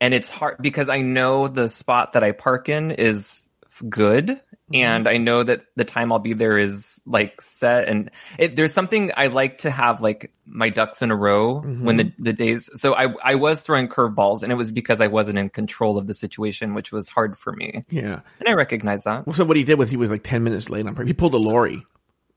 And 0.00 0.12
it's 0.12 0.30
hard 0.30 0.56
because 0.60 0.88
I 0.88 1.00
know 1.00 1.48
the 1.48 1.68
spot 1.68 2.12
that 2.14 2.22
I 2.22 2.32
park 2.32 2.68
in 2.68 2.90
is 2.90 3.48
good 3.88 4.28
mm-hmm. 4.28 4.74
and 4.74 5.08
I 5.08 5.18
know 5.18 5.42
that 5.42 5.62
the 5.74 5.84
time 5.84 6.12
I'll 6.12 6.18
be 6.18 6.32
there 6.32 6.58
is 6.58 7.00
like 7.06 7.40
set 7.40 7.88
and 7.88 8.10
it, 8.38 8.56
there's 8.56 8.72
something 8.72 9.12
I 9.16 9.26
like 9.28 9.58
to 9.58 9.70
have 9.70 10.00
like 10.00 10.32
my 10.46 10.70
ducks 10.70 11.02
in 11.02 11.10
a 11.10 11.16
row 11.16 11.60
when 11.60 11.96
the, 11.96 12.04
mm-hmm. 12.04 12.22
the 12.22 12.32
days, 12.32 12.70
so 12.74 12.94
I, 12.94 13.14
I 13.22 13.34
was 13.34 13.60
throwing 13.62 13.88
curveballs 13.88 14.42
and 14.42 14.52
it 14.52 14.54
was 14.54 14.72
because 14.72 15.00
I 15.00 15.08
wasn't 15.08 15.38
in 15.38 15.50
control 15.50 15.98
of 15.98 16.06
the 16.06 16.14
situation, 16.14 16.74
which 16.74 16.92
was 16.92 17.08
hard 17.08 17.36
for 17.36 17.52
me. 17.52 17.84
yeah. 17.90 18.20
And 18.40 18.48
I 18.48 18.52
recognize 18.52 19.04
that. 19.04 19.26
Well, 19.26 19.34
so 19.34 19.44
what 19.44 19.56
he 19.56 19.64
did 19.64 19.78
was 19.78 19.90
he 19.90 19.96
was 19.96 20.10
like 20.10 20.22
ten 20.22 20.42
minutes 20.42 20.70
late 20.70 20.86
on. 20.86 21.06
He 21.06 21.12
pulled 21.12 21.34
a 21.34 21.38
Lori, 21.38 21.84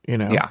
you 0.06 0.18
know. 0.18 0.30
Yeah. 0.30 0.50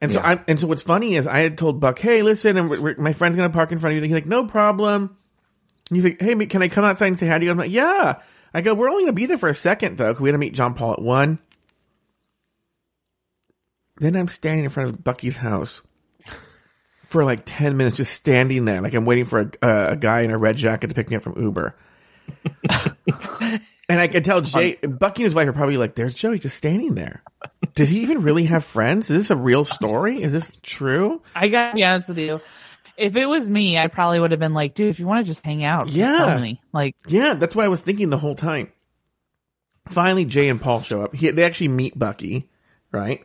And 0.00 0.12
so 0.12 0.20
Yeah. 0.20 0.28
I 0.30 0.44
and 0.48 0.60
so 0.60 0.66
what's 0.66 0.82
funny 0.82 1.14
is 1.14 1.26
I 1.26 1.40
had 1.40 1.58
told 1.58 1.80
Buck, 1.80 1.98
hey, 1.98 2.22
listen, 2.22 2.56
and 2.56 2.98
my 2.98 3.12
friend's 3.12 3.36
gonna 3.36 3.50
park 3.50 3.72
in 3.72 3.78
front 3.78 3.92
of 3.92 3.96
you. 3.96 4.02
And 4.02 4.06
he's 4.06 4.14
like, 4.14 4.26
no 4.26 4.46
problem. 4.46 5.16
And 5.92 6.00
he's 6.00 6.04
like, 6.10 6.22
hey, 6.22 6.46
can 6.46 6.62
I 6.62 6.68
come 6.68 6.84
outside 6.86 7.08
and 7.08 7.18
say 7.18 7.26
hi 7.28 7.38
to 7.38 7.44
you? 7.44 7.50
I'm 7.50 7.58
like, 7.58 7.70
yeah. 7.70 8.22
I 8.54 8.62
go, 8.62 8.72
we're 8.72 8.88
only 8.88 9.02
gonna 9.02 9.12
be 9.12 9.26
there 9.26 9.36
for 9.36 9.50
a 9.50 9.54
second 9.54 9.98
though, 9.98 10.14
'cause 10.14 10.22
we 10.22 10.30
had 10.30 10.32
to 10.32 10.38
meet 10.38 10.54
John 10.54 10.72
Paul 10.72 10.94
at 10.94 11.02
one. 11.02 11.38
Then 13.98 14.16
I'm 14.16 14.26
standing 14.26 14.64
in 14.64 14.70
front 14.70 14.88
of 14.88 15.04
Bucky's 15.04 15.36
house 15.36 15.82
for 17.10 17.24
like 17.26 17.42
10 17.44 17.76
minutes, 17.76 17.98
just 17.98 18.14
standing 18.14 18.64
there. 18.64 18.80
Like 18.80 18.94
I'm 18.94 19.04
waiting 19.04 19.26
for 19.26 19.40
a, 19.40 19.50
uh, 19.60 19.86
a 19.90 19.96
guy 19.96 20.20
in 20.22 20.30
a 20.30 20.38
red 20.38 20.56
jacket 20.56 20.86
to 20.86 20.94
pick 20.94 21.10
me 21.10 21.16
up 21.16 21.24
from 21.24 21.38
Uber. 21.38 21.76
and 23.90 24.00
I 24.00 24.08
can 24.08 24.22
tell 24.22 24.40
Jay, 24.40 24.76
Bucky 24.76 25.24
and 25.24 25.26
his 25.26 25.34
wife 25.34 25.46
are 25.46 25.52
probably 25.52 25.76
like, 25.76 25.94
there's 25.94 26.14
Joey 26.14 26.38
just 26.38 26.56
standing 26.56 26.94
there. 26.94 27.22
Does 27.74 27.90
he 27.90 28.00
even 28.00 28.22
really 28.22 28.44
have 28.44 28.64
friends? 28.64 29.10
Is 29.10 29.18
this 29.24 29.30
a 29.30 29.36
real 29.36 29.66
story? 29.66 30.22
Is 30.22 30.32
this 30.32 30.50
true? 30.62 31.20
I 31.34 31.48
gotta 31.48 31.74
be 31.74 31.84
honest 31.84 32.08
with 32.08 32.18
you. 32.18 32.40
If 32.96 33.16
it 33.16 33.26
was 33.26 33.48
me, 33.48 33.78
I 33.78 33.86
probably 33.88 34.20
would 34.20 34.30
have 34.32 34.40
been 34.40 34.54
like, 34.54 34.74
dude, 34.74 34.88
if 34.90 34.98
you 35.00 35.06
want 35.06 35.24
to 35.24 35.30
just 35.30 35.44
hang 35.44 35.64
out, 35.64 35.86
just 35.86 35.96
Yeah. 35.96 36.18
tell 36.26 36.40
me. 36.40 36.60
Like, 36.72 36.94
Yeah, 37.06 37.34
that's 37.34 37.54
what 37.54 37.64
I 37.64 37.68
was 37.68 37.80
thinking 37.80 38.10
the 38.10 38.18
whole 38.18 38.34
time. 38.34 38.70
Finally, 39.88 40.24
Jay 40.26 40.48
and 40.48 40.60
Paul 40.60 40.82
show 40.82 41.02
up. 41.02 41.14
He, 41.14 41.30
they 41.30 41.42
actually 41.42 41.68
meet 41.68 41.98
Bucky, 41.98 42.48
right? 42.92 43.22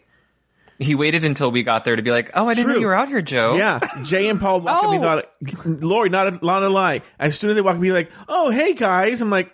He 0.80 0.95
waited 0.95 1.23
until 1.23 1.51
we 1.51 1.63
got 1.63 1.86
there 1.86 1.95
to 1.95 2.01
be 2.03 2.12
like, 2.12 2.30
"Oh, 2.36 2.47
I 2.47 2.53
didn't 2.53 2.65
True. 2.65 2.73
know 2.75 2.80
you 2.82 2.86
were 2.88 2.95
out 2.95 3.08
here, 3.08 3.21
Joe." 3.21 3.56
Yeah, 3.58 3.80
Jay 4.03 4.30
and 4.30 4.39
Paul 4.39 4.62
walk 4.62 4.84
up. 4.84 4.91
He's 4.93 5.01
Oh. 5.01 5.15
like, 5.15 5.65
Lori, 5.82 6.10
not 6.10 6.27
a, 6.27 6.45
not 6.45 6.62
a 6.63 6.69
lie. 6.69 7.01
As 7.19 7.38
soon 7.38 7.49
as 7.49 7.56
they 7.56 7.62
walk 7.63 7.77
up, 7.77 7.84
he's 7.84 7.91
like, 7.93 8.12
"Oh, 8.27 8.51
hey 8.51 8.73
guys." 8.73 9.19
I'm 9.21 9.32
like, 9.32 9.51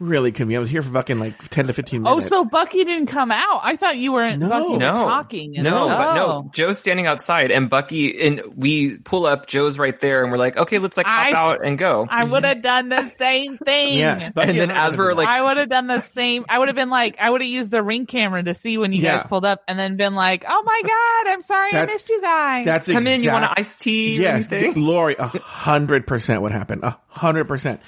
really 0.00 0.32
convenient. 0.32 0.60
I 0.60 0.62
was 0.62 0.70
here 0.70 0.82
for 0.82 0.90
fucking 0.90 1.20
like 1.20 1.48
ten 1.50 1.66
to 1.68 1.72
fifteen 1.72 2.04
oh, 2.06 2.16
minutes. 2.16 2.32
Oh, 2.32 2.42
so 2.42 2.44
Bucky 2.46 2.84
didn't 2.84 3.06
come 3.06 3.30
out. 3.30 3.60
I 3.62 3.76
thought 3.76 3.96
you 3.98 4.12
were 4.12 4.34
No. 4.36 4.48
Bucky 4.48 4.68
were 4.72 4.78
No, 4.78 4.92
talking. 4.92 5.52
no, 5.52 5.88
but 5.88 6.08
Oh. 6.08 6.14
no. 6.14 6.50
Joe's 6.52 6.78
standing 6.78 7.06
outside, 7.06 7.50
and 7.52 7.68
Bucky 7.70 8.20
and 8.20 8.42
we 8.56 8.96
pull 8.98 9.26
up. 9.26 9.46
Joe's 9.46 9.78
right 9.78 9.98
there, 10.00 10.22
and 10.22 10.32
we're 10.32 10.38
like, 10.38 10.56
"Okay, 10.56 10.78
let's 10.78 10.96
like 10.96 11.06
hop 11.06 11.26
I- 11.26 11.32
out 11.32 11.64
and 11.64 11.76
go." 11.78 12.06
I 12.10 12.24
would 12.24 12.44
have 12.44 12.62
done 12.62 12.88
the 12.88 13.08
same 13.18 13.58
thing. 13.58 13.98
Yes, 13.98 14.32
Bucky 14.32 14.50
and 14.50 14.58
then 14.58 14.70
as 14.70 14.96
we're 14.96 15.12
like, 15.14 15.28
I 15.28 15.42
would 15.42 15.58
have 15.58 15.68
done 15.68 15.86
the 15.86 16.00
same. 16.14 16.46
I 16.48 16.58
would 16.58 16.68
have 16.68 16.76
been 16.76 16.90
like, 16.90 17.16
I 17.20 17.28
would 17.30 17.42
have 17.42 17.50
used 17.50 17.70
the 17.70 17.82
ring 17.82 18.06
camera 18.06 18.42
to 18.42 18.54
see 18.54 18.78
when 18.78 18.92
you 18.92 19.02
Yeah. 19.02 19.18
guys 19.18 19.26
pulled 19.28 19.44
up, 19.44 19.62
and 19.68 19.78
then 19.78 19.96
been 19.96 20.14
like, 20.14 20.44
"Oh 20.48 20.62
my 20.64 20.80
god, 20.82 21.32
I'm 21.32 21.42
sorry, 21.42 21.72
That's- 21.72 21.90
I 21.90 21.92
missed 21.94 22.08
you 22.08 22.20
guys." 22.22 22.64
that's 22.64 22.86
"Come 22.90 23.06
in, 23.06 23.22
you 23.22 23.30
want 23.32 23.44
an 23.44 23.50
exact- 23.50 23.58
iced 23.60 23.80
tea?" 23.80 24.16
Yes, 24.20 24.46
anything? 24.50 24.72
d- 24.74 24.80
Lori, 24.80 25.16
a 25.18 25.26
hundred 25.26 26.06
percent 26.06 26.40
what 26.42 26.52
happened. 26.52 26.84
A 26.84 26.96
hundred 27.08 27.44
percent. 27.48 27.80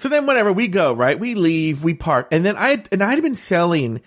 So 0.00 0.08
then 0.08 0.26
whenever 0.26 0.50
we 0.50 0.68
go, 0.68 0.94
right, 0.94 1.18
we 1.18 1.34
leave, 1.34 1.84
we 1.84 1.92
park, 1.92 2.28
and 2.32 2.44
then 2.44 2.56
I 2.56 2.82
and 2.90 3.02
I 3.02 3.10
had 3.10 3.22
been 3.22 3.34
selling 3.34 4.00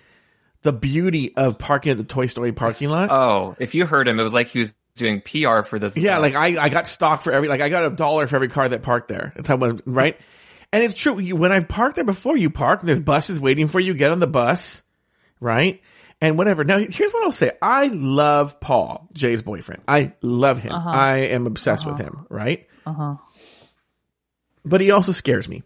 the 0.62 0.72
beauty 0.72 1.36
of 1.36 1.56
parking 1.56 1.92
at 1.92 1.98
the 1.98 2.04
Toy 2.04 2.26
Story 2.26 2.52
parking 2.52 2.88
lot. 2.88 3.10
Oh, 3.12 3.54
if 3.60 3.76
you 3.76 3.86
heard 3.86 4.08
him, 4.08 4.18
it 4.18 4.24
was 4.24 4.32
like 4.32 4.48
he 4.48 4.58
was 4.60 4.74
doing 4.96 5.20
PR 5.20 5.62
for 5.62 5.78
this. 5.78 5.96
Yeah, 5.96 6.18
bus. 6.18 6.34
like 6.34 6.58
I, 6.58 6.64
I 6.64 6.68
got 6.68 6.88
stock 6.88 7.22
for 7.22 7.32
every, 7.32 7.46
like 7.46 7.60
I 7.60 7.68
got 7.68 7.84
a 7.84 7.94
dollar 7.94 8.26
for 8.26 8.34
every 8.34 8.48
car 8.48 8.68
that 8.68 8.82
parked 8.82 9.08
there. 9.08 9.32
That's 9.36 9.46
how 9.46 9.56
much, 9.56 9.82
right? 9.86 10.18
And 10.72 10.82
it's 10.82 10.96
true. 10.96 11.20
You, 11.20 11.36
when 11.36 11.52
I 11.52 11.60
parked 11.60 11.94
there 11.94 12.04
before, 12.04 12.36
you 12.36 12.50
park, 12.50 12.82
there's 12.82 12.98
buses 12.98 13.38
waiting 13.38 13.68
for 13.68 13.78
you, 13.78 13.94
get 13.94 14.10
on 14.10 14.18
the 14.18 14.26
bus, 14.26 14.82
right? 15.38 15.80
And 16.20 16.36
whatever. 16.36 16.64
Now, 16.64 16.78
here's 16.78 17.12
what 17.12 17.22
I'll 17.22 17.30
say. 17.30 17.52
I 17.62 17.86
love 17.88 18.58
Paul, 18.58 19.08
Jay's 19.12 19.42
boyfriend. 19.42 19.82
I 19.86 20.14
love 20.22 20.58
him. 20.58 20.72
I 20.72 21.28
am 21.28 21.46
obsessed 21.46 21.86
with 21.86 21.98
him, 21.98 22.26
right? 22.30 22.66
Uh 22.84 22.92
huh. 22.92 23.14
But 24.64 24.80
he 24.80 24.90
also 24.90 25.12
scares 25.12 25.48
me. 25.48 25.62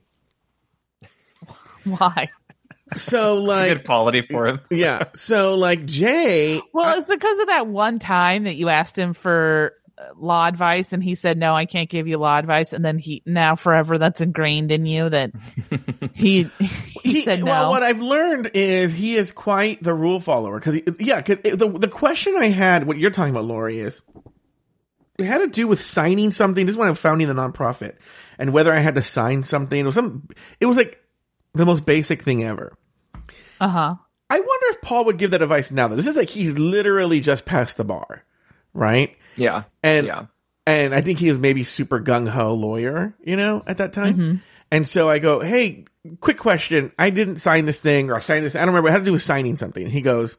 Why? 1.98 2.28
So 2.96 3.36
It's 3.38 3.44
a 3.44 3.46
like, 3.48 3.68
good 3.68 3.84
quality 3.86 4.22
for 4.22 4.46
him. 4.46 4.60
yeah. 4.70 5.04
So 5.14 5.54
like 5.54 5.84
Jay, 5.84 6.62
Well, 6.72 6.98
it's 6.98 7.06
because 7.06 7.38
of 7.38 7.48
that 7.48 7.66
one 7.66 7.98
time 7.98 8.44
that 8.44 8.56
you 8.56 8.68
asked 8.70 8.98
him 8.98 9.12
for 9.12 9.74
uh, 9.98 10.04
law 10.16 10.46
advice, 10.46 10.92
and 10.92 11.02
he 11.02 11.14
said, 11.14 11.36
"No, 11.36 11.54
I 11.54 11.66
can't 11.66 11.90
give 11.90 12.06
you 12.06 12.16
law 12.18 12.38
advice." 12.38 12.72
And 12.72 12.84
then 12.84 12.98
he 12.98 13.22
now 13.26 13.56
forever 13.56 13.98
that's 13.98 14.20
ingrained 14.20 14.70
in 14.72 14.86
you 14.86 15.10
that 15.10 15.32
he 16.14 16.48
he, 17.02 17.22
said 17.22 17.40
no. 17.40 17.46
Well, 17.46 17.70
what 17.70 17.82
I've 17.82 18.00
learned 18.00 18.52
is 18.54 18.92
he 18.92 19.16
is 19.16 19.32
quite 19.32 19.82
the 19.82 19.92
rule 19.92 20.20
follower. 20.20 20.58
Cause 20.60 20.78
yeah, 20.98 21.20
cause 21.20 21.38
it- 21.44 21.58
the, 21.58 21.68
the 21.68 21.88
question 21.88 22.36
I 22.38 22.46
had, 22.46 22.86
what 22.86 22.96
you're 22.96 23.10
talking 23.10 23.34
about, 23.34 23.44
Lori, 23.44 23.80
is 23.80 24.00
it 25.18 25.24
had 25.24 25.38
to 25.38 25.48
do 25.48 25.66
with 25.66 25.80
signing 25.82 26.30
something. 26.30 26.64
This 26.64 26.74
is 26.74 26.78
when 26.78 26.88
I'm 26.88 26.94
founding 26.94 27.26
the 27.28 27.34
nonprofit 27.34 27.96
and 28.38 28.52
whether 28.52 28.72
I 28.72 28.78
had 28.78 28.94
to 28.94 29.02
sign 29.02 29.42
something. 29.42 29.84
Was 29.84 29.94
some, 29.96 30.28
it 30.60 30.66
was 30.66 30.76
like 30.76 31.02
the 31.58 31.66
most 31.66 31.84
basic 31.84 32.22
thing 32.22 32.44
ever. 32.44 32.72
uh 33.60 33.68
huh. 33.68 33.94
I 34.30 34.40
wonder 34.40 34.66
if 34.70 34.82
Paul 34.82 35.06
would 35.06 35.18
give 35.18 35.30
that 35.30 35.42
advice 35.42 35.70
now. 35.70 35.88
Though. 35.88 35.96
This 35.96 36.06
is 36.06 36.14
like 36.16 36.28
he's 36.30 36.58
literally 36.58 37.20
just 37.20 37.46
past 37.46 37.76
the 37.76 37.84
bar, 37.84 38.24
right? 38.74 39.16
Yeah, 39.36 39.64
And 39.82 40.06
yeah. 40.06 40.26
and 40.66 40.94
I 40.94 41.00
think 41.00 41.18
he 41.18 41.28
is 41.28 41.38
maybe 41.38 41.64
super 41.64 42.00
gung 42.00 42.28
ho 42.28 42.54
lawyer, 42.54 43.14
you 43.24 43.36
know, 43.36 43.62
at 43.66 43.78
that 43.78 43.92
time. 43.92 44.14
Mm-hmm. 44.14 44.36
And 44.70 44.86
so 44.86 45.08
I 45.08 45.18
go, 45.18 45.40
hey, 45.40 45.86
quick 46.20 46.38
question. 46.38 46.92
I 46.98 47.08
didn't 47.08 47.36
sign 47.36 47.64
this 47.64 47.80
thing 47.80 48.10
or 48.10 48.16
I 48.16 48.20
signed 48.20 48.44
this. 48.44 48.54
I 48.54 48.58
don't 48.58 48.68
remember. 48.68 48.90
It 48.90 48.92
had 48.92 48.98
to 48.98 49.04
do 49.06 49.12
with 49.12 49.22
signing 49.22 49.56
something. 49.56 49.82
And 49.82 49.92
he 49.92 50.02
goes, 50.02 50.36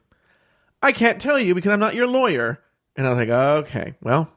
I 0.82 0.92
can't 0.92 1.20
tell 1.20 1.38
you 1.38 1.54
because 1.56 1.72
I'm 1.72 1.80
not 1.80 1.96
your 1.96 2.06
lawyer. 2.06 2.60
And 2.94 3.06
I 3.06 3.10
was 3.10 3.18
like, 3.18 3.28
okay, 3.28 3.94
well, 4.02 4.30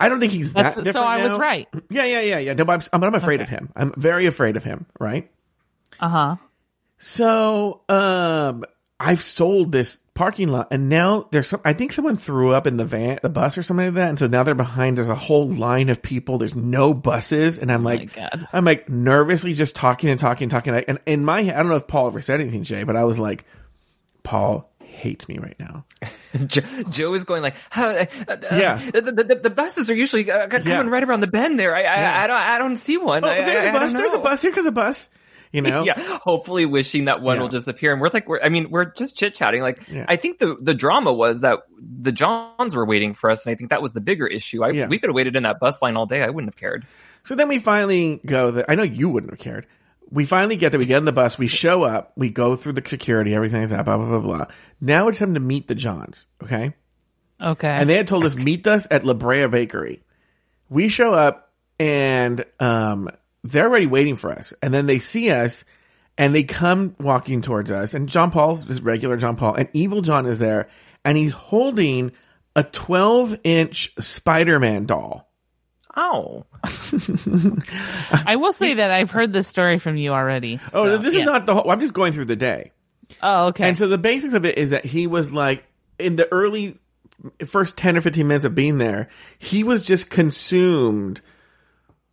I 0.00 0.08
don't 0.08 0.20
think 0.20 0.32
he's 0.32 0.54
that 0.54 0.74
different 0.74 0.92
so 0.92 1.02
I 1.02 1.22
was 1.22 1.38
right. 1.38 1.68
Yeah, 1.90 2.04
yeah, 2.04 2.20
yeah, 2.20 2.38
yeah. 2.38 2.52
No, 2.54 2.64
but 2.64 2.88
I'm, 2.92 3.04
I'm 3.04 3.14
afraid 3.14 3.40
of 3.40 3.48
him. 3.48 3.70
I'm 3.76 3.92
very 3.96 4.26
afraid 4.26 4.56
of 4.56 4.64
him. 4.64 4.86
Right. 4.98 5.30
Uh 5.98 6.08
huh. 6.08 6.36
So, 6.98 7.82
um, 7.88 8.64
I've 8.98 9.22
sold 9.22 9.72
this 9.72 9.98
parking 10.14 10.48
lot 10.48 10.68
and 10.70 10.90
now 10.90 11.26
there's 11.30 11.48
some, 11.48 11.62
I 11.64 11.72
think 11.72 11.94
someone 11.94 12.18
threw 12.18 12.52
up 12.52 12.66
in 12.66 12.76
the 12.76 12.84
van, 12.84 13.18
the 13.22 13.30
bus 13.30 13.56
or 13.56 13.62
something 13.62 13.86
like 13.86 13.94
that. 13.94 14.10
And 14.10 14.18
so 14.18 14.26
now 14.26 14.42
they're 14.42 14.54
behind, 14.54 14.98
there's 14.98 15.08
a 15.08 15.14
whole 15.14 15.48
line 15.50 15.88
of 15.88 16.02
people. 16.02 16.36
There's 16.36 16.54
no 16.54 16.92
buses. 16.92 17.58
And 17.58 17.72
I'm 17.72 17.82
like, 17.82 18.18
Oh 18.18 18.28
I'm 18.52 18.66
like 18.66 18.90
nervously 18.90 19.54
just 19.54 19.74
talking 19.74 20.10
and 20.10 20.20
talking 20.20 20.44
and 20.44 20.50
talking. 20.50 20.74
And 20.74 20.98
in 21.06 21.24
my 21.24 21.42
head, 21.42 21.54
I 21.54 21.60
don't 21.60 21.70
know 21.70 21.76
if 21.76 21.86
Paul 21.86 22.08
ever 22.08 22.20
said 22.20 22.40
anything, 22.40 22.64
Jay, 22.64 22.82
but 22.82 22.96
I 22.96 23.04
was 23.04 23.18
like, 23.18 23.46
Paul 24.22 24.69
hates 25.00 25.28
me 25.28 25.38
right 25.38 25.56
now. 25.58 25.84
Joe, 26.46 26.62
Joe 26.90 27.14
is 27.14 27.24
going 27.24 27.42
like, 27.42 27.54
"How- 27.70 27.88
uh, 27.90 28.04
uh, 28.28 28.36
Yeah. 28.52 28.76
The, 28.92 29.00
the, 29.02 29.12
the, 29.24 29.34
the 29.34 29.50
buses 29.50 29.90
are 29.90 29.94
usually 29.94 30.30
uh, 30.30 30.46
coming 30.48 30.68
Yeah. 30.68 30.82
right 30.88 31.02
around 31.02 31.20
the 31.20 31.26
bend 31.26 31.58
there. 31.58 31.74
I, 31.74 31.80
I, 31.80 31.82
Yeah. 31.82 32.20
I 32.22 32.26
don't, 32.26 32.36
I 32.40 32.58
don't 32.58 32.76
see 32.76 32.96
one. 32.98 33.24
Oh, 33.24 33.28
I, 33.28 33.44
there's 33.44 33.62
I- 33.62 33.66
a 33.66 33.70
I 33.70 33.72
bus. 33.72 33.92
There's 33.92 34.12
a 34.12 34.18
bus. 34.18 34.42
Here 34.42 34.52
comes 34.52 34.66
a 34.66 34.72
bus. 34.72 35.08
You 35.52 35.62
know? 35.62 35.82
Yeah, 35.82 36.00
hopefully 36.22 36.64
wishing 36.64 37.06
that 37.06 37.22
one 37.22 37.36
Yeah. 37.36 37.42
will 37.42 37.48
disappear. 37.48 37.90
And 37.92 38.00
we're 38.00 38.10
like, 38.12 38.28
we're, 38.28 38.40
I 38.40 38.50
mean, 38.50 38.70
we're 38.70 38.84
just 38.84 39.16
chit 39.18 39.34
chatting. 39.34 39.62
Like. 39.62 39.82
I 40.06 40.14
think 40.14 40.38
the, 40.38 40.54
the 40.60 40.74
drama 40.74 41.12
was 41.12 41.40
that 41.40 41.60
the 41.80 42.12
Johns 42.12 42.76
were 42.76 42.86
waiting 42.86 43.14
for 43.14 43.30
us. 43.30 43.44
And 43.44 43.50
I 43.52 43.56
think 43.56 43.70
that 43.70 43.82
was 43.82 43.92
the 43.92 44.00
bigger 44.00 44.28
issue. 44.28 44.62
I, 44.62 44.70
Yeah. 44.70 44.86
we 44.86 44.98
could 45.00 45.08
have 45.08 45.16
waited 45.16 45.34
in 45.34 45.42
that 45.42 45.58
bus 45.58 45.82
line 45.82 45.96
all 45.96 46.06
day. 46.06 46.22
I 46.22 46.28
wouldn't 46.30 46.52
have 46.54 46.56
cared. 46.60 46.86
So 47.24 47.34
then 47.34 47.48
we 47.48 47.58
finally 47.58 48.20
go 48.24 48.52
that 48.52 48.66
I 48.68 48.76
know 48.76 48.84
you 48.84 49.08
wouldn't 49.08 49.32
have 49.32 49.40
cared. 49.40 49.66
We 50.10 50.26
finally 50.26 50.56
get 50.56 50.70
there, 50.72 50.78
we 50.78 50.86
get 50.86 50.98
in 50.98 51.04
the 51.04 51.12
bus, 51.12 51.38
we 51.38 51.46
show 51.46 51.84
up, 51.84 52.12
we 52.16 52.30
go 52.30 52.56
through 52.56 52.72
the 52.72 52.82
security, 52.86 53.34
everything 53.34 53.60
like 53.60 53.70
that, 53.70 53.84
blah, 53.84 53.96
blah, 53.96 54.06
blah, 54.06 54.18
blah. 54.18 54.46
Now 54.80 55.08
it's 55.08 55.18
time 55.18 55.34
to 55.34 55.40
meet 55.40 55.68
the 55.68 55.74
Johns, 55.74 56.26
okay? 56.42 56.74
Okay. 57.40 57.68
And 57.68 57.88
they 57.88 57.94
had 57.94 58.08
told 58.08 58.24
us, 58.24 58.34
meet 58.34 58.66
us 58.66 58.86
at 58.90 59.04
La 59.04 59.14
Brea 59.14 59.46
Bakery. 59.46 60.02
We 60.68 60.88
show 60.88 61.14
up 61.14 61.52
and, 61.78 62.44
um, 62.58 63.08
they're 63.44 63.68
already 63.68 63.86
waiting 63.86 64.16
for 64.16 64.32
us. 64.32 64.52
And 64.62 64.74
then 64.74 64.86
they 64.86 64.98
see 64.98 65.30
us 65.30 65.64
and 66.18 66.34
they 66.34 66.42
come 66.42 66.94
walking 66.98 67.40
towards 67.40 67.70
us. 67.70 67.94
And 67.94 68.08
John 68.08 68.30
Paul's 68.30 68.64
just 68.66 68.82
regular 68.82 69.16
John 69.16 69.36
Paul 69.36 69.54
and 69.54 69.68
Evil 69.72 70.02
John 70.02 70.26
is 70.26 70.38
there 70.38 70.68
and 71.04 71.16
he's 71.16 71.32
holding 71.32 72.12
a 72.54 72.62
12 72.62 73.36
inch 73.44 73.92
Spider-Man 73.98 74.86
doll. 74.86 75.29
Oh, 75.96 76.44
I 78.26 78.36
will 78.36 78.52
say 78.52 78.74
that 78.74 78.90
I've 78.90 79.10
heard 79.10 79.32
this 79.32 79.48
story 79.48 79.78
from 79.78 79.96
you 79.96 80.12
already. 80.12 80.60
Oh, 80.72 80.86
so, 80.86 80.98
this 80.98 81.14
yeah. 81.14 81.20
is 81.20 81.26
not 81.26 81.46
the 81.46 81.54
whole, 81.54 81.70
I'm 81.70 81.80
just 81.80 81.94
going 81.94 82.12
through 82.12 82.26
the 82.26 82.36
day. 82.36 82.72
Oh, 83.22 83.46
okay. 83.46 83.68
And 83.68 83.76
so 83.76 83.88
the 83.88 83.98
basics 83.98 84.34
of 84.34 84.44
it 84.44 84.56
is 84.56 84.70
that 84.70 84.84
he 84.84 85.06
was 85.06 85.32
like 85.32 85.64
in 85.98 86.16
the 86.16 86.32
early 86.32 86.78
first 87.46 87.76
10 87.76 87.96
or 87.96 88.00
15 88.00 88.26
minutes 88.26 88.44
of 88.44 88.54
being 88.54 88.78
there, 88.78 89.08
he 89.38 89.64
was 89.64 89.82
just 89.82 90.10
consumed 90.10 91.20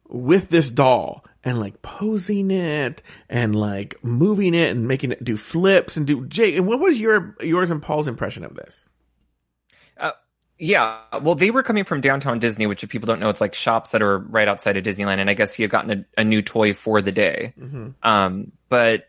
with 0.07 0.49
this 0.49 0.69
doll 0.69 1.23
and 1.43 1.59
like 1.59 1.81
posing 1.81 2.51
it 2.51 3.01
and 3.29 3.55
like 3.55 3.95
moving 4.03 4.53
it 4.53 4.71
and 4.71 4.87
making 4.87 5.11
it 5.11 5.23
do 5.23 5.37
flips 5.37 5.97
and 5.97 6.07
do 6.07 6.25
Jay. 6.27 6.57
And 6.57 6.67
what 6.67 6.79
was 6.79 6.97
your 6.97 7.35
yours 7.41 7.71
and 7.71 7.81
Paul's 7.81 8.07
impression 8.07 8.43
of 8.43 8.55
this? 8.55 8.83
Yeah. 10.59 10.99
Well, 11.21 11.35
they 11.35 11.51
were 11.51 11.63
coming 11.63 11.83
from 11.83 12.01
downtown 12.01 12.39
Disney, 12.39 12.65
which 12.67 12.83
if 12.83 12.89
people 12.89 13.07
don't 13.07 13.19
know, 13.19 13.29
it's 13.29 13.41
like 13.41 13.53
shops 13.53 13.91
that 13.91 14.01
are 14.01 14.17
right 14.19 14.47
outside 14.47 14.77
of 14.77 14.83
Disneyland. 14.83 15.17
And 15.19 15.29
I 15.29 15.33
guess 15.33 15.53
he 15.53 15.63
had 15.63 15.71
gotten 15.71 16.05
a, 16.17 16.21
a 16.21 16.23
new 16.23 16.41
toy 16.41 16.73
for 16.73 17.01
the 17.01 17.11
day. 17.11 17.53
Um, 18.03 18.51
but 18.69 19.05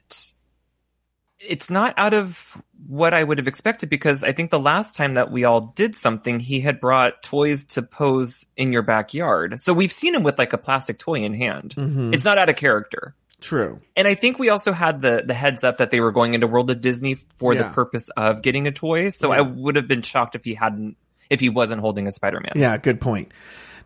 it's 1.40 1.70
not 1.70 1.94
out 1.96 2.14
of 2.14 2.60
what 2.88 3.14
I 3.14 3.22
would 3.22 3.38
have 3.38 3.46
expected 3.46 3.88
because 3.88 4.24
I 4.24 4.32
think 4.32 4.50
the 4.50 4.58
last 4.58 4.96
time 4.96 5.14
that 5.14 5.30
we 5.30 5.44
all 5.44 5.72
did 5.76 5.94
something, 5.94 6.40
he 6.40 6.60
had 6.60 6.80
brought 6.80 7.22
toys 7.22 7.62
to 7.64 7.82
pose 7.82 8.44
in 8.56 8.72
your 8.72 8.82
backyard. 8.82 9.60
So 9.60 9.72
we've 9.72 9.92
seen 9.92 10.14
him 10.14 10.24
with 10.24 10.36
like 10.38 10.52
a 10.52 10.58
plastic 10.58 10.98
toy 10.98 11.20
in 11.22 11.34
hand. 11.34 11.74
Mhm. 11.76 12.12
It's 12.12 12.24
not 12.24 12.38
out 12.38 12.48
of 12.48 12.56
character. 12.56 13.14
True. 13.40 13.80
And 13.94 14.08
I 14.08 14.14
think 14.14 14.40
we 14.40 14.48
also 14.48 14.72
had 14.72 15.00
the 15.00 15.22
the 15.24 15.34
heads 15.34 15.62
up 15.62 15.76
that 15.78 15.92
they 15.92 16.00
were 16.00 16.10
going 16.10 16.34
into 16.34 16.48
World 16.48 16.70
of 16.72 16.80
Disney 16.80 17.14
for 17.14 17.54
Yeah. 17.54 17.62
the 17.62 17.68
purpose 17.68 18.08
of 18.16 18.42
getting 18.42 18.66
a 18.66 18.72
toy. 18.72 19.10
So 19.10 19.32
Yeah. 19.32 19.38
I 19.38 19.40
would 19.42 19.76
have 19.76 19.86
been 19.86 20.02
shocked 20.02 20.34
if 20.34 20.42
he 20.44 20.54
hadn't 20.54 20.96
if 21.30 21.40
he 21.40 21.48
wasn't 21.48 21.80
holding 21.80 22.06
a 22.06 22.12
Spider-Man. 22.12 22.52
Yeah, 22.56 22.76
good 22.76 23.00
point. 23.00 23.32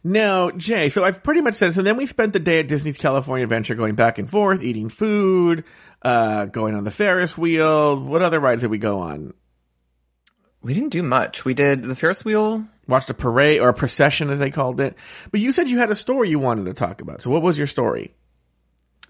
Now, 0.05 0.51
Jay, 0.51 0.89
so 0.89 1.05
I've 1.05 1.23
pretty 1.23 1.41
much 1.41 1.55
said, 1.55 1.75
so 1.75 1.83
then 1.83 1.97
we 1.97 2.07
spent 2.07 2.33
the 2.33 2.41
day 2.41 2.61
at 2.61 2.69
Disney's 2.69 2.99
California 2.99 3.45
Adventure 3.45 3.77
going 3.77 3.95
back 3.95 4.19
and 4.19 4.29
forth, 4.29 4.63
eating 4.63 4.89
food, 4.89 5.65
uh, 6.03 6.47
going 6.47 6.75
on 6.75 6.83
the 6.85 6.91
Ferris 6.91 7.39
wheel. 7.39 8.03
What 8.03 8.23
other 8.23 8.41
rides 8.41 8.63
did 8.63 8.71
we 8.71 8.79
go 8.79 8.99
on? 8.99 9.33
We 10.61 10.75
didn't 10.75 10.91
do 10.91 11.03
much. 11.03 11.45
We 11.45 11.55
did 11.55 11.83
the 11.83 11.95
Ferris 11.95 12.25
wheel. 12.25 12.65
Watched 12.89 13.11
a 13.11 13.15
parade 13.15 13.61
or 13.61 13.69
a 13.69 13.75
procession 13.75 14.31
as 14.31 14.41
they 14.41 14.51
called 14.51 14.81
it. 14.81 14.97
But 15.31 15.41
you 15.41 15.53
said 15.53 15.69
you 15.69 15.79
had 15.79 15.91
a 15.91 15.95
story 15.95 16.31
you 16.31 16.39
wanted 16.41 16.67
to 16.67 16.75
talk 16.75 17.01
about. 17.01 17.23
So 17.23 17.31
what 17.31 17.43
was 17.43 17.57
your 17.57 17.69
story? 17.69 18.15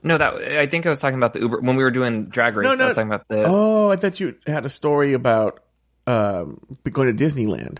No, 0.02 0.18
that 0.18 0.34
I 0.34 0.66
think 0.66 0.84
I 0.84 0.90
was 0.90 1.00
talking 1.00 1.16
about 1.16 1.32
the 1.32 1.40
Uber 1.40 1.60
when 1.60 1.76
we 1.76 1.82
were 1.82 1.90
doing 1.90 2.26
drag 2.26 2.56
race. 2.56 2.64
No, 2.64 2.74
no. 2.74 2.84
I 2.84 2.86
was 2.86 2.94
talking 2.96 3.08
about 3.08 3.28
the. 3.28 3.44
Oh, 3.44 3.90
I 3.90 3.96
thought 3.96 4.18
you 4.20 4.34
had 4.46 4.66
a 4.66 4.68
story 4.68 5.12
about 5.12 5.60
um, 6.06 6.58
going 6.90 7.16
to 7.16 7.24
Disneyland. 7.24 7.78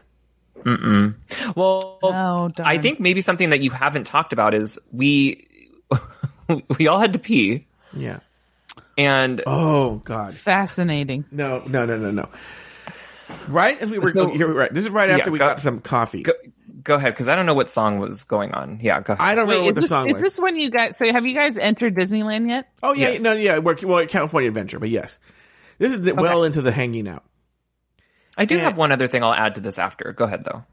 Mm-mm. 0.65 1.15
Well, 1.57 1.99
Oh. 2.03 2.51
I 2.63 2.79
think 2.79 3.01
maybe 3.01 3.21
something 3.21 3.51
that 3.51 3.61
you 3.61 3.71
haven't 3.71 4.05
talked 4.05 4.33
about 4.33 4.55
is 4.55 4.79
we 4.93 5.47
we 6.79 6.87
all 6.89 6.99
had 6.99 7.13
to 7.15 7.19
pee, 7.19 7.67
Yeah. 7.93 8.21
and 8.99 9.43
Oh 9.47 9.97
God. 10.05 10.35
fascinating. 10.35 11.25
No, 11.31 11.63
no, 11.69 11.85
no, 11.87 11.97
no, 11.99 12.11
no. 12.11 12.29
Right 13.49 13.81
as 13.81 13.91
we 13.91 13.99
were, 13.99 14.09
So- 14.11 14.35
you're 14.35 14.53
right. 14.53 14.73
This 14.73 14.85
is 14.85 14.91
right 14.91 15.09
after 15.11 15.25
Yeah, 15.31 15.33
we 15.33 15.39
go- 15.39 15.47
got 15.49 15.61
some 15.61 15.81
coffee. 15.81 16.23
go, 16.23 16.33
go 16.83 16.97
ahead 16.97 17.15
because 17.15 17.29
I 17.29 17.37
don't 17.37 17.47
know 17.47 17.55
what 17.55 17.71
song 17.71 17.99
was 17.99 18.25
going 18.25 18.53
on. 18.53 18.81
Yeah, 18.83 19.01
go 19.01 19.15
ahead. 19.15 19.27
I 19.27 19.35
don't 19.35 19.49
Wait, 19.49 19.55
remember 19.55 19.63
is 19.63 19.67
what 19.69 19.75
the 19.77 19.81
this, 19.83 19.89
song 19.89 20.09
is 20.11 20.15
was. 20.15 20.23
this 20.23 20.39
when 20.39 20.57
you 20.59 20.71
guys? 20.71 20.97
So 20.99 21.11
have 21.11 21.25
you 21.27 21.35
guys 21.35 21.57
entered 21.57 21.95
Disneyland 21.95 22.49
yet? 22.49 22.69
oh 22.83 22.93
yeah, 22.93 23.11
Yes. 23.11 23.21
no, 23.23 23.33
yeah. 23.33 23.59
We're 23.59 23.77
well, 23.85 24.07
California 24.07 24.49
Adventure, 24.49 24.79
but 24.79 24.91
yes, 24.91 25.19
this 25.79 25.93
is 25.93 26.03
the, 26.03 26.15
well 26.15 26.45
into 26.45 26.61
the 26.63 26.73
hanging 26.73 27.09
out. 27.09 27.25
I 28.37 28.45
do 28.45 28.57
Yeah. 28.57 28.63
have 28.63 28.77
one 28.77 28.93
other 28.93 29.09
thing 29.09 29.23
I'll 29.23 29.35
add 29.35 29.57
to 29.57 29.61
this 29.61 29.79
after. 29.79 30.13
Go 30.13 30.25
ahead 30.25 30.45
though. 30.45 30.65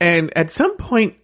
And 0.00 0.36
at 0.36 0.50
some 0.50 0.76
point, 0.76 1.14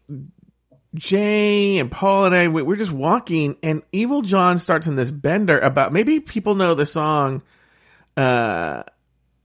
Jay 0.94 1.78
and 1.78 1.90
Paul 1.90 2.26
and 2.26 2.34
I, 2.34 2.48
we, 2.48 2.62
we're 2.62 2.76
just 2.76 2.92
walking, 2.92 3.56
and 3.62 3.82
Evil 3.92 4.22
John 4.22 4.58
starts 4.58 4.86
in 4.86 4.96
this 4.96 5.10
bender 5.10 5.58
about 5.58 5.92
maybe 5.92 6.18
people 6.20 6.54
know 6.56 6.74
the 6.74 6.86
song 6.86 7.42
uh, 8.16 8.82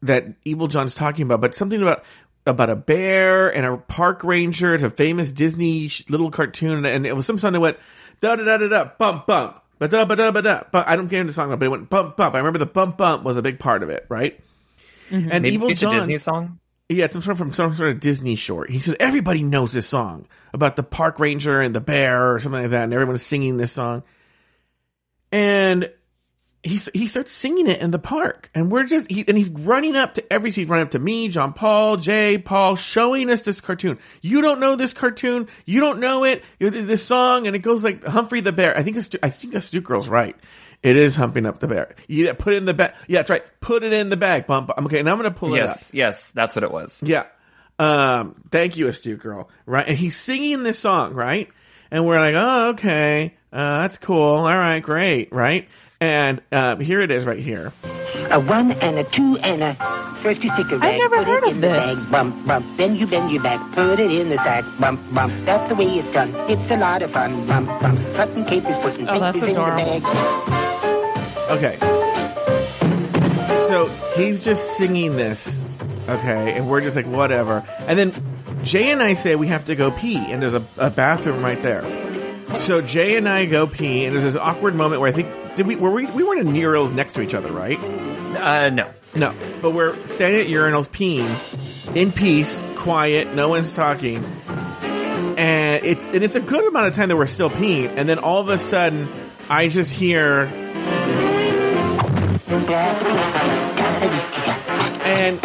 that 0.01 0.25
Evil 0.43 0.67
John's 0.67 0.95
talking 0.95 1.23
about, 1.23 1.41
but 1.41 1.53
something 1.53 1.81
about 1.81 2.03
about 2.47 2.69
a 2.69 2.75
bear 2.75 3.49
and 3.53 3.65
a 3.65 3.77
park 3.77 4.23
ranger. 4.23 4.75
It's 4.75 4.83
a 4.83 4.89
famous 4.89 5.31
Disney 5.31 5.87
sh- 5.87 6.03
little 6.09 6.29
cartoon, 6.31 6.85
and 6.85 7.05
it 7.05 7.15
was 7.15 7.25
some 7.25 7.37
song 7.37 7.53
that 7.53 7.59
went 7.59 7.77
da 8.21 8.35
da 8.35 8.43
da 8.43 8.57
da 8.57 8.67
da 8.67 8.85
bump 8.97 9.25
bump. 9.27 9.61
Ba 9.77 9.87
da 9.87 10.05
ba 10.05 10.15
da 10.15 10.31
ba 10.31 10.41
da. 10.41 10.61
But 10.71 10.87
I 10.87 10.95
don't 10.95 11.07
get 11.07 11.19
into 11.19 11.31
the 11.31 11.35
song, 11.35 11.49
but 11.49 11.63
it 11.63 11.69
went 11.69 11.89
bump 11.89 12.15
bump. 12.17 12.33
I 12.33 12.37
remember 12.39 12.59
the 12.59 12.65
bump 12.65 12.97
bump 12.97 13.23
was 13.23 13.37
a 13.37 13.41
big 13.41 13.59
part 13.59 13.83
of 13.83 13.89
it, 13.89 14.05
right? 14.09 14.39
Mm-hmm. 15.09 15.31
And 15.31 15.41
Maybe 15.43 15.55
Evil 15.55 15.69
it's 15.69 15.81
John, 15.81 15.95
a 15.95 15.99
Disney 15.99 16.17
song. 16.17 16.59
yeah, 16.89 17.07
some 17.07 17.21
sort 17.21 17.33
of 17.33 17.37
from 17.37 17.53
some 17.53 17.75
sort 17.75 17.89
of 17.89 17.99
Disney 17.99 18.35
short. 18.35 18.69
He 18.69 18.79
said 18.79 18.97
everybody 18.99 19.43
knows 19.43 19.71
this 19.73 19.87
song 19.87 20.27
about 20.53 20.75
the 20.75 20.83
park 20.83 21.19
ranger 21.19 21.61
and 21.61 21.75
the 21.75 21.81
bear 21.81 22.33
or 22.33 22.39
something 22.39 22.61
like 22.61 22.71
that, 22.71 22.83
and 22.83 22.93
everyone's 22.93 23.25
singing 23.25 23.57
this 23.57 23.71
song. 23.71 24.03
And 25.31 25.91
he 26.63 26.79
he 26.93 27.07
starts 27.07 27.31
singing 27.31 27.67
it 27.67 27.79
in 27.79 27.91
the 27.91 27.99
park, 27.99 28.49
and 28.55 28.71
we're 28.71 28.85
just 28.85 29.11
he 29.11 29.23
and 29.27 29.37
he's 29.37 29.49
running 29.49 29.95
up 29.95 30.15
to 30.15 30.33
every 30.33 30.49
he's 30.49 30.67
running 30.67 30.85
up 30.85 30.91
to 30.91 30.99
me, 30.99 31.27
John 31.27 31.53
Paul, 31.53 31.97
Jay, 31.97 32.39
Paul, 32.39 32.75
showing 32.75 33.29
us 33.29 33.41
this 33.41 33.61
cartoon. 33.61 33.99
You 34.21 34.41
don't 34.41 34.59
know 34.59 34.75
this 34.75 34.91
cartoon, 34.91 35.47
you 35.65 35.79
don't 35.79 35.99
know 35.99 36.23
it. 36.23 36.43
This 36.59 37.05
song, 37.05 37.45
and 37.45 37.55
it 37.55 37.59
goes 37.59 37.83
like 37.83 38.03
Humphrey 38.03 38.41
the 38.41 38.51
Bear. 38.51 38.75
I 38.75 38.81
think 38.81 38.97
I 39.21 39.29
think 39.29 39.53
Astute 39.53 39.83
Girl's 39.83 40.07
right. 40.07 40.35
It 40.83 40.95
is 40.95 41.15
humping 41.15 41.45
up 41.45 41.59
the 41.59 41.67
bear. 41.67 41.95
You 42.07 42.33
put 42.33 42.53
it 42.53 42.57
in 42.57 42.65
the 42.65 42.73
bag. 42.73 42.93
Yeah, 43.07 43.19
that's 43.19 43.29
right. 43.29 43.43
Put 43.59 43.83
it 43.83 43.93
in 43.93 44.09
the 44.09 44.17
bag. 44.17 44.47
Bump. 44.47 44.69
Okay, 44.77 44.99
and 44.99 45.09
I'm 45.09 45.17
gonna 45.17 45.31
pull 45.31 45.53
it 45.53 45.61
up. 45.61 45.69
Yes, 45.69 45.91
yes, 45.93 46.31
that's 46.31 46.55
what 46.55 46.63
it 46.63 46.71
was. 46.71 47.01
Yeah. 47.03 47.25
Um, 47.77 48.35
thank 48.51 48.77
you, 48.77 48.87
astute 48.87 49.19
girl. 49.19 49.49
Right. 49.65 49.87
And 49.87 49.97
he's 49.97 50.15
singing 50.15 50.63
this 50.63 50.79
song, 50.79 51.13
right? 51.13 51.49
And 51.91 52.05
we're 52.05 52.19
like, 52.19 52.35
oh, 52.35 52.69
okay. 52.69 53.35
Uh, 53.51 53.79
that's 53.79 53.97
cool. 53.97 54.37
All 54.37 54.43
right, 54.43 54.79
great. 54.79 55.31
Right. 55.33 55.67
And, 55.99 56.41
um, 56.51 56.79
here 56.79 57.01
it 57.01 57.11
is 57.11 57.25
right 57.25 57.39
here. 57.39 57.73
A 58.31 58.39
one 58.39 58.71
and 58.73 58.97
a 58.97 59.03
two 59.03 59.37
and 59.43 59.61
a. 59.63 59.75
First 60.21 60.43
you 60.43 60.49
stick 60.51 60.71
a 60.71 60.77
rag, 60.79 60.97
never 60.99 61.17
put 61.17 61.27
heard 61.27 61.43
it 61.43 61.49
of 61.49 61.55
in 61.55 61.61
the 61.61 61.67
this. 61.67 61.95
bag, 61.99 62.11
bump, 62.11 62.47
bump. 62.47 62.65
Then 62.77 62.95
you 62.95 63.05
bend 63.05 63.31
your 63.31 63.43
back, 63.43 63.59
put 63.73 63.99
it 63.99 64.11
in 64.11 64.29
the 64.29 64.37
sack, 64.37 64.63
bump, 64.79 64.99
bump. 65.13 65.31
That's 65.45 65.69
the 65.69 65.75
way 65.75 65.85
it's 65.85 66.09
done. 66.11 66.33
It's 66.49 66.71
a 66.71 66.77
lot 66.77 67.03
of 67.03 67.11
fun, 67.11 67.45
bump, 67.45 67.67
bump. 67.79 67.99
Cutting 68.15 68.43
capers, 68.45 68.75
putting 68.81 69.07
Oh, 69.07 69.19
that's 69.19 69.35
papers 69.35 69.49
in 69.49 69.55
the 69.55 69.63
adorable. 69.63 70.01
bag. 70.01 71.51
Okay. 71.51 71.77
So 73.69 73.87
he's 74.15 74.39
just 74.41 74.77
singing 74.77 75.15
this. 75.17 75.57
Okay. 76.09 76.53
And 76.53 76.67
we're 76.69 76.81
just 76.81 76.95
like, 76.95 77.05
whatever. 77.07 77.63
And 77.79 77.97
then 77.99 78.13
Jay 78.63 78.91
and 78.91 79.01
I 79.03 79.13
say 79.15 79.35
we 79.35 79.47
have 79.47 79.65
to 79.65 79.75
go 79.75 79.91
pee. 79.91 80.17
And 80.17 80.41
there's 80.41 80.53
a, 80.55 80.65
a 80.77 80.89
bathroom 80.89 81.43
right 81.43 81.61
there. 81.61 81.83
So 82.59 82.81
Jay 82.81 83.15
and 83.17 83.27
I 83.29 83.45
go 83.45 83.67
pee. 83.67 84.05
And 84.05 84.13
there's 84.15 84.23
this 84.23 84.35
awkward 84.35 84.73
moment 84.75 85.01
where 85.01 85.09
I 85.09 85.13
think, 85.13 85.27
did 85.55 85.67
we, 85.67 85.75
were 85.75 85.91
we, 85.91 86.05
we 86.07 86.23
weren't 86.23 86.41
in 86.41 86.53
urinals 86.53 86.91
next 86.93 87.13
to 87.13 87.21
each 87.21 87.33
other, 87.33 87.51
right? 87.51 87.79
Uh, 88.37 88.69
no. 88.69 88.91
No, 89.15 89.33
but 89.61 89.71
we're 89.71 89.95
standing 90.07 90.41
at 90.41 90.47
urinals 90.47 90.89
peeing 90.89 91.95
in 91.95 92.11
peace, 92.11 92.61
quiet, 92.75 93.33
no 93.33 93.47
one's 93.47 93.71
talking. 93.71 94.21
And 95.37 95.85
it 95.85 95.97
and 95.97 96.21
it's 96.21 96.35
a 96.35 96.41
good 96.41 96.65
amount 96.67 96.87
of 96.87 96.95
time 96.95 97.07
that 97.07 97.15
we're 97.15 97.27
still 97.27 97.49
peeing, 97.49 97.93
and 97.95 98.09
then 98.09 98.19
all 98.19 98.41
of 98.41 98.49
a 98.49 98.59
sudden 98.59 99.07
I 99.49 99.69
just 99.69 99.89
hear 99.89 100.49
and 105.05 105.41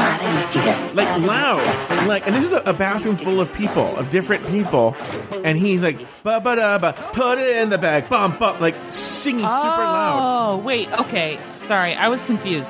like 0.96 1.20
loud, 1.20 2.06
like, 2.08 2.26
and 2.26 2.34
this 2.34 2.44
is 2.44 2.50
a, 2.50 2.62
a 2.66 2.72
bathroom 2.72 3.16
full 3.18 3.40
of 3.40 3.52
people, 3.52 3.96
of 3.96 4.10
different 4.10 4.46
people, 4.48 4.96
and 5.44 5.56
he's 5.56 5.82
like, 5.82 5.98
ba 6.24 6.40
ba 6.40 6.56
da 6.56 6.78
ba, 6.78 6.92
put 7.12 7.38
it 7.38 7.58
in 7.58 7.70
the 7.70 7.78
bag, 7.78 8.08
bump 8.08 8.40
bump, 8.40 8.60
like 8.60 8.74
singing 8.90 9.40
super 9.42 9.48
loud. 9.48 10.18
Oh, 10.20 10.56
wait. 10.58 10.90
Okay. 10.92 11.38
Sorry, 11.70 11.94
I 11.94 12.08
was 12.08 12.20
confused. 12.24 12.66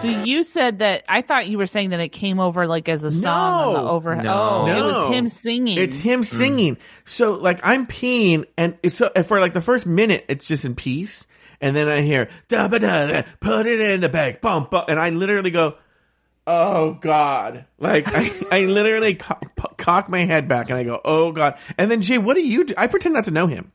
So 0.00 0.06
you 0.06 0.44
said 0.44 0.78
that 0.78 1.04
I 1.06 1.20
thought 1.20 1.48
you 1.48 1.58
were 1.58 1.66
saying 1.66 1.90
that 1.90 2.00
it 2.00 2.08
came 2.08 2.40
over 2.40 2.66
like 2.66 2.88
as 2.88 3.04
a 3.04 3.10
song 3.10 3.26
on 3.26 3.74
the 3.74 3.80
No. 3.82 3.88
over. 3.90 4.16
No. 4.16 4.32
Oh, 4.32 4.66
it 4.66 4.82
was 4.82 5.14
him 5.14 5.28
singing. 5.28 5.76
It's 5.76 5.94
him 5.94 6.22
mm. 6.22 6.24
singing. 6.24 6.78
So 7.04 7.34
like 7.34 7.60
I'm 7.62 7.86
peeing, 7.86 8.46
and 8.56 8.78
it's 8.82 8.96
so, 8.96 9.10
for 9.26 9.40
like 9.40 9.52
the 9.52 9.60
first 9.60 9.84
minute, 9.84 10.24
it's 10.30 10.46
just 10.46 10.64
in 10.64 10.74
peace, 10.74 11.26
and 11.60 11.76
then 11.76 11.86
I 11.86 12.00
hear 12.00 12.30
da 12.48 12.66
ba 12.68 12.78
da, 12.78 13.08
da, 13.08 13.22
put 13.40 13.66
it 13.66 13.78
in 13.78 14.00
the 14.00 14.08
bag, 14.08 14.40
bump 14.40 14.70
bump, 14.70 14.88
and 14.88 14.98
I 14.98 15.10
literally 15.10 15.50
go, 15.50 15.74
"Oh 16.46 16.92
God!" 16.94 17.66
Like 17.78 18.06
I, 18.08 18.30
I 18.50 18.64
literally 18.64 19.16
co- 19.16 19.38
p- 19.54 19.74
cock 19.76 20.08
my 20.08 20.24
head 20.24 20.48
back 20.48 20.70
and 20.70 20.78
I 20.78 20.84
go, 20.84 20.98
"Oh 21.04 21.30
God!" 21.30 21.58
And 21.76 21.90
then 21.90 22.00
Jay, 22.00 22.16
what 22.16 22.36
do 22.36 22.40
you 22.40 22.64
do? 22.64 22.72
I 22.78 22.86
pretend 22.86 23.12
not 23.12 23.26
to 23.26 23.32
know 23.32 23.48
him. 23.48 23.70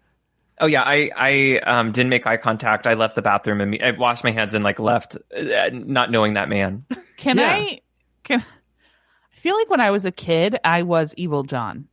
Oh 0.59 0.67
yeah, 0.67 0.83
I 0.85 1.11
I 1.15 1.57
um, 1.59 1.91
didn't 1.91 2.09
make 2.09 2.25
eye 2.25 2.37
contact. 2.37 2.87
I 2.87 2.93
left 2.93 3.15
the 3.15 3.21
bathroom 3.21 3.59
and 3.61 3.77
I 3.83 3.91
washed 3.91 4.23
my 4.23 4.31
hands 4.31 4.53
and 4.53 4.63
like 4.63 4.79
left, 4.79 5.15
uh, 5.35 5.69
not 5.73 6.11
knowing 6.11 6.35
that 6.35 6.47
man. 6.49 6.85
Can 7.17 7.37
Yeah. 7.37 7.51
I? 7.53 7.81
Can 8.23 8.39
I 8.41 9.37
feel 9.39 9.55
like 9.57 9.69
when 9.69 9.81
I 9.81 9.91
was 9.91 10.05
a 10.05 10.11
kid, 10.11 10.57
I 10.63 10.83
was 10.83 11.13
Evil 11.17 11.43
John 11.43 11.87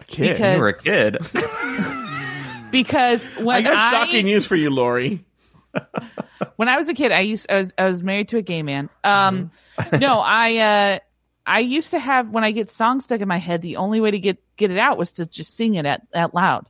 A 0.00 0.04
kid. 0.04 0.32
Because- 0.36 0.54
you 0.54 0.60
were 0.60 0.68
a 0.68 0.78
kid. 0.82 1.18
because 2.72 3.22
when 3.38 3.56
I 3.56 3.62
got 3.62 3.76
I 3.76 3.90
shocking 3.90 4.24
news 4.26 4.46
for 4.46 4.56
you, 4.56 4.70
Lori. 4.70 5.24
when 6.56 6.68
I 6.68 6.76
was 6.76 6.88
a 6.88 6.94
kid, 6.94 7.12
I 7.12 7.20
used 7.20 7.46
I 7.50 7.58
was 7.58 7.72
I 7.78 7.86
was 7.86 8.02
married 8.02 8.28
to 8.30 8.38
a 8.38 8.42
gay 8.42 8.62
man. 8.62 8.88
Um, 9.04 9.50
Mm-hmm. 9.78 9.98
no, 9.98 10.18
I 10.20 10.56
uh, 10.58 10.98
I 11.46 11.60
used 11.60 11.90
to 11.92 11.98
have 11.98 12.28
when 12.30 12.44
I 12.44 12.50
get 12.52 12.70
songs 12.70 13.04
stuck 13.04 13.20
in 13.20 13.28
my 13.28 13.38
head, 13.38 13.62
the 13.62 13.76
only 13.76 14.00
way 14.00 14.10
to 14.10 14.18
get 14.18 14.38
get 14.56 14.70
it 14.70 14.78
out 14.78 14.98
was 14.98 15.12
to 15.12 15.26
just 15.26 15.54
sing 15.54 15.74
it 15.76 15.86
at 15.86 16.02
out 16.14 16.34
loud. 16.34 16.68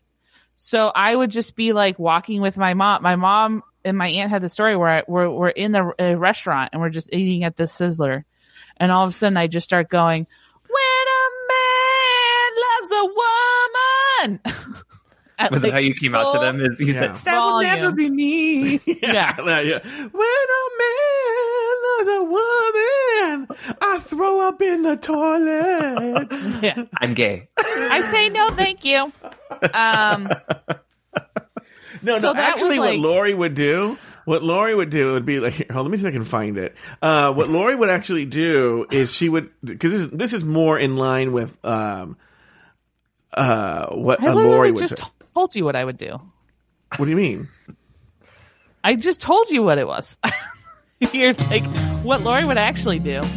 So 0.64 0.86
I 0.94 1.14
would 1.14 1.30
just 1.32 1.56
be 1.56 1.72
like 1.72 1.98
walking 1.98 2.40
with 2.40 2.56
my 2.56 2.74
mom. 2.74 3.02
My 3.02 3.16
mom 3.16 3.64
and 3.84 3.98
my 3.98 4.06
aunt 4.06 4.30
had 4.30 4.42
the 4.42 4.48
story 4.48 4.76
where 4.76 4.88
I, 4.88 5.02
we're 5.08 5.28
we're 5.28 5.48
in 5.48 5.72
the 5.72 5.92
a 5.98 6.14
restaurant 6.16 6.70
and 6.72 6.80
we're 6.80 6.88
just 6.88 7.12
eating 7.12 7.42
at 7.42 7.56
the 7.56 7.64
Sizzler, 7.64 8.22
and 8.76 8.92
all 8.92 9.02
of 9.04 9.10
a 9.12 9.12
sudden 9.12 9.36
I 9.36 9.48
just 9.48 9.64
start 9.64 9.88
going, 9.88 10.24
"When 10.68 11.06
a 11.18 11.24
man 11.50 12.52
loves 12.78 12.90
a 12.92 13.04
woman." 14.30 14.40
At, 15.38 15.50
Was 15.50 15.62
like, 15.64 15.70
it 15.70 15.74
how 15.74 15.80
you 15.80 15.94
came 15.94 16.14
out 16.14 16.32
to 16.34 16.38
them? 16.38 16.60
Is 16.60 16.78
you 16.78 16.92
Yeah. 16.92 17.00
said 17.00 17.16
that 17.24 17.44
will 17.44 17.62
never 17.62 17.90
be 17.90 18.08
me? 18.08 18.78
Yeah. 18.86 19.34
yeah. 19.62 19.78
When 19.82 20.46
a 20.52 20.64
man 20.78 21.74
loves 21.88 22.10
a 22.10 22.22
woman, 22.22 22.91
I 23.80 23.98
throw 24.04 24.48
up 24.48 24.60
in 24.62 24.82
the 24.82 24.96
toilet. 24.96 26.28
Yeah. 26.62 26.84
I'm 27.00 27.14
gay. 27.14 27.48
I 27.58 28.08
say 28.12 28.28
no, 28.28 28.50
thank 28.50 28.84
you. 28.84 29.12
Um, 29.74 30.28
No, 32.04 32.18
no. 32.18 32.32
that 32.32 32.52
Actually, 32.54 32.78
was 32.78 32.78
what 32.78 32.88
like- 32.90 33.00
Lori 33.00 33.34
would 33.34 33.54
do, 33.54 33.96
what 34.24 34.42
Lori 34.42 34.74
would 34.74 34.90
do 34.90 35.12
would 35.12 35.24
be 35.26 35.38
like, 35.40 35.52
here, 35.54 35.66
hold, 35.70 35.86
let 35.86 35.90
me 35.92 35.96
see 35.98 36.02
if 36.04 36.08
I 36.08 36.12
can 36.12 36.24
find 36.24 36.58
it. 36.58 36.74
Uh, 37.00 37.32
what 37.32 37.48
Lori 37.48 37.74
would 37.76 37.90
actually 37.90 38.24
do 38.24 38.86
is 38.90 39.12
she 39.14 39.28
would, 39.28 39.50
because 39.62 39.92
this, 39.92 40.00
is- 40.00 40.10
this 40.10 40.32
is 40.34 40.44
more 40.44 40.78
in 40.78 40.96
line 40.96 41.32
with 41.32 41.56
um, 41.64 42.16
uh, 43.32 43.86
what 43.86 44.22
I 44.22 44.28
uh, 44.28 44.34
Lori 44.34 44.72
would 44.72 44.80
just 44.80 44.98
say. 44.98 45.04
told 45.34 45.54
you 45.54 45.64
what 45.64 45.76
I 45.76 45.84
would 45.84 45.98
do. 45.98 46.16
What 46.96 47.04
do 47.06 47.10
you 47.10 47.16
mean? 47.16 47.48
I 48.84 48.96
just 48.96 49.20
told 49.20 49.50
you 49.50 49.62
what 49.62 49.78
it 49.78 49.86
was. 49.86 50.16
You're 51.12 51.32
like 51.32 51.64
what 52.04 52.22
Lori 52.22 52.44
would 52.44 52.58
actually 52.58 52.98
do. 53.00 53.20
Let 53.20 53.32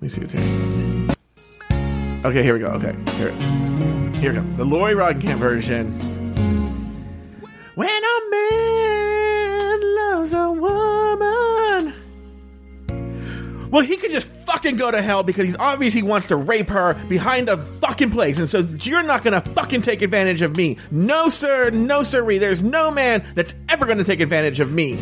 me 0.00 0.08
see 0.08 0.20
what's 0.20 0.32
here. 0.32 0.42
Okay, 2.24 2.42
here 2.42 2.54
we 2.54 2.60
go. 2.60 2.66
Okay, 2.66 2.94
here, 3.16 3.32
here 4.20 4.34
comes 4.34 4.56
the 4.56 4.64
Lori 4.64 4.94
Roggenkamp 4.94 5.38
version. 5.38 5.90
When 7.74 7.88
a 7.88 8.30
man 8.30 9.80
loves 9.96 10.32
a 10.34 10.52
woman. 10.52 11.94
Well, 13.70 13.82
he 13.82 13.96
could 13.96 14.10
just 14.10 14.26
fucking 14.26 14.76
go 14.76 14.90
to 14.90 15.00
hell 15.00 15.22
because 15.22 15.46
he 15.48 15.56
obviously 15.56 16.02
wants 16.02 16.28
to 16.28 16.36
rape 16.36 16.68
her 16.68 16.94
behind 17.08 17.48
a 17.48 17.56
fucking 17.56 18.10
place. 18.10 18.36
And 18.38 18.50
so 18.50 18.58
you're 18.58 19.02
not 19.02 19.24
gonna 19.24 19.40
fucking 19.40 19.80
take 19.80 20.02
advantage 20.02 20.42
of 20.42 20.54
me. 20.54 20.76
No, 20.90 21.30
sir. 21.30 21.70
No, 21.70 22.02
sirree. 22.02 22.36
There's 22.36 22.62
no 22.62 22.90
man 22.90 23.24
that's 23.34 23.54
ever 23.70 23.86
gonna 23.86 24.04
take 24.04 24.20
advantage 24.20 24.60
of 24.60 24.70
me. 24.70 24.98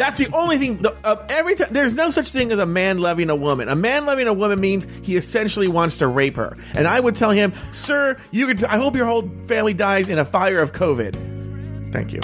That's 0.00 0.18
the 0.18 0.34
only 0.34 0.56
thing. 0.56 0.78
The, 0.78 0.94
uh, 1.04 1.26
every 1.28 1.56
time, 1.56 1.68
there's 1.72 1.92
no 1.92 2.08
such 2.08 2.30
thing 2.30 2.50
as 2.52 2.58
a 2.58 2.64
man 2.64 3.00
loving 3.00 3.28
a 3.28 3.36
woman. 3.36 3.68
A 3.68 3.76
man 3.76 4.06
loving 4.06 4.28
a 4.28 4.32
woman 4.32 4.58
means 4.58 4.86
he 5.02 5.14
essentially 5.14 5.68
wants 5.68 5.98
to 5.98 6.06
rape 6.06 6.36
her. 6.36 6.56
And 6.74 6.88
I 6.88 6.98
would 6.98 7.16
tell 7.16 7.32
him, 7.32 7.52
sir, 7.72 8.16
you 8.30 8.46
could. 8.46 8.64
I 8.64 8.78
hope 8.78 8.96
your 8.96 9.04
whole 9.04 9.28
family 9.46 9.74
dies 9.74 10.08
in 10.08 10.18
a 10.18 10.24
fire 10.24 10.60
of 10.60 10.72
COVID. 10.72 11.92
Thank 11.92 12.14
you. 12.14 12.20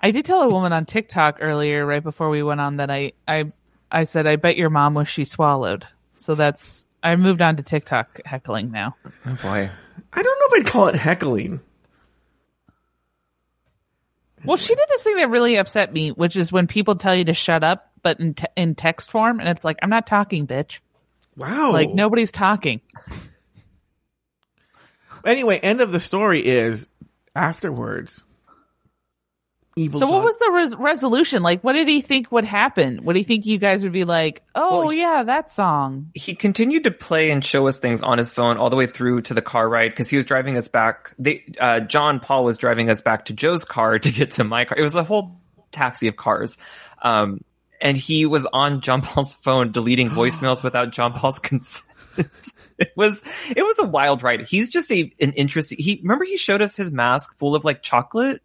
I 0.00 0.10
did 0.10 0.24
tell 0.24 0.42
a 0.42 0.48
woman 0.48 0.72
on 0.72 0.84
TikTok 0.84 1.38
earlier, 1.40 1.86
right 1.86 2.02
before 2.02 2.28
we 2.28 2.42
went 2.42 2.60
on, 2.60 2.78
that 2.78 2.90
I, 2.90 3.12
I, 3.28 3.44
I 3.92 4.02
said, 4.02 4.26
I 4.26 4.34
bet 4.34 4.56
your 4.56 4.70
mom 4.70 4.94
was 4.94 5.08
she 5.08 5.24
swallowed. 5.24 5.86
So 6.16 6.34
that's, 6.34 6.88
I 7.04 7.14
moved 7.14 7.40
on 7.40 7.56
to 7.58 7.62
TikTok 7.62 8.22
heckling 8.24 8.72
now. 8.72 8.96
Oh 9.26 9.38
boy. 9.40 9.70
I 10.12 10.22
don't 10.22 10.38
know 10.40 10.56
if 10.56 10.66
I'd 10.66 10.72
call 10.72 10.88
it 10.88 10.96
heckling. 10.96 11.60
Well, 14.46 14.56
she 14.56 14.74
did 14.74 14.84
this 14.88 15.02
thing 15.02 15.16
that 15.16 15.30
really 15.30 15.56
upset 15.56 15.92
me, 15.92 16.10
which 16.10 16.36
is 16.36 16.52
when 16.52 16.66
people 16.66 16.96
tell 16.96 17.14
you 17.14 17.24
to 17.24 17.34
shut 17.34 17.64
up, 17.64 17.90
but 18.02 18.20
in, 18.20 18.34
te- 18.34 18.46
in 18.56 18.74
text 18.74 19.10
form, 19.10 19.40
and 19.40 19.48
it's 19.48 19.64
like, 19.64 19.78
I'm 19.82 19.90
not 19.90 20.06
talking, 20.06 20.46
bitch. 20.46 20.78
Wow. 21.36 21.72
Like, 21.72 21.90
nobody's 21.90 22.32
talking. 22.32 22.80
Anyway, 25.24 25.58
end 25.58 25.80
of 25.80 25.90
the 25.92 26.00
story 26.00 26.46
is 26.46 26.86
afterwards. 27.34 28.22
Evil. 29.78 30.00
So, 30.00 30.06
John- 30.06 30.14
what 30.14 30.24
was 30.24 30.38
the 30.38 30.50
res- 30.52 30.74
resolution? 30.76 31.42
Like, 31.42 31.62
what 31.62 31.74
did 31.74 31.86
he 31.86 32.00
think 32.00 32.32
would 32.32 32.46
happen? 32.46 33.00
What 33.04 33.12
do 33.12 33.18
you 33.18 33.24
think 33.26 33.44
you 33.44 33.58
guys 33.58 33.82
would 33.82 33.92
be 33.92 34.04
like? 34.04 34.42
Oh, 34.54 34.78
Well, 34.80 34.88
he- 34.88 35.00
yeah, 35.00 35.22
that 35.24 35.50
song. 35.50 36.10
he 36.14 36.34
continued 36.34 36.84
to 36.84 36.90
play 36.90 37.30
and 37.30 37.44
show 37.44 37.68
us 37.68 37.78
things 37.78 38.02
on 38.02 38.16
his 38.16 38.30
phone 38.30 38.56
all 38.56 38.70
the 38.70 38.76
way 38.76 38.86
through 38.86 39.20
to 39.22 39.34
the 39.34 39.42
car 39.42 39.68
ride 39.68 39.90
because 39.90 40.08
he 40.08 40.16
was 40.16 40.24
driving 40.24 40.56
us 40.56 40.68
back. 40.68 41.14
They, 41.18 41.44
uh, 41.60 41.80
John 41.80 42.20
Paul 42.20 42.44
was 42.44 42.56
driving 42.56 42.88
us 42.88 43.02
back 43.02 43.26
to 43.26 43.34
Joe's 43.34 43.66
car 43.66 43.98
to 43.98 44.10
get 44.10 44.30
to 44.32 44.44
my 44.44 44.64
car. 44.64 44.78
It 44.78 44.82
was 44.82 44.94
a 44.94 45.04
whole 45.04 45.38
taxi 45.72 46.08
of 46.08 46.16
cars. 46.16 46.56
Um, 47.02 47.42
and 47.78 47.98
he 47.98 48.24
was 48.24 48.46
on 48.54 48.80
John 48.80 49.02
Paul's 49.02 49.34
phone 49.34 49.72
deleting 49.72 50.08
voicemails 50.10 50.64
without 50.64 50.90
John 50.90 51.12
Paul's 51.12 51.38
consent. 51.38 51.84
it 52.78 52.92
was, 52.96 53.22
it 53.54 53.62
was 53.62 53.78
a 53.78 53.84
wild 53.84 54.22
ride. 54.22 54.48
He's 54.48 54.70
just 54.70 54.90
a, 54.90 55.12
an 55.20 55.32
interesting, 55.34 55.76
he, 55.78 56.00
remember 56.02 56.24
he 56.24 56.38
showed 56.38 56.62
us 56.62 56.76
his 56.76 56.90
mask 56.90 57.36
full 57.38 57.54
of 57.54 57.62
like 57.66 57.82
chocolate? 57.82 58.40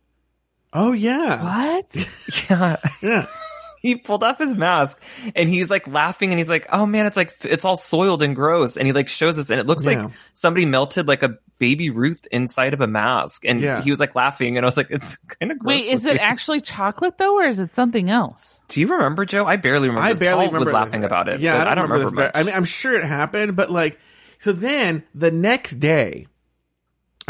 Oh 0.73 0.91
yeah. 0.91 1.43
What? 1.43 2.07
Yeah. 2.49 2.77
Yeah. 3.01 3.25
he 3.81 3.95
pulled 3.95 4.23
off 4.23 4.37
his 4.37 4.55
mask 4.55 5.01
and 5.35 5.49
he's 5.49 5.69
like 5.69 5.87
laughing 5.87 6.29
and 6.31 6.37
he's 6.39 6.47
like, 6.47 6.67
"Oh 6.71 6.85
man, 6.85 7.07
it's 7.07 7.17
like 7.17 7.33
it's 7.43 7.65
all 7.65 7.77
soiled 7.77 8.21
and 8.21 8.35
gross." 8.35 8.77
And 8.77 8.85
he 8.87 8.93
like 8.93 9.07
shows 9.09 9.37
us 9.39 9.49
and 9.49 9.59
it 9.59 9.65
looks 9.65 9.83
Yeah. 9.83 10.03
like 10.03 10.11
somebody 10.33 10.65
melted 10.65 11.07
like 11.07 11.23
a 11.23 11.37
baby 11.57 11.89
Ruth 11.89 12.25
inside 12.31 12.73
of 12.73 12.81
a 12.81 12.87
mask. 12.87 13.43
And 13.45 13.59
Yeah. 13.59 13.81
he 13.81 13.89
was 13.89 13.99
like 13.99 14.15
laughing 14.15 14.55
and 14.57 14.65
I 14.65 14.67
was 14.67 14.77
like, 14.77 14.87
"It's 14.91 15.17
kind 15.39 15.51
of 15.51 15.59
gross." 15.59 15.81
Wait, 15.81 15.91
is 15.91 16.05
it 16.05 16.17
actually 16.17 16.61
chocolate 16.61 17.17
though, 17.17 17.37
or 17.39 17.45
is 17.45 17.59
it 17.59 17.73
something 17.75 18.09
else? 18.09 18.59
Do 18.69 18.79
you 18.81 18.87
remember 18.87 19.25
Joe? 19.25 19.45
I 19.45 19.57
barely 19.57 19.89
remember. 19.89 20.07
I 20.09 20.13
barely 20.13 20.45
Paul 20.45 20.53
remember 20.53 20.65
was 20.67 20.73
laughing 20.73 21.03
about 21.03 21.27
it. 21.27 21.41
Yeah, 21.41 21.57
but 21.57 21.67
I 21.67 21.75
don't, 21.75 21.89
remember, 21.89 22.11
much. 22.11 22.31
this. 22.33 22.39
I 22.39 22.43
mean, 22.43 22.55
I'm 22.55 22.65
sure 22.65 22.93
it 22.97 23.03
happened, 23.03 23.55
but 23.55 23.69
like, 23.71 23.99
so 24.39 24.53
then 24.53 25.03
the 25.15 25.31
next 25.31 25.79
day, 25.79 26.27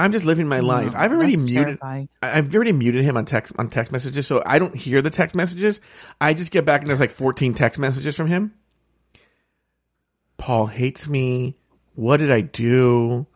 I'm 0.01 0.11
just 0.11 0.25
living 0.25 0.47
my 0.47 0.59
life. 0.59 0.93
I've 0.95 1.11
already 1.11 1.37
muted. 1.37 1.55
terrifying. 1.65 2.09
I- 2.21 2.37
I've 2.37 2.53
already 2.53 2.73
muted 2.73 3.03
him 3.03 3.17
on 3.17 3.25
text 3.25 3.53
on 3.57 3.69
text 3.69 3.91
messages, 3.91 4.27
so 4.27 4.41
I 4.45 4.59
don't 4.59 4.75
hear 4.75 5.01
the 5.01 5.09
text 5.09 5.35
messages. 5.35 5.79
I 6.19 6.33
just 6.33 6.51
get 6.51 6.65
back 6.65 6.81
and 6.81 6.89
there's 6.89 6.99
like 6.99 7.11
14 7.11 7.53
text 7.53 7.79
messages 7.79 8.15
from 8.15 8.27
him. 8.27 8.53
Paul 10.37 10.65
hates 10.67 11.07
me. 11.07 11.55
What 11.95 12.17
did 12.17 12.31
I 12.31 12.41
do? 12.41 13.27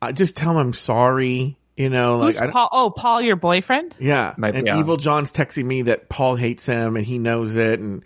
I 0.00 0.12
just 0.12 0.36
tell 0.36 0.52
him 0.52 0.56
I'm 0.58 0.72
sorry. 0.72 1.58
You 1.76 1.90
know, 1.90 2.18
like 2.18 2.34
Who's 2.36 2.40
I, 2.40 2.50
Paul? 2.52 2.68
Oh, 2.70 2.90
Paul, 2.90 3.20
your 3.20 3.34
boyfriend? 3.34 3.96
yeah, 3.98 4.34
Might- 4.36 4.54
and 4.54 4.66
yeah. 4.66 4.78
Evil 4.78 4.96
John's 4.96 5.32
texting 5.32 5.64
me 5.64 5.82
that 5.82 6.08
Paul 6.08 6.36
hates 6.36 6.64
him 6.66 6.96
and 6.96 7.04
he 7.04 7.18
knows 7.18 7.56
it, 7.56 7.80
and 7.80 8.04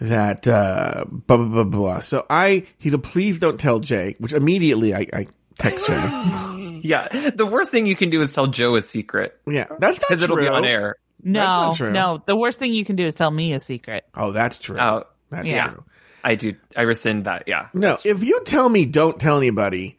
that 0.00 0.46
uh, 0.46 1.04
blah 1.08 1.36
blah 1.36 1.46
blah 1.46 1.64
blah. 1.64 1.98
So 1.98 2.24
I 2.30 2.66
he's 2.78 2.94
a 2.94 2.98
please 2.98 3.40
don't 3.40 3.58
tell 3.58 3.80
Jay, 3.80 4.14
which 4.18 4.32
immediately 4.32 4.94
I, 4.94 5.06
I 5.12 5.26
text 5.58 5.84
Jay. 5.86 6.48
yeah, 6.88 7.30
the 7.30 7.46
worst 7.46 7.70
thing 7.70 7.86
you 7.86 7.96
can 7.96 8.10
do 8.10 8.20
is 8.22 8.34
tell 8.34 8.46
Joe 8.48 8.76
a 8.76 8.82
secret 8.82 9.38
yeah, 9.46 9.66
that's 9.78 9.98
not 10.00 10.08
because 10.08 10.22
it'll 10.22 10.36
be 10.36 10.48
on 10.48 10.64
air. 10.64 10.96
No, 11.22 11.40
not 11.44 11.76
true. 11.76 11.92
no. 11.92 12.22
The 12.26 12.34
worst 12.36 12.58
thing 12.58 12.74
you 12.74 12.84
can 12.84 12.96
do 12.96 13.06
is 13.06 13.14
tell 13.14 13.30
me 13.30 13.52
a 13.52 13.60
secret. 13.60 14.04
Oh, 14.14 14.32
that's 14.32 14.58
true. 14.58 14.78
Oh, 14.80 15.04
that's 15.30 15.46
yeah. 15.46 15.68
true. 15.68 15.84
I 16.24 16.34
do. 16.34 16.54
I 16.76 16.82
rescind 16.82 17.24
that. 17.26 17.44
Yeah. 17.46 17.68
No, 17.74 17.96
if 18.04 18.22
you 18.24 18.42
tell 18.44 18.68
me 18.68 18.86
don't 18.86 19.18
tell 19.20 19.36
anybody, 19.38 19.98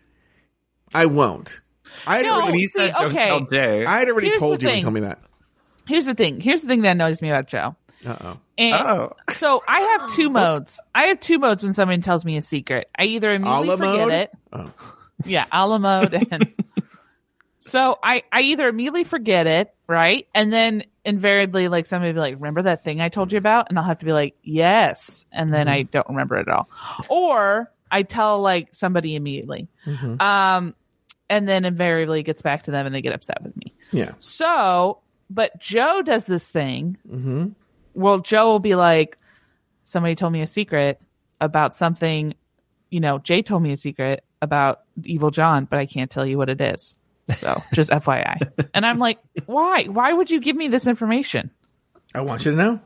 I 0.94 1.06
won't. 1.06 1.62
I 2.06 2.18
had 2.18 2.26
No. 2.26 2.42
already, 2.42 2.60
see, 2.68 2.68
said, 2.80 2.94
"Don't 2.94 3.12
okay. 3.12 3.26
tell 3.28 3.42
Jay." 3.46 3.86
I 3.86 4.00
had 4.00 4.10
already 4.10 4.28
Here's 4.28 4.40
told 4.40 4.62
you 4.62 4.68
to 4.68 4.74
thing. 4.74 4.84
tell 4.84 4.92
me 4.92 5.02
that. 5.02 5.20
Here's 5.88 6.06
the 6.06 6.14
thing. 6.14 6.40
Here's 6.42 6.62
the 6.62 6.68
thing 6.68 6.82
that 6.82 6.92
annoys 6.92 7.22
me 7.22 7.30
about 7.30 7.48
Joe. 7.48 7.76
Uh 8.06 8.16
oh. 8.22 8.38
Oh. 8.60 9.10
so 9.32 9.62
I 9.68 9.80
have 9.98 10.14
two 10.16 10.30
modes. 10.30 10.80
I 10.94 11.04
have 11.08 11.20
two 11.22 11.40
modes 11.40 11.64
when 11.64 11.72
someone 11.74 12.02
tells 12.02 12.26
me 12.26 12.36
a 12.38 12.42
secret. 12.42 12.90
I 12.98 13.04
either 13.04 13.32
immediately 13.34 13.68
A 13.68 13.72
la 13.72 13.78
forget 13.78 14.08
mode? 14.08 14.12
it. 14.12 14.32
Oh. 14.52 14.74
Yeah, 15.26 15.46
a 15.52 15.68
la 15.68 15.78
mode. 15.78 16.14
And 16.32 16.54
so 17.66 17.98
I, 18.04 18.24
I 18.32 18.42
either 18.42 18.68
immediately 18.68 19.04
forget 19.04 19.48
it, 19.48 19.74
right? 19.88 20.28
And 20.36 20.52
then 20.52 20.84
invariably, 21.06 21.68
like 21.68 21.86
somebody 21.86 22.12
will 22.12 22.16
be 22.16 22.32
like, 22.32 22.36
remember 22.36 22.64
that 22.64 22.84
thing 22.84 23.02
I 23.02 23.10
told 23.10 23.32
you 23.32 23.38
about? 23.38 23.70
And 23.70 23.80
I'll 23.80 23.86
have 23.86 24.00
to 24.00 24.06
be 24.06 24.12
like, 24.12 24.36
yes. 24.44 25.26
And 25.32 25.54
then 25.54 25.68
I 25.68 25.82
don't 25.82 26.08
remember 26.10 26.38
it 26.38 26.48
at 26.48 26.54
all. 26.54 26.70
Or 27.10 27.72
I 27.90 28.04
tell 28.04 28.42
like 28.42 28.70
somebody 28.74 29.16
immediately. 29.16 29.70
Um, 30.20 30.76
and 31.30 31.48
then 31.48 31.66
invariably 31.66 32.20
it 32.20 32.24
gets 32.24 32.42
back 32.42 32.64
to 32.64 32.72
them 32.72 32.86
and 32.86 32.94
they 32.94 33.02
get 33.02 33.14
upset 33.14 33.42
with 33.42 33.56
me. 33.56 33.74
Yeah. 33.92 34.12
So, 34.20 35.00
but 35.30 35.58
Joe 35.60 36.02
does 36.02 36.26
this 36.26 36.48
thing. 36.48 36.98
Mm-hmm. 37.10 37.50
Well, 37.94 38.20
Joe 38.20 38.52
will 38.52 38.60
be 38.60 38.76
like, 38.76 39.18
somebody 39.84 40.16
told 40.16 40.34
me 40.34 40.42
a 40.42 40.48
secret 40.48 41.02
about 41.40 41.76
something, 41.76 42.34
you 42.90 43.00
know, 43.00 43.20
Jay 43.20 43.42
told 43.42 43.64
me 43.64 43.72
a 43.72 43.78
secret 43.78 44.24
about 44.42 44.82
Evil 45.04 45.32
John, 45.32 45.66
but 45.66 45.80
I 45.80 45.86
can't 45.86 46.12
tell 46.12 46.26
you 46.26 46.38
what 46.38 46.50
it 46.50 46.62
is. 46.62 46.96
So 47.36 47.62
just 47.74 47.90
FYI. 47.90 48.68
And 48.74 48.86
I'm 48.86 49.00
like, 49.00 49.20
why? 49.46 49.86
Why 49.86 50.14
would 50.14 50.30
you 50.30 50.40
give 50.40 50.56
me 50.56 50.68
this 50.68 50.88
information? 50.88 51.52
I 52.14 52.22
want 52.22 52.46
you 52.46 52.52
to 52.52 52.58
know. 52.58 52.80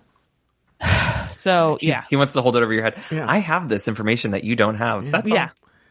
So 1.29 1.77
yeah. 1.81 2.03
He 2.09 2.15
wants 2.15 2.33
to 2.33 2.41
hold 2.41 2.55
it 2.57 2.63
over 2.63 2.73
your 2.73 2.83
head. 2.83 2.99
Yeah. 3.11 3.25
I 3.29 3.37
have 3.37 3.69
this 3.69 3.87
information 3.87 4.31
that 4.31 4.43
you 4.43 4.55
don't 4.55 4.75
have. 4.75 5.11
That's 5.11 5.29
Yeah. 5.29 5.49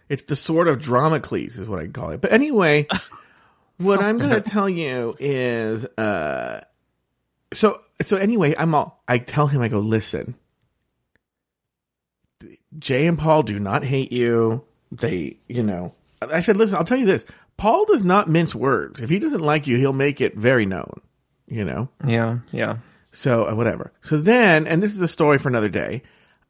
It's 0.09 0.25
the 0.25 0.37
sword 0.37 0.69
of 0.69 0.81
Dramacles 0.81 1.59
is 1.59 1.69
what 1.69 1.81
I 1.81 1.87
call 1.87 2.11
it. 2.11 2.21
But 2.21 2.33
anyway, 2.33 2.87
what 3.79 4.01
I'm 4.01 4.19
going 4.19 4.31
to 4.31 4.41
tell 4.41 4.69
you 4.69 5.15
is, 5.19 5.85
uh, 5.85 6.61
so, 7.53 7.81
so 8.05 8.17
anyway, 8.17 8.55
I'm 8.57 8.75
all, 8.75 9.03
I 9.09 9.19
tell 9.19 9.47
him, 9.47 9.63
I 9.63 9.69
go, 9.69 9.81
listen, 9.81 10.35
Jay 12.79 13.07
and 13.07 13.19
Paul 13.19 13.43
do 13.43 13.59
not 13.59 13.85
hate 13.85 14.13
you. 14.13 14.65
They, 14.93 15.39
you 15.49 15.63
know, 15.63 15.95
I 16.23 16.41
said, 16.41 16.57
listen, 16.57 16.77
I'll 16.77 16.85
tell 16.85 16.99
you 16.99 17.07
this. 17.07 17.25
Paul 17.57 17.85
does 17.87 18.05
not 18.05 18.29
mince 18.29 18.55
words. 18.55 19.01
If 19.01 19.11
he 19.11 19.19
doesn't 19.19 19.41
like 19.41 19.67
you, 19.67 19.77
he'll 19.77 19.93
make 19.93 20.21
it 20.21 20.37
very 20.37 20.67
known, 20.67 21.01
you 21.47 21.65
know? 21.65 21.89
Yeah. 22.07 22.39
Yeah. 22.53 22.79
So 23.13 23.49
uh, 23.49 23.55
whatever. 23.55 23.93
So 24.03 24.19
then, 24.19 24.67
and 24.67 24.83
this 24.83 24.93
is 24.93 25.01
a 25.01 25.09
story 25.09 25.39
for 25.39 25.49
another 25.49 25.71
day. 25.71 26.03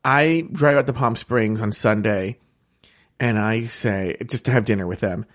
I 0.05 0.47
drive 0.51 0.77
out 0.77 0.87
to 0.87 0.93
Palm 0.93 1.17
Springs 1.17 1.61
on 1.61 1.73
Sunday, 1.73 2.39
and 3.21 3.39
I 3.39 3.67
say 3.67 4.17
just 4.27 4.45
to 4.47 4.53
have 4.53 4.65
dinner 4.65 4.87
with 4.87 5.01
them. 5.01 5.27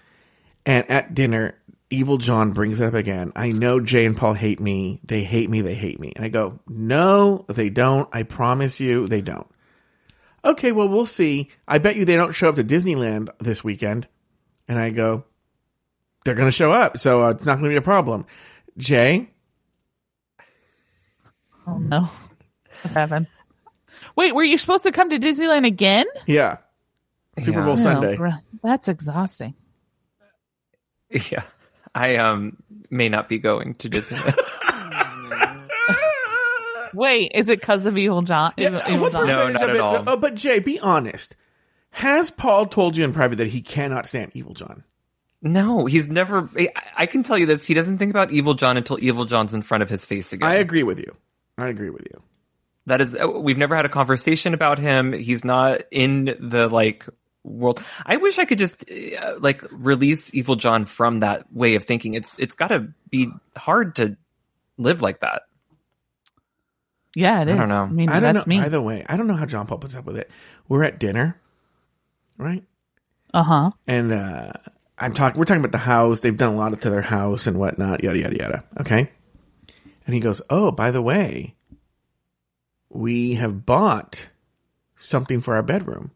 And 0.66 0.90
at 0.90 1.14
dinner, 1.14 1.56
Evil 1.90 2.18
John 2.18 2.52
brings 2.52 2.80
it 2.80 2.86
up 2.86 2.94
again. 2.94 3.34
I 3.36 3.52
know 3.52 3.80
Jay 3.80 4.06
and 4.06 4.16
Paul 4.16 4.34
hate 4.34 4.60
me. 4.60 5.02
They 5.04 5.24
hate 5.24 5.50
me. 5.50 5.62
They 5.62 5.74
hate 5.74 6.00
me. 6.00 6.14
And 6.16 6.24
I 6.24 6.30
go, 6.30 6.60
no, 6.68 7.46
they 7.50 7.70
don't. 7.70 8.08
I 8.14 8.24
promise 8.24 8.80
you, 8.80 9.08
they 9.08 9.22
don't. 9.22 9.48
Okay, 10.44 10.72
well, 10.72 10.88
we'll 10.88 11.06
see. 11.06 11.50
I 11.67 11.78
bet 11.78 11.98
you 11.98 12.06
they 12.06 12.15
don't 12.15 12.32
show 12.32 12.50
up 12.50 12.56
to 12.56 12.63
Disneyland 12.63 13.30
this 13.40 13.63
weekend. 13.63 14.08
And 14.67 14.80
I 14.80 14.90
go, 14.90 15.26
they're 16.24 16.36
going 16.36 16.48
to 16.48 16.52
show 16.52 16.72
up, 16.72 16.98
so 16.98 17.24
uh, 17.24 17.30
it's 17.32 17.46
not 17.46 17.56
going 17.60 17.65
to 17.65 17.69
be 17.72 17.78
a 17.78 17.82
problem. 17.82 18.26
Jay, 18.78 19.30
Oh 21.67 21.78
no. 21.78 22.10
What 22.82 22.94
happened? 22.94 23.28
Wait, 24.15 24.34
were 24.34 24.44
you 24.44 24.58
supposed 24.58 24.84
to 24.84 24.92
come 24.92 25.10
to 25.12 25.19
Disneyland 25.19 25.67
again? 25.67 26.06
yeah, 26.26 26.58
Super 27.40 27.60
Yeah. 27.60 27.65
Bowl 27.65 27.78
Sunday. 27.78 28.15
bro, 28.17 28.32
that's 28.63 28.88
exhausting. 28.88 29.54
Yeah. 31.30 31.44
I 31.94 32.15
um 32.15 32.56
may 32.90 33.10
not 33.10 33.28
be 33.28 33.38
going 33.38 33.76
to 33.76 33.90
Disneyland. 33.90 34.38
Wait, 36.94 37.32
is 37.36 37.48
it 37.50 37.60
because 37.60 37.86
of 37.86 37.98
Evil 37.98 38.22
John? 38.22 38.54
Evil, 38.58 38.82
Evil 38.90 39.10
John? 39.10 39.28
No, 39.28 39.50
not 39.50 39.62
at 39.62 39.69
it- 39.76 39.82
all. 39.82 40.04
oh, 40.08 40.17
but 40.17 40.36
Jay, 40.36 40.60
be 40.60 40.80
honest. 40.80 41.36
Has 41.92 42.30
Paul 42.30 42.65
told 42.65 42.96
you 42.96 43.04
in 43.04 43.13
private 43.13 43.38
that 43.38 43.48
he 43.50 43.62
cannot 43.62 44.08
stand 44.08 44.32
Evil 44.34 44.54
John? 44.54 44.84
No, 45.42 45.85
he's 45.85 46.08
never. 46.08 46.50
I, 46.56 46.69
I 46.96 47.06
can 47.08 47.23
tell 47.23 47.37
you 47.37 47.46
this: 47.48 47.65
he 47.65 47.73
doesn't 47.73 47.98
think 47.98 48.12
about 48.12 48.31
Evil 48.31 48.54
John 48.54 48.77
until 48.77 48.98
Evil 49.02 49.25
John's 49.25 49.54
in 49.54 49.63
front 49.63 49.81
of 49.81 49.89
his 49.89 50.06
face 50.06 50.33
again. 50.33 50.48
I 50.48 50.56
agree 50.56 50.83
with 50.83 51.00
you. 51.00 51.15
I 51.58 51.67
agree 51.67 51.89
with 51.89 52.04
you. 52.12 52.21
That 52.87 53.02
is, 53.02 53.15
uh, 53.15 53.27
we've 53.27 53.58
never 53.58 53.75
had 53.75 53.85
a 53.85 53.89
conversation 53.89 54.54
about 54.54 54.79
him. 54.79 55.13
He's 55.13 55.44
not 55.46 55.83
in 55.92 56.25
the 56.39 56.67
like 56.67 57.08
world. 57.44 57.83
I 58.06 58.17
wish 58.17 58.37
I 58.39 58.46
could 58.46 58.58
just 58.58 58.89
uh, 58.89 59.35
like 59.39 59.63
release 59.71 60.33
Evil 60.33 60.56
John 60.56 60.85
from 60.85 61.21
that 61.21 61.52
way 61.52 61.75
of 61.75 61.85
thinking. 61.85 62.13
It's 62.13 62.33
it's 62.37 62.56
got 62.56 62.69
to 62.69 62.89
be 63.10 63.29
hard 63.56 63.96
to 63.96 64.17
live 64.77 65.02
like 65.02 65.21
that. 65.21 65.44
Yeah, 67.15 67.42
it 67.42 67.50
is. 67.50 67.56
I 67.56 67.60
don't 67.60 67.69
know. 67.69 67.83
I 67.83 67.89
mean, 67.89 68.10
I 68.10 68.19
don't 68.19 68.33
that's 68.33 68.48
know. 68.48 68.50
me. 68.50 68.62
Either 68.62 68.81
way, 68.81 69.06
I 69.08 69.17
don't 69.17 69.27
know 69.27 69.35
how 69.35 69.46
John 69.46 69.67
Paul 69.67 69.79
puts 69.79 69.96
up 69.96 70.06
with 70.06 70.17
it. 70.17 70.29
We're 70.67 70.83
at 70.83 71.00
dinner, 71.00 71.39
right? 72.37 72.63
Uh 73.33 73.44
huh. 73.44 73.71
And 73.87 74.12
uh 74.12 74.54
I'm 75.02 75.13
talking. 75.15 75.39
We're 75.39 75.45
talking 75.45 75.62
about 75.62 75.71
the 75.71 75.79
house. 75.79 76.19
They've 76.19 76.37
done 76.37 76.54
a 76.54 76.58
lot 76.58 76.79
to 76.79 76.89
their 76.89 77.02
house 77.02 77.47
and 77.47 77.58
whatnot. 77.58 78.04
Yada 78.04 78.19
yada 78.19 78.37
yada. 78.37 78.63
Okay. 78.79 79.10
And 80.06 80.13
he 80.13 80.21
goes, 80.21 80.41
"Oh, 80.49 80.71
by 80.71 80.91
the 80.91 81.02
way, 81.02 81.56
we 82.89 83.33
have 83.33 83.65
bought 83.65 84.29
something 84.95 85.41
for 85.41 85.56
our 85.56 85.63
bedroom." 85.63 86.12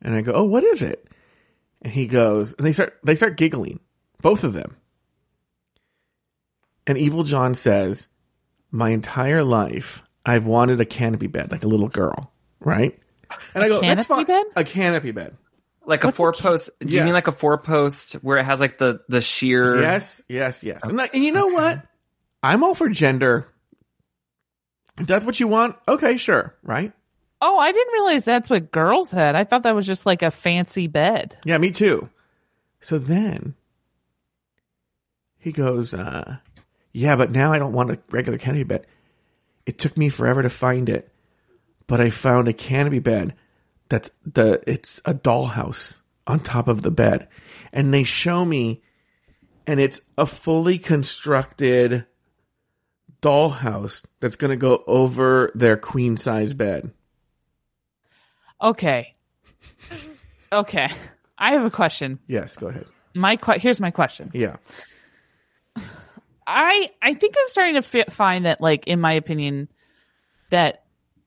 And 0.00 0.14
I 0.14 0.22
go, 0.22 0.32
"Oh, 0.32 0.44
what 0.44 0.64
is 0.64 0.80
it?" 0.80 1.06
And 1.82 1.92
he 1.92 2.06
goes, 2.06 2.54
and 2.54 2.66
they 2.66 2.72
start 2.72 2.98
they 3.04 3.14
start 3.14 3.36
giggling, 3.36 3.80
both 4.22 4.42
of 4.42 4.54
them. 4.54 4.76
And 6.86 6.96
Evil 6.96 7.24
John 7.24 7.54
says, 7.54 8.08
"My 8.70 8.88
entire 8.88 9.44
life, 9.44 10.02
I've 10.24 10.46
wanted 10.46 10.80
a 10.80 10.86
canopy 10.86 11.26
bed, 11.26 11.50
like 11.52 11.64
a 11.64 11.68
little 11.68 11.88
girl, 11.88 12.32
right?" 12.58 12.98
And 13.54 13.62
I 13.62 13.68
go, 13.68 13.82
"That's 13.82 14.06
canopy 14.06 14.24
fine. 14.24 14.26
bed? 14.26 14.46
A 14.56 14.64
canopy 14.64 15.10
bed." 15.10 15.36
Like 15.86 16.04
a 16.04 16.08
What's 16.08 16.16
a 16.16 16.18
four 16.18 16.32
post. 16.32 16.70
Do 16.80 16.94
you 16.94 17.02
mean 17.02 17.14
like 17.14 17.26
a 17.26 17.32
four 17.32 17.58
post 17.58 18.14
where 18.14 18.38
it 18.38 18.44
has 18.44 18.60
like 18.60 18.78
the 18.78 19.00
the 19.08 19.20
sheer? 19.20 19.80
Yes, 19.80 20.22
yes, 20.28 20.62
yes. 20.62 20.82
And, 20.84 20.96
like, 20.96 21.14
and 21.14 21.24
you 21.24 21.32
know 21.32 21.46
what? 21.46 21.82
I'm 22.42 22.62
all 22.62 22.74
for 22.74 22.88
gender. 22.88 23.48
If 24.98 25.06
that's 25.06 25.24
what 25.24 25.40
you 25.40 25.48
want, 25.48 25.76
okay, 25.88 26.16
sure, 26.16 26.54
right? 26.62 26.92
Oh, 27.40 27.58
I 27.58 27.72
didn't 27.72 27.92
realize 27.92 28.24
that's 28.24 28.50
what 28.50 28.70
girls 28.70 29.10
had. 29.10 29.34
I 29.34 29.44
thought 29.44 29.62
that 29.62 29.74
was 29.74 29.86
just 29.86 30.04
like 30.04 30.22
a 30.22 30.30
fancy 30.30 30.86
bed. 30.86 31.38
Yeah, 31.44 31.56
me 31.56 31.70
too. 31.70 32.10
So 32.80 32.98
then 32.98 33.54
he 35.38 35.52
goes, 35.52 35.94
uh, 35.94 36.36
yeah, 36.92 37.16
but 37.16 37.30
now 37.30 37.52
I 37.52 37.58
don't 37.58 37.72
want 37.72 37.90
a 37.90 37.98
regular 38.10 38.38
canopy 38.38 38.64
bed. 38.64 38.86
It 39.64 39.78
took 39.78 39.96
me 39.96 40.10
forever 40.10 40.42
to 40.42 40.50
find 40.50 40.88
it, 40.88 41.10
but 41.86 42.00
I 42.00 42.10
found 42.10 42.48
a 42.48 42.52
canopy 42.52 42.98
bed 42.98 43.34
that's 43.90 44.10
the 44.24 44.62
it's 44.66 45.00
a 45.04 45.12
dollhouse 45.12 45.98
on 46.26 46.40
top 46.40 46.68
of 46.68 46.80
the 46.80 46.90
bed, 46.90 47.28
and 47.72 47.92
they 47.92 48.04
show 48.04 48.44
me, 48.44 48.82
and 49.66 49.78
it's 49.78 50.00
a 50.16 50.24
fully 50.24 50.78
constructed 50.78 52.06
dollhouse 53.20 54.04
that's 54.20 54.36
going 54.36 54.50
to 54.50 54.56
go 54.56 54.82
over 54.86 55.50
their 55.54 55.76
queen 55.76 56.16
size 56.16 56.54
bed. 56.54 56.92
Okay. 58.62 59.14
Okay. 60.52 60.88
I 61.38 61.52
have 61.52 61.64
a 61.64 61.70
question. 61.70 62.18
Yes, 62.26 62.56
go 62.56 62.68
ahead. 62.68 62.86
My 63.14 63.36
que- 63.36 63.58
here's 63.58 63.80
my 63.80 63.90
question. 63.90 64.30
Yeah, 64.34 64.56
I 66.46 66.90
I 67.02 67.14
think 67.14 67.34
I'm 67.38 67.48
starting 67.48 67.74
to 67.74 67.82
fi- 67.82 68.04
find 68.10 68.44
that, 68.44 68.60
like, 68.60 68.86
in 68.86 69.00
my 69.00 69.12
opinion, 69.12 69.68
that 70.50 70.79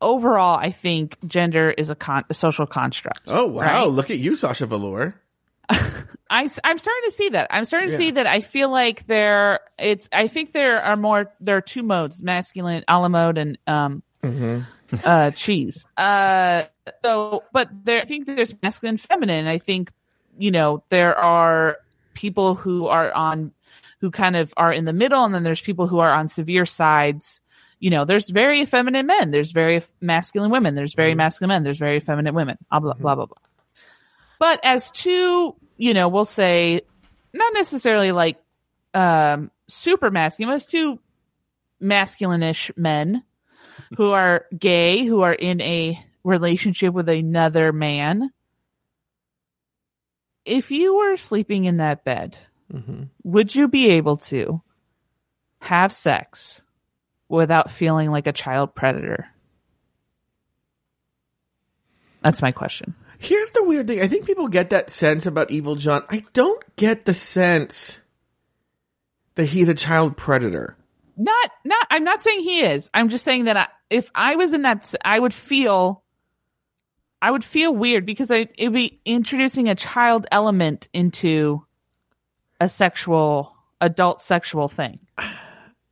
overall, 0.03 0.57
I 0.57 0.71
think 0.71 1.17
gender 1.27 1.71
is 1.71 1.89
a, 1.89 1.95
con- 1.95 2.25
a 2.29 2.33
social 2.33 2.67
construct. 2.67 3.21
Oh 3.27 3.47
wow! 3.47 3.61
Right? 3.61 3.87
Look 3.87 4.11
at 4.11 4.19
you, 4.19 4.35
Sasha 4.35 4.65
Velour. 4.67 5.15
I, 5.69 6.41
am 6.41 6.49
starting 6.49 7.09
to 7.09 7.13
see 7.15 7.29
that. 7.29 7.47
I'm 7.51 7.65
starting 7.65 7.89
to 7.89 7.93
Yeah. 7.93 7.97
see 7.97 8.11
that. 8.11 8.27
I 8.27 8.39
feel 8.39 8.69
like 8.71 9.05
there, 9.07 9.59
it's, 9.77 10.09
I 10.11 10.27
think 10.27 10.51
there 10.51 10.81
are 10.81 10.97
more, 10.97 11.31
there 11.39 11.57
are 11.57 11.61
two 11.61 11.83
modes, 11.83 12.21
masculine, 12.21 12.83
a 12.87 12.99
la 12.99 13.07
mode 13.07 13.37
and, 13.37 13.57
um, 13.67 14.03
uh, 15.03 15.31
cheese. 15.31 15.85
Uh, 15.95 16.63
so, 17.01 17.43
but 17.53 17.69
there, 17.85 18.01
I 18.01 18.05
think 18.05 18.25
there's 18.25 18.53
masculine, 18.63 18.97
feminine. 18.97 19.47
I 19.47 19.59
think, 19.59 19.91
you 20.37 20.51
know, 20.51 20.83
there 20.89 21.15
are 21.15 21.77
people 22.13 22.55
who 22.55 22.87
are 22.87 23.11
on, 23.13 23.51
who 24.01 24.09
kind 24.11 24.35
of 24.35 24.53
are 24.57 24.73
in 24.73 24.85
the 24.85 24.93
middle, 24.93 25.23
and 25.23 25.33
then 25.35 25.43
there's 25.43 25.61
people 25.61 25.87
who 25.87 25.99
are 25.99 26.11
on 26.11 26.27
severe 26.27 26.65
sides. 26.65 27.41
You 27.83 27.89
know, 27.89 28.05
there's 28.05 28.29
very 28.29 28.63
feminine 28.63 29.07
men, 29.07 29.31
there's 29.31 29.51
very 29.51 29.81
masculine 29.99 30.51
women, 30.51 30.73
there's 30.73 30.93
very 30.93 31.15
masculine 31.15 31.49
men, 31.49 31.63
there's 31.65 31.77
very 31.79 31.99
feminine 31.99 32.33
women, 32.33 32.57
blah, 32.69 32.79
blah, 32.79 32.93
blah, 32.93 33.15
blah, 33.15 33.25
blah. 33.25 33.37
But 34.39 34.61
as 34.63 34.89
two, 34.89 35.53
you 35.75 35.93
know, 35.93 36.07
we'll 36.07 36.23
say, 36.23 36.79
not 37.33 37.53
necessarily 37.53 38.13
like 38.13 38.37
um 38.93 39.51
super 39.67 40.09
masculine, 40.09 40.53
but 40.53 40.55
as 40.55 40.65
two 40.65 40.97
masculine-ish 41.81 42.71
men 42.77 43.21
who 43.97 44.11
are 44.11 44.45
gay, 44.57 45.05
who 45.05 45.23
are 45.23 45.33
in 45.33 45.59
a 45.59 46.01
relationship 46.23 46.93
with 46.93 47.09
another 47.09 47.73
man. 47.73 48.31
If 50.45 50.71
you 50.71 50.95
were 50.95 51.17
sleeping 51.17 51.65
in 51.65 51.77
that 51.77 52.05
bed, 52.05 52.37
Mm-hmm. 52.73 53.03
would 53.25 53.53
you 53.53 53.67
be 53.67 53.89
able 53.89 54.17
to 54.31 54.61
have 55.59 55.91
sex 55.91 56.62
without 57.29 57.71
feeling 57.71 58.11
like 58.11 58.27
a 58.27 58.33
child 58.33 58.75
predator? 58.75 59.27
That's 62.23 62.41
my 62.41 62.51
question. 62.51 62.95
Here's 63.19 63.51
the 63.51 63.63
weird 63.63 63.87
thing. 63.87 64.01
I 64.01 64.07
think 64.07 64.25
people 64.25 64.47
get 64.47 64.71
that 64.71 64.89
sense 64.89 65.25
about 65.25 65.51
Evil 65.51 65.75
John. 65.75 66.03
I 66.09 66.25
don't 66.33 66.63
get 66.75 67.05
the 67.05 67.13
sense 67.13 67.99
that 69.35 69.45
he's 69.45 69.67
a 69.67 69.73
child 69.73 70.17
predator. 70.17 70.77
Not, 71.15 71.51
not, 71.63 71.87
I'm 71.91 72.03
not 72.03 72.23
saying 72.23 72.41
he 72.41 72.63
is. 72.63 72.89
I'm 72.93 73.09
just 73.09 73.23
saying 73.23 73.45
that 73.45 73.57
I, 73.57 73.67
if 73.89 74.09
I 74.15 74.35
was 74.35 74.53
in 74.53 74.63
that, 74.63 74.93
I 75.03 75.19
would 75.19 75.33
feel, 75.33 76.03
I 77.21 77.29
would 77.31 77.45
feel 77.45 77.73
weird 77.73 78.05
because 78.05 78.31
I, 78.31 78.47
it'd 78.57 78.73
be 78.73 78.99
introducing 79.05 79.69
a 79.69 79.75
child 79.75 80.25
element 80.31 80.87
into 80.93 81.65
a 82.59 82.67
sexual, 82.67 83.55
adult 83.79 84.21
sexual 84.21 84.67
thing. 84.67 84.99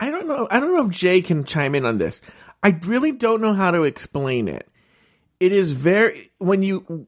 I 0.01 0.09
don't 0.09 0.27
know. 0.27 0.47
I 0.49 0.59
don't 0.59 0.75
know 0.75 0.87
if 0.87 0.91
Jay 0.91 1.21
can 1.21 1.45
chime 1.45 1.75
in 1.75 1.85
on 1.85 1.99
this. 1.99 2.21
I 2.63 2.69
really 2.83 3.11
don't 3.11 3.41
know 3.41 3.53
how 3.53 3.71
to 3.71 3.83
explain 3.83 4.47
it. 4.47 4.67
It 5.39 5.53
is 5.53 5.71
very 5.71 6.31
when 6.39 6.63
you 6.63 7.07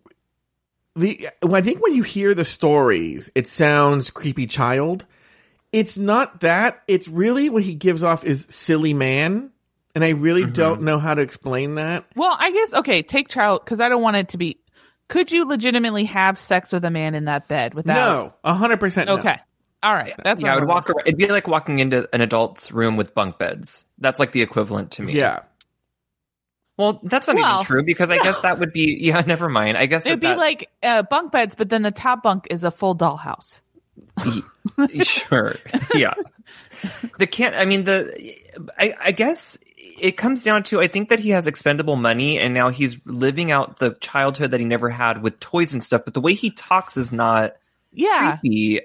the 0.95 1.29
when 1.41 1.55
I 1.55 1.61
think 1.65 1.81
when 1.81 1.95
you 1.95 2.03
hear 2.03 2.33
the 2.33 2.45
stories, 2.45 3.29
it 3.35 3.47
sounds 3.47 4.11
creepy 4.11 4.45
child. 4.45 5.05
It's 5.71 5.97
not 5.97 6.41
that. 6.41 6.83
It's 6.87 7.07
really 7.07 7.49
what 7.49 7.63
he 7.63 7.73
gives 7.73 8.03
off 8.03 8.25
is 8.25 8.45
silly 8.49 8.93
man, 8.93 9.49
and 9.95 10.03
I 10.03 10.09
really 10.09 10.43
mm-hmm. 10.43 10.53
don't 10.53 10.81
know 10.83 10.99
how 10.99 11.15
to 11.15 11.21
explain 11.21 11.75
that. 11.75 12.05
Well, 12.15 12.35
I 12.39 12.51
guess, 12.51 12.73
okay, 12.75 13.01
take 13.01 13.27
child, 13.27 13.65
cause 13.65 13.81
I 13.81 13.89
don't 13.89 14.03
want 14.03 14.17
it 14.17 14.29
to 14.29 14.37
be, 14.37 14.59
could 15.07 15.31
you 15.31 15.45
legitimately 15.45 16.05
have 16.05 16.37
sex 16.37 16.71
with 16.71 16.85
a 16.85 16.91
man 16.91 17.15
in 17.15 17.25
that 17.25 17.47
bed 17.47 17.73
without? 17.73 17.95
No, 17.95 18.33
a 18.43 18.53
hundred 18.53 18.79
percent. 18.79 19.07
no. 19.07 19.17
Okay. 19.17 19.37
All 19.83 19.93
right. 19.93 20.13
That's 20.23 20.41
yeah, 20.41 20.51
I 20.51 20.55
what 20.55 20.61
would 20.61 20.63
I'm 20.63 20.75
walk. 20.75 20.89
Around, 20.89 21.01
it'd 21.07 21.17
be 21.17 21.27
like 21.27 21.47
walking 21.47 21.79
into 21.79 22.07
an 22.13 22.21
adult's 22.21 22.71
room 22.71 22.95
with 22.97 23.13
bunk 23.13 23.37
beds. 23.37 23.83
That's 23.99 24.19
like 24.19 24.31
the 24.31 24.41
equivalent 24.41 24.91
to 24.91 25.03
me. 25.03 25.13
Yeah, 25.13 25.41
Well, 26.77 27.01
that's 27.03 27.27
not 27.27 27.35
Well, 27.35 27.55
even 27.55 27.65
true 27.65 27.83
because 27.83 28.09
I 28.09 28.17
guess 28.23 28.39
that 28.41 28.59
would 28.59 28.71
be. 28.73 28.97
Yeah, 29.01 29.21
never 29.27 29.49
mind. 29.49 29.77
I 29.77 29.85
guess 29.85 30.05
It'd 30.05 30.21
that, 30.21 30.35
be 30.35 30.39
like 30.39 30.69
uh, 30.81 31.03
bunk 31.03 31.31
beds, 31.33 31.55
but 31.55 31.69
then 31.69 31.81
the 31.81 31.91
top 31.91 32.23
bunk 32.23 32.47
is 32.49 32.63
a 32.63 32.71
full 32.71 32.95
dollhouse. 32.95 33.59
sure. 35.03 35.55
Yeah. 35.95 36.13
The 37.19 37.27
can't. 37.27 37.55
I 37.55 37.65
mean, 37.65 37.83
the. 37.85 38.35
I, 38.77 38.93
I 38.99 39.11
guess 39.11 39.57
it 39.77 40.13
comes 40.17 40.43
down 40.43 40.63
to. 40.63 40.81
I 40.81 40.87
think 40.87 41.09
that 41.09 41.19
he 41.19 41.29
has 41.29 41.45
expendable 41.47 41.95
money, 41.95 42.39
and 42.39 42.53
now 42.53 42.69
he's 42.69 42.97
living 43.05 43.51
out 43.51 43.77
the 43.79 43.91
childhood 44.01 44.51
that 44.51 44.59
he 44.59 44.65
never 44.65 44.89
had 44.89 45.21
with 45.21 45.39
toys 45.39 45.73
and 45.73 45.83
stuff. 45.83 46.01
But 46.05 46.13
the 46.13 46.21
way 46.21 46.33
he 46.33 46.51
talks 46.51 46.97
is 46.97 47.11
not 47.11 47.53
Yeah. 47.93 48.37
creepy. 48.37 48.81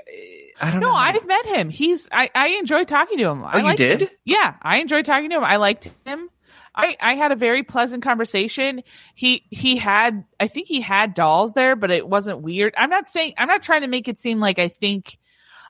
I 0.60 0.70
don't 0.70 0.80
No, 0.80 0.88
know. 0.88 0.94
how 0.94 1.00
I've 1.12 1.26
met 1.26 1.46
him. 1.46 1.70
He's 1.70 2.08
I 2.10 2.30
I 2.34 2.48
enjoyed 2.58 2.88
talking 2.88 3.18
to 3.18 3.24
him. 3.28 3.44
I 3.44 3.60
Oh, 3.62 3.68
you 3.70 3.76
did? 3.76 4.02
him. 4.02 4.08
Yeah, 4.24 4.54
I 4.62 4.78
enjoyed 4.78 5.04
talking 5.04 5.30
to 5.30 5.36
him. 5.36 5.44
I 5.44 5.56
liked 5.56 5.90
him. 6.04 6.28
I 6.74 6.96
I 7.00 7.14
had 7.14 7.32
a 7.32 7.36
very 7.36 7.62
pleasant 7.62 8.02
conversation. 8.02 8.82
He 9.14 9.44
he 9.50 9.76
had 9.76 10.24
I 10.38 10.48
think 10.48 10.68
he 10.68 10.80
had 10.80 11.14
dolls 11.14 11.52
there, 11.54 11.76
but 11.76 11.90
it 11.90 12.06
wasn't 12.08 12.40
weird. 12.40 12.74
I'm 12.76 12.90
not 12.90 13.08
saying 13.08 13.34
I'm 13.38 13.48
not 13.48 13.62
trying 13.62 13.82
to 13.82 13.88
make 13.88 14.08
it 14.08 14.18
seem 14.18 14.40
like 14.40 14.58
I 14.58 14.68
think 14.68 15.18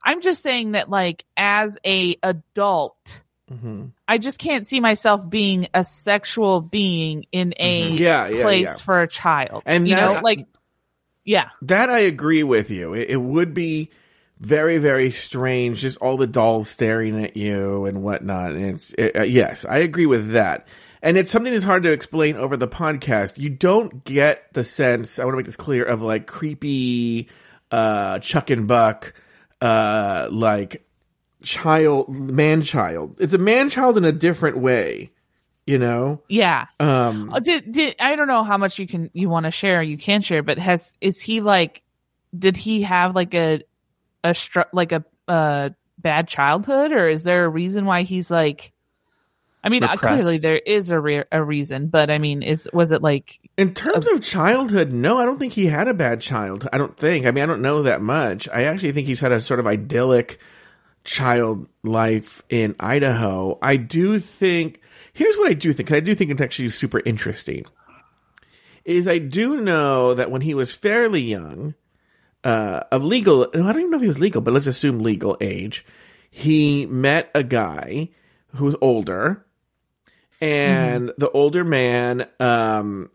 I'm 0.04 0.20
just 0.20 0.42
saying 0.42 0.72
that 0.72 0.88
like 0.90 1.24
as 1.36 1.78
a 1.84 2.16
adult 2.22 3.22
hmm 3.48 3.86
I 4.06 4.18
just 4.18 4.38
can't 4.38 4.66
see 4.66 4.80
myself 4.80 5.28
being 5.28 5.68
a 5.72 5.82
sexual 5.82 6.60
being 6.60 7.24
in 7.32 7.54
a 7.58 7.90
Yeah, 7.90 8.28
yeah, 8.28 8.42
place 8.42 8.62
yeah. 8.78 8.84
for 8.84 9.00
a 9.02 9.08
child. 9.08 9.62
And 9.64 9.88
you 9.88 9.94
that- 9.96 10.14
know, 10.14 10.20
like 10.20 10.46
yeah. 11.24 11.48
that 11.62 11.90
I 11.90 12.00
agree 12.00 12.42
with 12.42 12.70
you. 12.70 12.94
It, 12.94 13.10
it 13.10 13.16
would 13.16 13.52
be 13.54 13.90
very, 14.40 14.78
very 14.78 15.10
strange, 15.10 15.80
just 15.80 15.98
all 15.98 16.16
the 16.16 16.26
dolls 16.26 16.68
staring 16.68 17.24
at 17.24 17.36
you 17.36 17.84
and 17.86 18.02
whatnot. 18.02 18.52
And 18.52 18.64
it's 18.76 18.92
it, 18.96 19.16
uh, 19.16 19.22
yes, 19.22 19.64
I 19.64 19.78
agree 19.78 20.06
with 20.06 20.32
that. 20.32 20.66
and 21.02 21.16
it's 21.16 21.30
something 21.30 21.52
that's 21.52 21.64
hard 21.64 21.82
to 21.84 21.92
explain 21.92 22.36
over 22.36 22.56
the 22.56 22.68
podcast. 22.68 23.38
You 23.38 23.50
don't 23.50 24.04
get 24.04 24.52
the 24.52 24.64
sense. 24.64 25.18
I 25.18 25.24
want 25.24 25.34
to 25.34 25.36
make 25.38 25.46
this 25.46 25.56
clear 25.56 25.84
of 25.84 26.02
like 26.02 26.26
creepy, 26.26 27.28
uh, 27.70 28.18
Chuck 28.20 28.50
and 28.50 28.66
Buck, 28.66 29.14
uh, 29.60 30.28
like 30.30 30.84
child, 31.42 32.08
man 32.08 32.62
child. 32.62 33.16
It's 33.20 33.34
a 33.34 33.38
man 33.38 33.70
child 33.70 33.96
in 33.96 34.04
a 34.04 34.12
different 34.12 34.58
way, 34.58 35.12
you 35.66 35.78
know. 35.78 36.22
Yeah. 36.28 36.66
Um, 36.80 37.30
Uh, 37.32 37.40
Did 37.40 37.70
did 37.72 37.96
I 38.00 38.16
don't 38.16 38.28
know 38.28 38.42
how 38.42 38.56
much 38.58 38.78
you 38.78 38.86
can 38.86 39.10
you 39.12 39.28
want 39.28 39.44
to 39.44 39.50
share. 39.50 39.82
You 39.82 39.98
can 39.98 40.20
share, 40.20 40.42
but 40.42 40.58
has 40.58 40.92
is 41.00 41.20
he 41.20 41.40
like? 41.40 41.82
Did 42.36 42.56
he 42.56 42.82
have 42.82 43.14
like 43.14 43.34
a 43.34 43.62
a 44.30 44.34
str- 44.34 44.60
like 44.72 44.92
a 44.92 45.04
uh 45.26 45.70
bad 45.98 46.28
childhood, 46.28 46.92
or 46.92 47.08
is 47.08 47.22
there 47.22 47.44
a 47.44 47.48
reason 47.48 47.84
why 47.84 48.02
he's 48.02 48.30
like? 48.30 48.72
I 49.64 49.70
mean, 49.70 49.82
uh, 49.82 49.88
Repressed. 49.92 50.02
clearly 50.14 50.38
there 50.38 50.56
is 50.56 50.90
a 50.90 51.00
re- 51.00 51.24
a 51.32 51.42
reason, 51.42 51.88
but 51.88 52.10
I 52.10 52.18
mean, 52.18 52.42
is 52.42 52.68
was 52.72 52.92
it 52.92 53.02
like? 53.02 53.40
In 53.56 53.74
terms 53.74 54.06
of 54.06 54.22
childhood, 54.22 54.92
no, 54.92 55.18
I 55.18 55.24
don't 55.24 55.38
think 55.38 55.52
he 55.52 55.66
had 55.66 55.88
a 55.88 55.94
bad 55.94 56.20
childhood. 56.20 56.70
I 56.72 56.78
don't 56.78 56.96
think. 56.96 57.26
I 57.26 57.32
mean, 57.32 57.42
I 57.42 57.46
don't 57.46 57.60
know 57.62 57.82
that 57.82 58.00
much. 58.00 58.48
I 58.48 58.64
actually 58.64 58.92
think 58.92 59.08
he's 59.08 59.18
had 59.20 59.32
a 59.32 59.40
sort 59.40 59.58
of 59.58 59.66
idyllic 59.66 60.38
child 61.04 61.66
life 61.82 62.42
in 62.48 62.76
Idaho. 62.78 63.58
I 63.60 63.76
do 63.76 64.20
think, 64.20 64.80
here's 65.12 65.36
what 65.36 65.48
I 65.50 65.54
do 65.54 65.72
think, 65.72 65.88
'cause 65.88 65.96
I 65.96 66.00
do 66.00 66.14
think 66.14 66.30
it's 66.30 66.40
actually 66.40 66.68
super 66.70 67.00
interesting, 67.04 67.64
is 68.84 69.08
I 69.08 69.18
do 69.18 69.60
know 69.60 70.14
that 70.14 70.30
when 70.30 70.42
he 70.42 70.54
was 70.54 70.72
fairly 70.72 71.22
young, 71.22 71.74
uh, 72.48 72.84
of 72.90 73.04
legal, 73.04 73.48
I 73.52 73.58
don't 73.58 73.78
even 73.78 73.90
know 73.90 73.96
if 73.96 74.02
he 74.02 74.08
was 74.08 74.18
legal, 74.18 74.40
but 74.40 74.54
let's 74.54 74.66
assume 74.66 75.00
legal 75.00 75.36
age, 75.40 75.84
he 76.30 76.86
met 76.86 77.30
a 77.34 77.42
guy 77.42 78.08
who 78.54 78.64
was 78.64 78.76
older, 78.80 79.44
and 80.40 81.12
the 81.18 81.30
older 81.30 81.64
man, 81.64 82.26
um, 82.40 83.10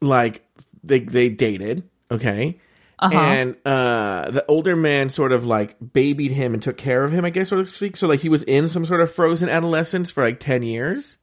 like 0.00 0.44
they 0.82 1.00
they 1.00 1.28
dated, 1.28 1.82
okay, 2.10 2.58
Uh-huh. 2.98 3.16
and 3.16 3.56
uh, 3.64 4.30
the 4.30 4.44
older 4.48 4.76
man 4.76 5.08
sort 5.08 5.32
of 5.32 5.44
like 5.44 5.76
babied 5.92 6.32
him 6.32 6.52
and 6.54 6.62
took 6.62 6.76
care 6.76 7.04
of 7.04 7.12
him, 7.12 7.24
I 7.24 7.30
guess, 7.30 7.48
so 7.48 7.56
to 7.56 7.66
speak. 7.66 7.96
So 7.96 8.06
like 8.08 8.20
he 8.20 8.28
was 8.28 8.42
in 8.42 8.68
some 8.68 8.84
sort 8.84 9.00
of 9.00 9.12
frozen 9.12 9.48
adolescence 9.48 10.10
for 10.10 10.24
like 10.24 10.40
ten 10.40 10.62
years. 10.62 11.16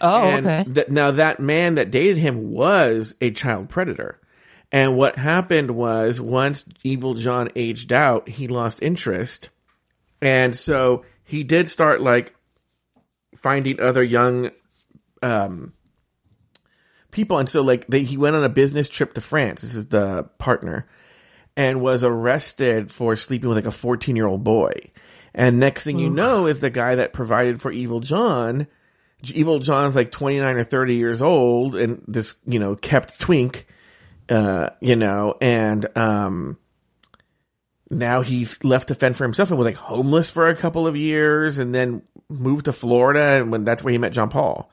oh, 0.00 0.22
and 0.24 0.46
okay. 0.46 0.70
that 0.72 0.90
now 0.90 1.12
that 1.12 1.40
man 1.40 1.76
that 1.76 1.90
dated 1.90 2.18
him 2.18 2.50
was 2.50 3.14
a 3.20 3.30
child 3.30 3.68
predator. 3.68 4.20
And 4.76 4.94
what 4.94 5.16
happened 5.16 5.70
was 5.70 6.20
once 6.20 6.66
Evil 6.84 7.14
John 7.14 7.48
aged 7.56 7.94
out, 7.94 8.28
he 8.28 8.46
lost 8.46 8.82
interest. 8.82 9.48
And 10.20 10.54
so 10.54 11.06
he 11.24 11.44
did 11.44 11.68
start 11.68 12.02
like 12.02 12.34
finding 13.34 13.80
other 13.80 14.02
young 14.02 14.50
um 15.22 15.72
people 17.10 17.38
and 17.38 17.48
so 17.48 17.62
like 17.62 17.86
they 17.86 18.02
he 18.02 18.18
went 18.18 18.36
on 18.36 18.44
a 18.44 18.50
business 18.50 18.90
trip 18.90 19.14
to 19.14 19.22
France. 19.22 19.62
This 19.62 19.74
is 19.74 19.86
the 19.86 20.24
partner 20.36 20.86
and 21.56 21.80
was 21.80 22.04
arrested 22.04 22.92
for 22.92 23.16
sleeping 23.16 23.48
with 23.48 23.56
like 23.56 23.64
a 23.64 23.70
14 23.70 24.14
year 24.14 24.26
old 24.26 24.44
boy. 24.44 24.72
And 25.32 25.58
next 25.58 25.84
thing 25.84 25.98
you 25.98 26.10
know 26.10 26.44
is 26.44 26.60
the 26.60 26.68
guy 26.68 26.96
that 26.96 27.14
provided 27.14 27.62
for 27.62 27.72
Evil 27.72 28.00
John. 28.00 28.66
Evil 29.22 29.58
John's 29.58 29.94
like 29.94 30.10
29 30.10 30.54
or 30.54 30.64
30 30.64 30.96
years 30.96 31.22
old 31.22 31.76
and 31.76 32.02
this, 32.06 32.36
you 32.46 32.58
know, 32.58 32.76
kept 32.76 33.18
twink, 33.18 33.66
uh, 34.28 34.70
you 34.80 34.96
know, 34.96 35.36
and, 35.40 35.86
um, 35.96 36.58
now 37.90 38.22
he's 38.22 38.62
left 38.64 38.88
to 38.88 38.94
fend 38.94 39.16
for 39.16 39.24
himself 39.24 39.50
and 39.50 39.58
was 39.58 39.66
like 39.66 39.76
homeless 39.76 40.30
for 40.30 40.48
a 40.48 40.56
couple 40.56 40.86
of 40.88 40.96
years 40.96 41.58
and 41.58 41.74
then 41.74 42.02
moved 42.28 42.64
to 42.64 42.72
Florida 42.72 43.40
and 43.40 43.52
when 43.52 43.64
that's 43.64 43.82
where 43.84 43.92
he 43.92 43.98
met 43.98 44.12
John 44.12 44.28
Paul. 44.28 44.70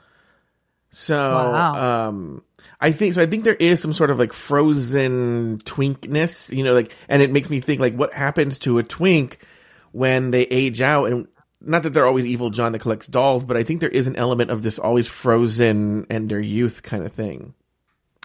So, 0.91 1.15
Wow. 1.15 2.07
um, 2.09 2.43
I 2.81 2.91
think, 2.91 3.13
so 3.13 3.21
I 3.21 3.27
think 3.27 3.43
there 3.43 3.53
is 3.55 3.79
some 3.81 3.93
sort 3.93 4.09
of 4.09 4.19
like 4.19 4.33
frozen 4.33 5.59
twinkness, 5.63 6.49
you 6.51 6.63
know, 6.63 6.73
like, 6.73 6.91
and 7.07 7.21
it 7.21 7.31
makes 7.31 7.49
me 7.49 7.59
think 7.61 7.79
like 7.79 7.95
what 7.95 8.13
happens 8.13 8.59
to 8.59 8.79
a 8.79 8.83
twink 8.83 9.39
when 9.91 10.31
they 10.31 10.43
age 10.43 10.81
out 10.81 11.05
and 11.05 11.27
not 11.61 11.83
that 11.83 11.91
they're 11.93 12.07
always 12.07 12.25
evil 12.25 12.49
John 12.49 12.71
that 12.73 12.79
collects 12.79 13.07
dolls, 13.07 13.43
but 13.43 13.57
I 13.57 13.63
think 13.63 13.79
there 13.79 13.89
is 13.89 14.07
an 14.07 14.15
element 14.15 14.51
of 14.51 14.63
this 14.63 14.79
always 14.79 15.07
frozen 15.07 16.07
and 16.09 16.29
their 16.29 16.39
youth 16.39 16.83
kind 16.83 17.05
of 17.05 17.13
thing. 17.13 17.53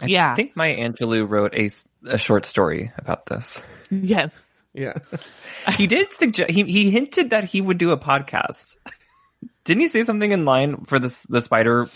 Yeah. 0.05 0.32
I 0.32 0.34
think 0.34 0.57
Maya 0.57 0.76
Angelou 0.76 1.28
wrote 1.28 1.55
a, 1.55 1.68
a 2.09 2.18
short 2.18 2.44
story 2.44 2.92
about 2.99 3.26
this. 3.26 3.62
yes. 3.90 4.49
Yeah. 4.74 4.94
He 5.76 5.86
did 5.86 6.12
suggest 6.12 6.51
he 6.51 6.62
he 6.64 6.90
hinted 6.90 7.30
that 7.30 7.44
he 7.44 7.61
would 7.61 7.78
do 7.78 7.90
a 7.90 7.99
podcast. 7.99 8.76
Didn't 9.64 9.82
he 9.82 9.88
say 9.88 10.03
something 10.05 10.30
in 10.30 10.44
line 10.44 10.84
for 10.86 10.99
this 10.99 11.24
the 11.24 11.42
spider 11.42 11.88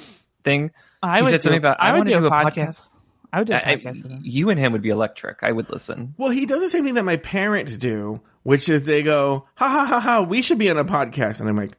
thing? 0.45 0.73
I 1.03 1.19
He 1.19 1.23
would 1.25 1.31
said 1.31 1.37
do, 1.39 1.43
something 1.45 1.59
about, 1.59 1.77
I, 1.81 1.89
"I 1.89 1.93
would 1.93 1.99
wanna 2.01 2.11
do, 2.11 2.21
do 2.21 2.27
a 2.27 2.29
a 2.29 2.31
podcast. 2.31 2.55
podcast." 2.55 2.89
I 3.33 3.39
would 3.39 3.47
do 3.49 3.53
a 3.55 3.57
I- 3.57 3.63
I- 3.71 3.77
podcast. 3.77 4.03
with 4.03 4.11
him. 4.13 4.21
you 4.25 4.51
and 4.51 4.59
him 4.61 4.73
would 4.73 4.83
be 4.83 4.91
electric. 4.91 5.39
I 5.43 5.53
would 5.53 5.71
listen. 5.71 6.15
Well, 6.19 6.31
he 6.31 6.45
does 6.45 6.61
the 6.61 6.71
same 6.71 6.85
thing 6.85 6.95
that 6.95 7.05
my 7.05 7.17
parents 7.17 7.77
do, 7.79 8.21
which 8.43 8.69
is 8.69 8.83
they 8.85 9.03
go, 9.03 9.47
ha 9.55 9.69
ha 9.71 9.85
ha 9.87 10.01
ha, 10.01 10.21
we 10.23 10.43
should 10.43 10.59
be 10.59 10.69
on 10.71 10.77
a 10.77 10.85
podcast. 10.85 11.41
And 11.41 11.49
I'm 11.49 11.57
like, 11.57 11.73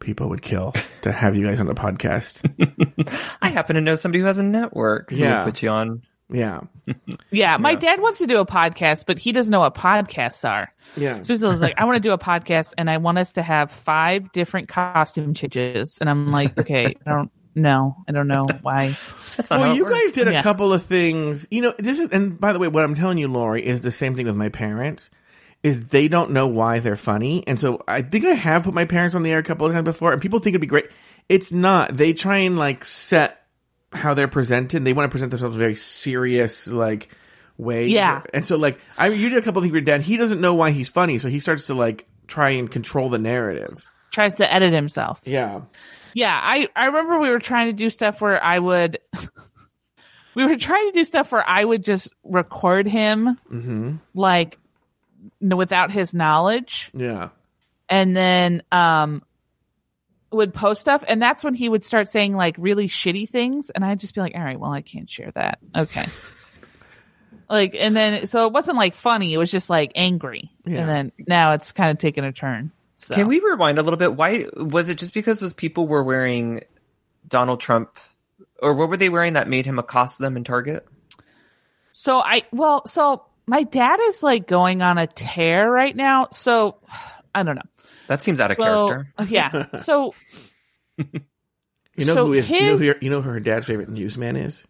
people 0.00 0.28
would 0.28 0.42
kill 0.42 0.74
to 1.02 1.12
have 1.12 1.36
you 1.36 1.46
guys 1.46 1.58
on 1.60 1.66
the 1.66 1.74
podcast. 1.74 2.42
I 3.42 3.48
happen 3.50 3.74
to 3.76 3.80
know 3.80 3.94
somebody 3.96 4.20
who 4.20 4.26
has 4.26 4.38
a 4.38 4.42
network. 4.42 5.10
Yeah. 5.10 5.44
put 5.44 5.62
you 5.62 5.70
on. 5.70 6.02
Yeah. 6.30 6.60
Yeah, 7.30 7.56
my 7.56 7.74
dad 7.74 8.00
wants 8.00 8.18
to 8.18 8.26
do 8.26 8.36
a 8.38 8.46
podcast, 8.46 9.04
but 9.06 9.18
he 9.18 9.32
doesn't 9.32 9.50
know 9.50 9.60
what 9.60 9.74
podcasts 9.74 10.48
are. 10.48 10.72
Yeah. 10.96 11.22
So 11.22 11.32
he's 11.32 11.42
like, 11.42 11.74
I 11.78 11.84
want 11.84 11.96
to 11.96 12.00
do 12.00 12.12
a 12.12 12.18
podcast 12.18 12.72
and 12.78 12.88
I 12.90 12.98
want 12.98 13.18
us 13.18 13.32
to 13.32 13.42
have 13.42 13.70
five 13.70 14.30
different 14.32 14.68
costume 14.68 15.34
changes. 15.34 15.98
And 16.00 16.08
I'm 16.08 16.30
like, 16.30 16.58
okay, 16.60 16.94
I 17.06 17.10
don't 17.10 17.30
know. 17.54 17.96
I 18.08 18.12
don't 18.12 18.28
know 18.28 18.46
why. 18.62 18.96
That's 19.36 19.50
not 19.50 19.60
Well, 19.60 19.76
you 19.76 19.88
guys 19.88 20.12
did 20.12 20.28
a 20.28 20.32
Yeah. 20.32 20.42
couple 20.42 20.72
of 20.72 20.84
things. 20.84 21.46
You 21.50 21.62
know, 21.62 21.74
this 21.78 21.98
is, 21.98 22.10
and 22.10 22.38
by 22.38 22.52
the 22.52 22.58
way, 22.58 22.68
what 22.68 22.84
I'm 22.84 22.94
telling 22.94 23.18
you, 23.18 23.28
Lori, 23.28 23.66
is 23.66 23.80
the 23.80 23.92
same 23.92 24.14
thing 24.14 24.26
with 24.26 24.36
my 24.36 24.50
parents. 24.50 25.10
Is 25.62 25.86
they 25.86 26.08
don't 26.08 26.32
know 26.32 26.46
why 26.46 26.80
they're 26.80 26.94
funny, 26.94 27.42
and 27.46 27.58
so 27.58 27.82
I 27.88 28.02
think 28.02 28.26
I 28.26 28.34
have 28.34 28.64
put 28.64 28.74
my 28.74 28.84
parents 28.84 29.14
on 29.14 29.22
the 29.22 29.30
air 29.30 29.38
a 29.38 29.42
couple 29.42 29.66
of 29.66 29.72
times 29.72 29.84
before, 29.86 30.12
and 30.12 30.20
people 30.20 30.38
think 30.38 30.52
it'd 30.52 30.60
be 30.60 30.66
great. 30.66 30.90
It's 31.28 31.50
not. 31.52 31.96
They 31.96 32.12
try 32.12 32.38
and 32.38 32.58
like 32.58 32.84
set 32.84 33.40
how 33.92 34.14
they're 34.14 34.28
presented. 34.28 34.84
They 34.84 34.92
want 34.92 35.08
to 35.08 35.12
present 35.12 35.30
themselves 35.30 35.54
in 35.54 35.60
a 35.60 35.64
very 35.64 35.76
serious 35.76 36.66
like 36.68 37.08
way. 37.56 37.86
Yeah. 37.86 38.22
and 38.34 38.44
so 38.44 38.56
like 38.56 38.78
I, 38.98 39.08
you 39.08 39.28
did 39.28 39.38
a 39.38 39.42
couple 39.42 39.58
of 39.60 39.64
things 39.64 39.72
with 39.72 39.86
your 39.86 39.98
dad. 39.98 40.02
He 40.02 40.16
doesn't 40.16 40.40
know 40.40 40.54
why 40.54 40.70
he's 40.70 40.88
funny, 40.88 41.18
so 41.18 41.28
he 41.28 41.40
starts 41.40 41.66
to 41.68 41.74
like 41.74 42.06
try 42.26 42.50
and 42.50 42.70
control 42.70 43.08
the 43.08 43.18
narrative. 43.18 43.84
Tries 44.10 44.34
to 44.34 44.52
edit 44.52 44.72
himself. 44.72 45.20
Yeah, 45.24 45.62
Yeah, 46.14 46.32
I, 46.32 46.68
I 46.76 46.86
remember 46.86 47.18
we 47.18 47.30
were 47.30 47.40
trying 47.40 47.66
to 47.68 47.72
do 47.72 47.90
stuff 47.90 48.20
where 48.20 48.42
I 48.42 48.58
would, 48.60 48.98
we 50.34 50.44
were 50.46 50.56
trying 50.56 50.86
to 50.86 50.92
do 50.92 51.02
stuff 51.04 51.32
where 51.32 51.46
I 51.48 51.64
would 51.64 51.82
just 51.84 52.12
record 52.22 52.86
him, 52.86 53.38
Mm-hmm. 53.52 53.96
like, 54.14 54.58
without 55.40 55.90
his 55.90 56.14
knowledge. 56.14 56.90
yeah. 56.94 57.30
and 57.88 58.16
then 58.16 58.62
um 58.72 59.22
would 60.34 60.52
post 60.54 60.80
stuff 60.80 61.04
and 61.06 61.20
that's 61.22 61.44
when 61.44 61.54
he 61.54 61.68
would 61.68 61.84
start 61.84 62.08
saying 62.08 62.34
like 62.34 62.56
really 62.58 62.88
shitty 62.88 63.28
things 63.28 63.70
and 63.70 63.84
I'd 63.84 64.00
just 64.00 64.14
be 64.14 64.20
like 64.20 64.34
all 64.34 64.42
right 64.42 64.58
well 64.58 64.72
I 64.72 64.82
can't 64.82 65.08
share 65.08 65.30
that 65.34 65.58
okay 65.74 66.06
like 67.48 67.74
and 67.78 67.94
then 67.94 68.26
so 68.26 68.46
it 68.46 68.52
wasn't 68.52 68.76
like 68.76 68.94
funny 68.94 69.32
it 69.32 69.38
was 69.38 69.50
just 69.50 69.68
like 69.70 69.92
angry 69.94 70.50
Yeah. 70.64 70.80
and 70.80 70.88
then 70.88 71.12
now 71.26 71.52
it's 71.52 71.72
kind 71.72 71.90
of 71.90 71.98
taken 71.98 72.24
a 72.24 72.32
turn 72.32 72.70
so 72.96 73.14
Can 73.14 73.28
we 73.28 73.40
rewind 73.40 73.78
a 73.78 73.82
little 73.82 73.98
bit? 73.98 74.14
Why 74.14 74.46
was 74.56 74.88
it 74.88 74.96
just 74.96 75.12
because 75.12 75.38
those 75.40 75.52
people 75.52 75.86
were 75.86 76.02
wearing 76.02 76.62
Donald 77.28 77.60
Trump, 77.60 77.98
or 78.62 78.72
what 78.72 78.88
were 78.88 78.96
they 78.96 79.10
wearing 79.10 79.34
that 79.34 79.46
made 79.46 79.66
him 79.66 79.78
accost 79.78 80.18
them 80.18 80.38
in 80.38 80.44
Target? 80.44 80.86
so 81.92 82.18
I 82.18 82.42
well 82.50 82.86
so 82.86 83.24
my 83.46 83.64
dad 83.64 83.98
is 84.04 84.22
like 84.22 84.46
going 84.46 84.80
on 84.80 84.96
a 84.96 85.06
tear 85.06 85.70
right 85.70 85.94
now 85.94 86.28
so 86.32 86.76
I 87.34 87.42
don't 87.42 87.56
know 87.56 87.62
That 88.08 88.22
seems 88.22 88.40
out 88.40 88.50
of 88.50 88.56
so 88.56 88.88
character. 88.88 89.12
Uh, 89.18 89.26
yeah 89.28 89.66
so 89.74 90.14
You 90.98 92.04
know 92.06 92.14
So 92.14 92.26
who 92.26 92.32
is? 92.34 92.50
You 92.50 92.60
know 92.60 92.72
his- 92.72 92.80
who, 92.80 92.86
your- 92.86 92.96
you 93.00 93.10
know 93.10 93.22
who 93.22 93.30
her 93.30 93.40
dad's 93.40 93.66
favorite 93.66 93.88
newsman 93.88 94.36
is? 94.36 94.64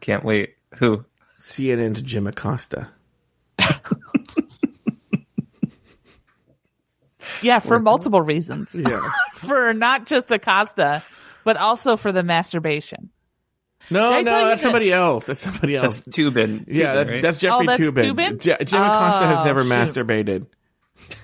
Can't 0.00 0.24
wait. 0.24 0.56
Who? 0.76 1.04
CNN's 1.38 2.02
Jim 2.02 2.26
Acosta. 2.26 2.88
yeah 7.42 7.58
for 7.58 7.78
multiple 7.78 8.20
reasons 8.22 8.74
Yeah. 8.74 9.00
for 9.36 9.72
not 9.74 10.06
just 10.06 10.30
Acosta 10.30 11.02
but 11.44 11.56
also 11.56 11.96
for 11.96 12.12
the 12.12 12.22
masturbation 12.22 13.10
No, 13.90 14.14
Did 14.16 14.24
no, 14.26 14.38
you 14.40 14.44
that's 14.48 14.60
that- 14.62 14.66
somebody 14.66 14.92
else. 14.92 15.24
That's 15.26 15.40
somebody 15.40 15.76
else. 15.76 16.00
That's 16.00 16.16
Toobin. 16.16 16.64
yeah, 16.68 16.74
Toobin, 16.74 16.94
that's, 16.94 17.10
right? 17.10 17.22
that's 17.22 17.38
Jeffrey 17.38 17.66
Oh, 17.68 17.70
that's 17.76 17.82
Toobin. 17.82 18.04
Toobin? 18.14 18.38
J- 18.40 18.56
Jim 18.64 18.82
Acosta 18.82 19.26
has 19.26 19.38
Oh, 19.40 19.44
never 19.44 19.62
shoot. 19.64 19.70
masturbated. 19.72 20.46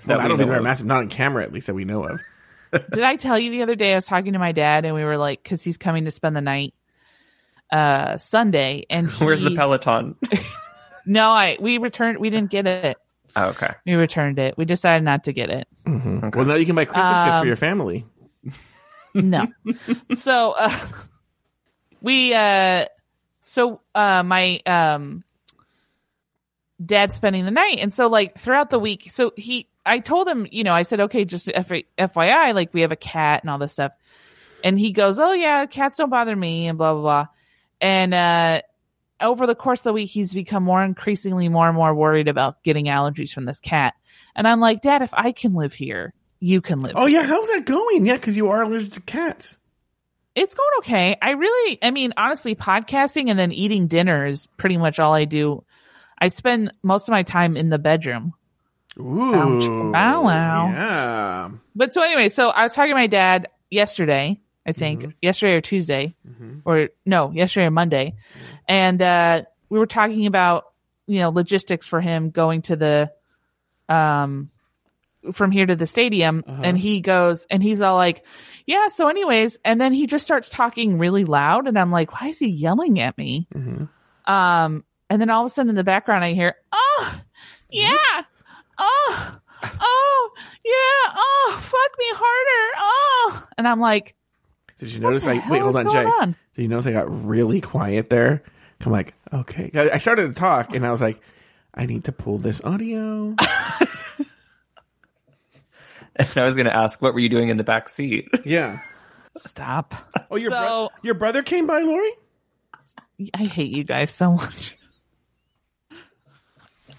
That 0.06 0.16
Well, 0.18 0.20
I 0.20 0.28
don't 0.28 0.38
think 0.38 0.50
know 0.50 0.58
he's 0.64 0.80
ever 0.80 0.84
Not 0.84 0.98
on 0.98 1.08
camera, 1.08 1.44
at 1.44 1.52
least 1.52 1.68
that 1.68 1.74
we 1.74 1.84
know 1.84 2.04
of. 2.04 2.20
Did 2.90 3.04
I 3.04 3.16
tell 3.16 3.38
you 3.38 3.50
the 3.50 3.62
other 3.62 3.76
day 3.76 3.92
I 3.92 3.94
was 3.94 4.06
talking 4.06 4.32
to 4.32 4.38
my 4.40 4.50
dad 4.52 4.84
and 4.84 4.94
we 4.94 5.04
were 5.04 5.16
like, 5.16 5.44
cause 5.44 5.62
he's 5.62 5.76
coming 5.76 6.04
to 6.06 6.10
spend 6.10 6.34
the 6.34 6.40
night, 6.40 6.74
uh, 7.72 8.18
Sunday 8.18 8.84
and 8.90 9.08
Where's 9.20 9.40
the 9.40 9.52
Peloton? 9.52 10.16
No, 11.08 11.30
I, 11.30 11.56
we 11.60 11.78
returned, 11.78 12.18
we 12.18 12.30
didn't 12.30 12.50
get 12.50 12.66
it. 12.66 12.96
Oh, 13.36 13.50
okay. 13.50 13.74
We 13.86 13.94
returned 13.94 14.40
it. 14.40 14.58
We 14.58 14.64
decided 14.64 15.04
not 15.04 15.22
to 15.24 15.32
get 15.32 15.50
it. 15.50 15.68
Mhm. 15.86 16.34
Well, 16.34 16.44
now 16.46 16.54
you 16.54 16.66
can 16.66 16.74
buy 16.74 16.84
Christmas 16.84 17.14
gifts 17.24 17.36
for 17.36 17.40
Um, 17.42 17.46
your 17.46 17.54
family. 17.54 18.04
No. 19.14 19.46
so 20.14 20.50
uh, 20.58 20.76
we 22.06 22.32
uh 22.32 22.86
so 23.44 23.80
uh 23.94 24.22
my 24.22 24.60
um 24.64 25.22
dad 26.84 27.12
spending 27.12 27.44
the 27.44 27.50
night 27.50 27.78
and 27.80 27.92
so 27.92 28.06
like 28.06 28.38
throughout 28.38 28.70
the 28.70 28.78
week 28.78 29.08
so 29.10 29.32
he 29.36 29.68
I 29.88 30.00
told 30.00 30.28
him, 30.28 30.48
you 30.50 30.64
know, 30.64 30.72
I 30.74 30.82
said, 30.82 30.98
okay, 30.98 31.24
just 31.24 31.48
F- 31.48 31.68
FYI, 31.96 32.54
like 32.54 32.74
we 32.74 32.80
have 32.80 32.90
a 32.90 32.96
cat 32.96 33.44
and 33.44 33.50
all 33.50 33.58
this 33.58 33.70
stuff. 33.70 33.92
And 34.64 34.76
he 34.76 34.90
goes, 34.90 35.16
oh 35.16 35.30
yeah, 35.32 35.64
cats 35.66 35.96
don't 35.96 36.10
bother 36.10 36.34
me 36.34 36.66
and 36.66 36.76
blah, 36.76 36.92
blah, 36.92 37.02
blah. 37.02 37.26
And, 37.80 38.12
uh, 38.12 38.62
over 39.20 39.46
the 39.46 39.54
course 39.54 39.78
of 39.78 39.84
the 39.84 39.92
week, 39.92 40.10
he's 40.10 40.32
become 40.32 40.64
more 40.64 40.82
increasingly 40.82 41.48
more 41.48 41.68
and 41.68 41.76
more 41.76 41.94
worried 41.94 42.26
about 42.26 42.64
getting 42.64 42.86
allergies 42.86 43.30
from 43.30 43.44
this 43.44 43.60
cat. 43.60 43.94
And 44.34 44.48
I'm 44.48 44.58
like, 44.58 44.82
dad, 44.82 45.02
if 45.02 45.14
I 45.14 45.30
can 45.30 45.54
live 45.54 45.72
here, 45.72 46.12
you 46.40 46.60
can 46.60 46.82
live 46.82 46.94
Oh 46.96 47.06
here. 47.06 47.20
yeah, 47.20 47.26
how's 47.28 47.46
that 47.46 47.64
going? 47.64 48.06
Yeah, 48.06 48.14
because 48.14 48.36
you 48.36 48.48
are 48.50 48.62
allergic 48.62 48.92
to 48.94 49.00
cats. 49.02 49.56
It's 50.36 50.54
going 50.54 50.68
okay. 50.80 51.16
I 51.20 51.30
really, 51.30 51.78
I 51.82 51.90
mean, 51.90 52.12
honestly, 52.18 52.54
podcasting 52.54 53.30
and 53.30 53.38
then 53.38 53.52
eating 53.52 53.86
dinner 53.86 54.26
is 54.26 54.46
pretty 54.58 54.76
much 54.76 54.98
all 54.98 55.14
I 55.14 55.24
do. 55.24 55.64
I 56.18 56.28
spend 56.28 56.72
most 56.82 57.08
of 57.08 57.12
my 57.12 57.22
time 57.22 57.56
in 57.56 57.70
the 57.70 57.78
bedroom. 57.78 58.34
Ooh, 59.00 59.92
Bow 59.92 60.22
wow. 60.22 60.68
Yeah. 60.68 61.50
But 61.74 61.94
so 61.94 62.02
anyway, 62.02 62.28
so 62.28 62.48
I 62.48 62.64
was 62.64 62.74
talking 62.74 62.90
to 62.90 62.94
my 62.94 63.06
dad 63.06 63.48
yesterday, 63.70 64.38
I 64.66 64.72
think, 64.72 65.14
yesterday 65.22 65.54
or 65.54 65.60
Tuesday, 65.62 66.14
or 66.66 66.88
no, 67.06 67.30
yesterday 67.30 67.66
or 67.66 67.70
Monday. 67.70 68.14
And, 68.68 69.00
uh, 69.00 69.42
we 69.70 69.78
were 69.78 69.86
talking 69.86 70.26
about, 70.26 70.66
you 71.06 71.18
know, 71.18 71.30
logistics 71.30 71.86
for 71.86 72.00
him 72.00 72.30
going 72.30 72.62
to 72.62 72.76
the, 72.76 73.10
um, 73.88 74.50
from 75.32 75.50
here 75.50 75.66
to 75.66 75.76
the 75.76 75.86
stadium. 75.86 76.42
And 76.46 76.78
he 76.78 77.00
goes, 77.00 77.46
and 77.50 77.62
he's 77.62 77.80
all 77.82 77.94
like, 77.96 78.24
yeah, 78.66 78.88
so 78.88 79.08
anyways, 79.08 79.58
and 79.64 79.80
then 79.80 79.92
he 79.92 80.06
just 80.06 80.24
starts 80.24 80.48
talking 80.48 80.98
really 80.98 81.24
loud. 81.24 81.68
And 81.68 81.78
I'm 81.78 81.90
like, 81.90 82.12
why 82.20 82.28
is 82.28 82.38
he 82.38 82.48
yelling 82.48 83.00
at 83.00 83.16
me? 83.16 83.46
Mhm. 83.54 83.88
Um, 84.30 84.84
and 85.08 85.20
then 85.20 85.30
all 85.30 85.42
of 85.44 85.46
a 85.46 85.50
sudden 85.50 85.70
in 85.70 85.76
the 85.76 85.84
background, 85.84 86.24
I 86.24 86.32
hear, 86.32 86.56
oh, 86.72 87.20
yeah, 87.70 88.22
oh, 88.78 89.38
oh, 89.80 90.30
yeah, 90.64 91.12
oh, 91.16 91.58
fuck 91.62 91.98
me 91.98 92.06
harder, 92.12 92.76
oh. 92.80 93.48
And 93.56 93.68
I'm 93.68 93.78
like, 93.80 94.14
Did 94.78 94.90
you 94.92 95.00
notice? 95.00 95.24
I 95.24 95.42
wait, 95.48 95.62
hold 95.62 95.76
on, 95.76 95.88
Jay. 95.90 96.04
on? 96.04 96.36
Did 96.56 96.62
you 96.62 96.68
notice 96.68 96.86
I 96.86 96.92
got 96.92 97.24
really 97.26 97.60
quiet 97.60 98.10
there? 98.10 98.42
I'm 98.84 98.90
like, 98.92 99.14
okay. 99.32 99.70
I 99.74 99.98
started 99.98 100.28
to 100.28 100.34
talk, 100.34 100.74
and 100.74 100.84
I 100.84 100.90
was 100.90 101.00
like, 101.00 101.20
I 101.72 101.86
need 101.86 102.04
to 102.04 102.12
pull 102.12 102.38
this 102.38 102.60
audio. 102.64 103.34
And 106.18 106.38
I 106.38 106.44
was 106.44 106.54
going 106.54 106.66
to 106.66 106.74
ask, 106.74 107.02
what 107.02 107.12
were 107.12 107.20
you 107.20 107.28
doing 107.28 107.50
in 107.50 107.56
the 107.56 107.64
back 107.64 107.88
seat? 107.90 108.28
yeah. 108.44 108.80
Stop. 109.36 109.94
Oh, 110.30 110.36
your 110.36 110.50
bro- 110.50 110.88
your 111.02 111.14
brother 111.14 111.42
came 111.42 111.66
by, 111.66 111.80
Lori. 111.80 112.10
I 113.34 113.44
hate 113.44 113.70
you 113.70 113.84
guys 113.84 114.10
so 114.10 114.32
much. 114.32 114.76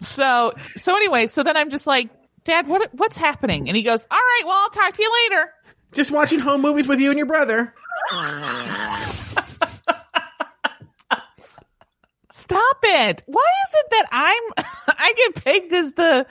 So, 0.02 0.54
so 0.76 0.96
anyway, 0.96 1.26
so 1.26 1.42
then 1.42 1.58
I'm 1.58 1.72
just 1.72 1.88
like, 1.88 2.10
Dad, 2.44 2.68
what, 2.68 2.94
what's 2.94 3.18
happening? 3.18 3.68
And 3.68 3.76
he 3.76 3.84
goes, 3.84 4.06
all 4.10 4.18
right, 4.18 4.42
well, 4.46 4.56
I'll 4.56 4.70
talk 4.70 4.94
to 4.96 5.02
you 5.02 5.12
later. 5.24 5.52
Just 5.94 6.12
watching 6.12 6.40
home 6.40 6.62
movies 6.62 6.88
with 6.88 7.00
you 7.00 7.10
and 7.10 7.18
your 7.18 7.26
brother. 7.26 7.74
Stop 12.32 12.78
it. 12.84 13.24
Why 13.26 13.50
is 13.66 13.74
it 13.74 13.86
that 13.92 14.08
I'm, 14.12 14.66
I 14.88 15.14
get 15.14 15.44
pegged 15.44 15.74
as 15.74 15.94
the, 15.94 16.28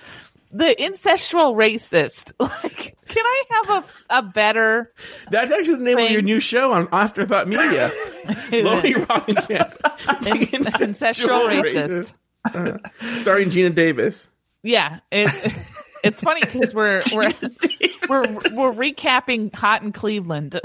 the 0.52 0.74
incestual 0.78 1.54
racist? 1.54 2.32
Like, 2.46 2.96
can 3.08 3.24
I 3.24 3.42
have 3.50 3.84
a, 4.10 4.18
a 4.18 4.22
better, 4.22 4.92
That's 5.30 5.50
actually 5.50 5.76
the 5.76 5.84
name 5.84 5.98
of 5.98 6.10
your 6.10 6.22
new 6.22 6.40
show 6.40 6.72
on 6.72 6.88
Afterthought 6.92 7.48
Media. 7.48 7.90
Lori 8.52 8.94
Robinson, 8.94 9.56
ancestral 10.82 11.40
racist? 11.42 12.12
Uh, 12.44 12.78
starring 13.20 13.50
Geena 13.50 13.74
Davis. 13.74 14.26
Yeah. 14.62 15.00
It, 15.12 15.30
it's 16.04 16.20
funny 16.20 16.40
because 16.40 16.74
we're, 16.74 17.00
we're, 17.12 17.34
we're, 18.08 18.22
we're 18.32 18.72
recapping 18.72 19.54
Hot 19.54 19.82
in 19.82 19.92
Cleveland. 19.92 20.60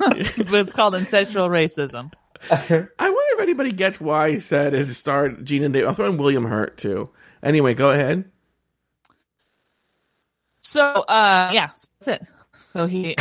it's 0.00 0.72
called 0.72 0.94
ancestral 0.94 1.48
racism. 1.48 2.12
I 2.50 2.88
wonder 3.00 3.34
if 3.34 3.40
anybody 3.40 3.72
gets 3.72 4.00
why 4.00 4.32
he 4.32 4.40
said 4.40 4.74
it 4.74 4.92
starred 4.94 5.44
Geena 5.46 5.72
Davis. 5.72 5.88
I'll 5.88 5.94
throw 5.94 6.10
in 6.10 6.18
William 6.18 6.44
Hurt 6.44 6.76
too. 6.76 7.10
Anyway, 7.42 7.74
go 7.74 7.90
ahead. 7.90 8.24
So, 10.76 10.82
uh, 10.82 11.50
yeah, 11.54 11.70
that's 12.00 12.20
it. 12.20 12.28
So 12.74 12.84
he, 12.84 13.00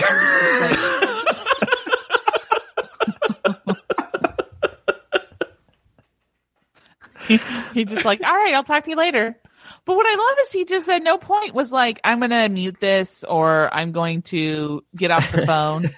he, 7.29 7.39
he 7.73 7.85
just 7.85 8.03
like, 8.03 8.21
all 8.21 8.35
right, 8.35 8.53
I'll 8.53 8.65
talk 8.65 8.83
to 8.83 8.89
you 8.89 8.97
later. 8.97 9.37
But 9.85 9.95
what 9.95 10.05
I 10.05 10.15
love 10.15 10.37
is 10.41 10.51
he 10.51 10.65
just 10.65 10.89
at 10.89 11.01
no 11.01 11.17
point 11.17 11.55
was 11.55 11.71
like, 11.71 12.01
I'm 12.03 12.19
going 12.19 12.31
to 12.31 12.49
mute 12.49 12.81
this 12.81 13.23
or 13.23 13.73
I'm 13.73 13.93
going 13.93 14.23
to 14.23 14.83
get 14.93 15.11
off 15.11 15.31
the 15.31 15.45
phone. 15.45 15.89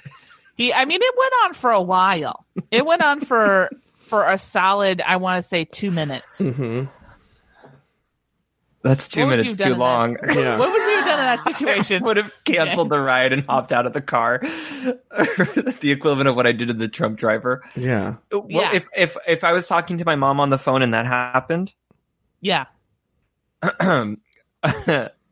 he, 0.57 0.71
I 0.71 0.85
mean, 0.85 0.99
it 1.01 1.15
went 1.17 1.33
on 1.45 1.53
for 1.55 1.71
a 1.71 1.81
while. 1.81 2.45
It 2.69 2.85
went 2.85 3.01
on 3.01 3.21
for, 3.21 3.71
for 3.97 4.29
a 4.29 4.37
solid, 4.37 5.01
I 5.01 5.17
want 5.17 5.41
to 5.41 5.49
say 5.49 5.65
two 5.65 5.89
minutes. 5.89 6.37
hmm 6.37 6.83
That's 8.87 9.07
two 9.07 9.21
What 9.21 9.29
would 9.29 9.37
you 9.39 9.43
minutes 9.55 9.63
too 9.63 9.75
long. 9.75 10.13
that- 10.21 10.35
Yeah. 10.35 10.57
What 10.57 10.69
would 10.71 10.81
you 10.81 10.95
have 10.97 11.05
done 11.05 11.19
in 11.19 11.25
that 11.25 11.43
situation? 11.57 12.03
would 12.03 12.17
have 12.17 12.31
canceled 12.45 12.89
the 12.89 12.99
ride 13.01 13.33
and 13.33 13.45
hopped 13.45 13.71
out 13.71 13.85
of 13.85 13.93
the 13.93 14.01
car. 14.01 14.39
the 14.41 15.91
equivalent 15.91 16.27
of 16.29 16.35
what 16.35 16.47
I 16.47 16.51
did 16.51 16.67
to 16.69 16.73
the 16.73 16.87
Trump 16.87 17.17
driver. 17.19 17.63
Yeah. 17.75 18.15
Well, 18.31 18.45
Yeah. 18.49 18.73
if 18.73 18.87
if 18.95 19.17
if 19.27 19.43
I 19.43 19.51
was 19.51 19.67
talking 19.67 19.97
to 19.99 20.05
my 20.05 20.15
mom 20.15 20.39
on 20.39 20.49
the 20.49 20.57
phone 20.57 20.81
and 20.81 20.93
that 20.93 21.05
happened, 21.05 21.73
Yeah. 22.41 22.65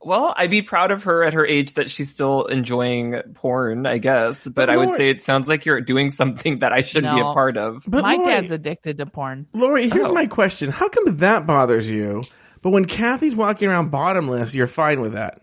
well, 0.01 0.33
I'd 0.37 0.49
be 0.49 0.61
proud 0.61 0.91
of 0.91 1.03
her 1.03 1.23
at 1.23 1.33
her 1.33 1.45
age 1.45 1.73
that 1.75 1.89
she's 1.89 2.09
still 2.09 2.45
enjoying 2.45 3.19
porn, 3.33 3.85
I 3.85 3.97
guess. 3.97 4.45
But, 4.45 4.55
But 4.55 4.69
I 4.69 4.77
would 4.77 4.91
say 4.93 5.09
it 5.09 5.21
sounds 5.21 5.47
like 5.47 5.65
you're 5.65 5.81
doing 5.81 6.11
something 6.11 6.59
that 6.59 6.71
I 6.73 6.81
shouldn't 6.81 7.15
be 7.15 7.21
a 7.21 7.23
part 7.23 7.57
of. 7.57 7.83
But 7.87 8.01
My 8.03 8.15
Lori, 8.15 8.31
dad's 8.33 8.51
addicted 8.51 8.97
to 8.99 9.05
porn. 9.05 9.47
Lori, 9.53 9.89
here's 9.89 10.07
Oh. 10.07 10.13
my 10.13 10.27
question: 10.27 10.69
How 10.71 10.89
come 10.89 11.17
that 11.17 11.45
bothers 11.47 11.89
you? 11.89 12.23
But 12.65 12.71
when 12.71 12.85
Kathy's 12.85 13.35
walking 13.35 13.69
around 13.69 13.91
bottomless, 13.91 14.55
you're 14.55 14.65
fine 14.65 14.99
with 14.99 15.13
that. 15.13 15.39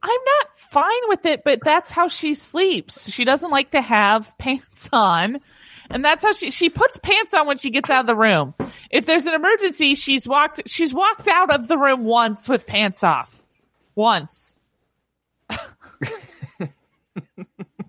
I'm 0.00 0.10
not 0.10 0.46
fine 0.70 1.08
with 1.08 1.26
it, 1.26 1.42
but 1.42 1.58
that's 1.64 1.90
how 1.90 2.06
she 2.06 2.34
sleeps. 2.34 3.10
She 3.10 3.24
doesn't 3.24 3.50
like 3.50 3.70
to 3.70 3.80
have 3.80 4.32
pants 4.38 4.88
on. 4.92 5.40
And 5.90 6.04
that's 6.04 6.22
how 6.22 6.30
she, 6.30 6.52
she 6.52 6.68
puts 6.70 6.98
pants 6.98 7.34
on 7.34 7.48
when 7.48 7.58
she 7.58 7.70
gets 7.70 7.90
out 7.90 8.02
of 8.02 8.06
the 8.06 8.14
room. 8.14 8.54
If 8.92 9.06
there's 9.06 9.26
an 9.26 9.34
emergency, 9.34 9.96
she's 9.96 10.28
walked, 10.28 10.68
she's 10.68 10.94
walked 10.94 11.26
out 11.26 11.52
of 11.52 11.66
the 11.66 11.76
room 11.76 12.04
once 12.04 12.48
with 12.48 12.64
pants 12.64 13.02
off. 13.02 13.42
Once. 13.96 14.56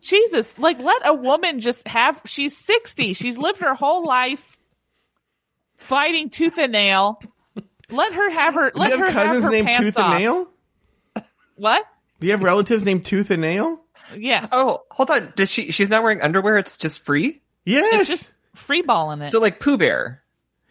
Jesus, 0.02 0.52
like 0.58 0.80
let 0.80 1.08
a 1.08 1.14
woman 1.14 1.60
just 1.60 1.88
have, 1.88 2.20
she's 2.26 2.58
60. 2.58 3.14
She's 3.14 3.38
lived 3.38 3.60
her 3.60 3.76
whole 3.76 4.04
life 4.04 4.58
fighting 5.78 6.32
tooth 6.32 6.58
and 6.58 6.72
nail. 6.72 7.20
Let 7.90 8.14
her 8.14 8.30
have 8.32 8.54
her, 8.56 8.72
Do 8.72 8.80
let 8.80 8.92
you 8.92 8.98
her 9.00 9.06
have 9.06 9.14
have 9.14 9.26
cousins 9.28 9.46
her 9.46 9.52
named 9.52 9.68
pants 9.68 9.86
Tooth 9.86 9.98
off. 9.98 10.12
and 10.12 10.20
Nail? 10.20 10.48
What? 11.56 11.86
Do 12.20 12.28
you 12.28 12.34
have 12.34 12.44
relatives 12.44 12.84
named 12.84 13.06
Tooth 13.06 13.32
and 13.32 13.42
Nail? 13.42 13.82
Yes. 14.16 14.50
Oh, 14.52 14.84
hold 14.92 15.10
on. 15.10 15.34
Does 15.36 15.50
she? 15.50 15.72
She's 15.72 15.90
not 15.90 16.04
wearing 16.04 16.22
underwear. 16.22 16.58
It's 16.58 16.78
just 16.78 17.00
free. 17.00 17.42
Yes. 17.66 18.02
It's 18.02 18.10
just 18.10 18.32
free 18.56 18.82
balling 18.82 19.22
it. 19.22 19.30
So 19.30 19.40
like 19.40 19.60
Pooh 19.60 19.78
Bear. 19.78 20.22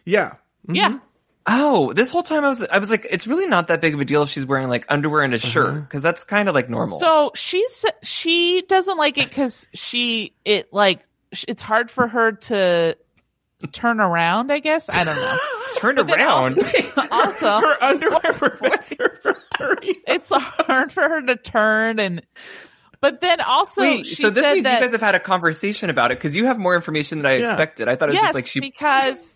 yeah. 0.05 0.35
Mm-hmm. 0.67 0.75
yeah. 0.75 0.99
Oh, 1.47 1.93
this 1.93 2.09
whole 2.09 2.23
time 2.23 2.43
I 2.43 2.49
was 2.49 2.63
I 2.63 2.79
was 2.79 2.89
like, 2.89 3.05
it's 3.09 3.27
really 3.27 3.45
not 3.45 3.67
that 3.67 3.79
big 3.79 3.93
of 3.93 3.99
a 3.99 4.05
deal 4.05 4.23
if 4.23 4.29
she's 4.29 4.45
wearing 4.45 4.67
like 4.67 4.85
underwear 4.89 5.21
and 5.21 5.33
a 5.33 5.37
uh-huh. 5.37 5.47
shirt 5.47 5.81
because 5.81 6.01
that's 6.01 6.23
kind 6.23 6.49
of 6.49 6.55
like 6.55 6.69
normal. 6.69 6.99
So 6.99 7.31
she's 7.35 7.85
she 8.01 8.63
doesn't 8.67 8.97
like 8.97 9.19
it 9.19 9.29
because 9.29 9.67
she 9.73 10.33
it 10.43 10.73
like 10.73 11.01
sh- 11.33 11.45
it's 11.47 11.61
hard 11.61 11.91
for 11.91 12.07
her 12.07 12.31
to 12.31 12.97
turn 13.71 13.99
around. 13.99 14.51
I 14.51 14.59
guess 14.59 14.85
I 14.89 15.03
don't 15.03 15.15
know. 15.15 15.37
Turn 15.77 15.95
then 15.95 16.09
around. 16.09 16.57
also, 17.11 17.59
Her 17.59 17.83
underwear 17.83 18.19
prevents 18.33 18.93
her 18.97 19.19
from 19.21 19.35
turning. 19.57 19.95
it's 20.07 20.29
hard 20.31 20.91
for 20.91 21.01
her 21.07 21.21
to 21.21 21.35
turn 21.35 21.99
and. 21.99 22.21
But 23.01 23.19
then 23.21 23.41
also, 23.41 23.81
Wait, 23.81 24.05
she 24.05 24.23
so 24.23 24.29
this 24.29 24.43
said 24.43 24.53
means 24.53 24.63
that 24.63 24.75
you 24.79 24.85
guys 24.85 24.91
have 24.93 25.01
had 25.01 25.15
a 25.15 25.19
conversation 25.19 25.89
about 25.89 26.11
it 26.11 26.17
because 26.17 26.33
you 26.35 26.45
have 26.45 26.57
more 26.57 26.75
information 26.75 27.19
than 27.19 27.25
I 27.27 27.35
Yeah. 27.37 27.43
expected. 27.51 27.87
I 27.89 27.95
thought 27.97 28.07
it 28.09 28.13
was 28.13 28.15
yes, 28.21 28.23
just 28.27 28.35
like 28.35 28.47
she. 28.47 28.61
because 28.61 29.33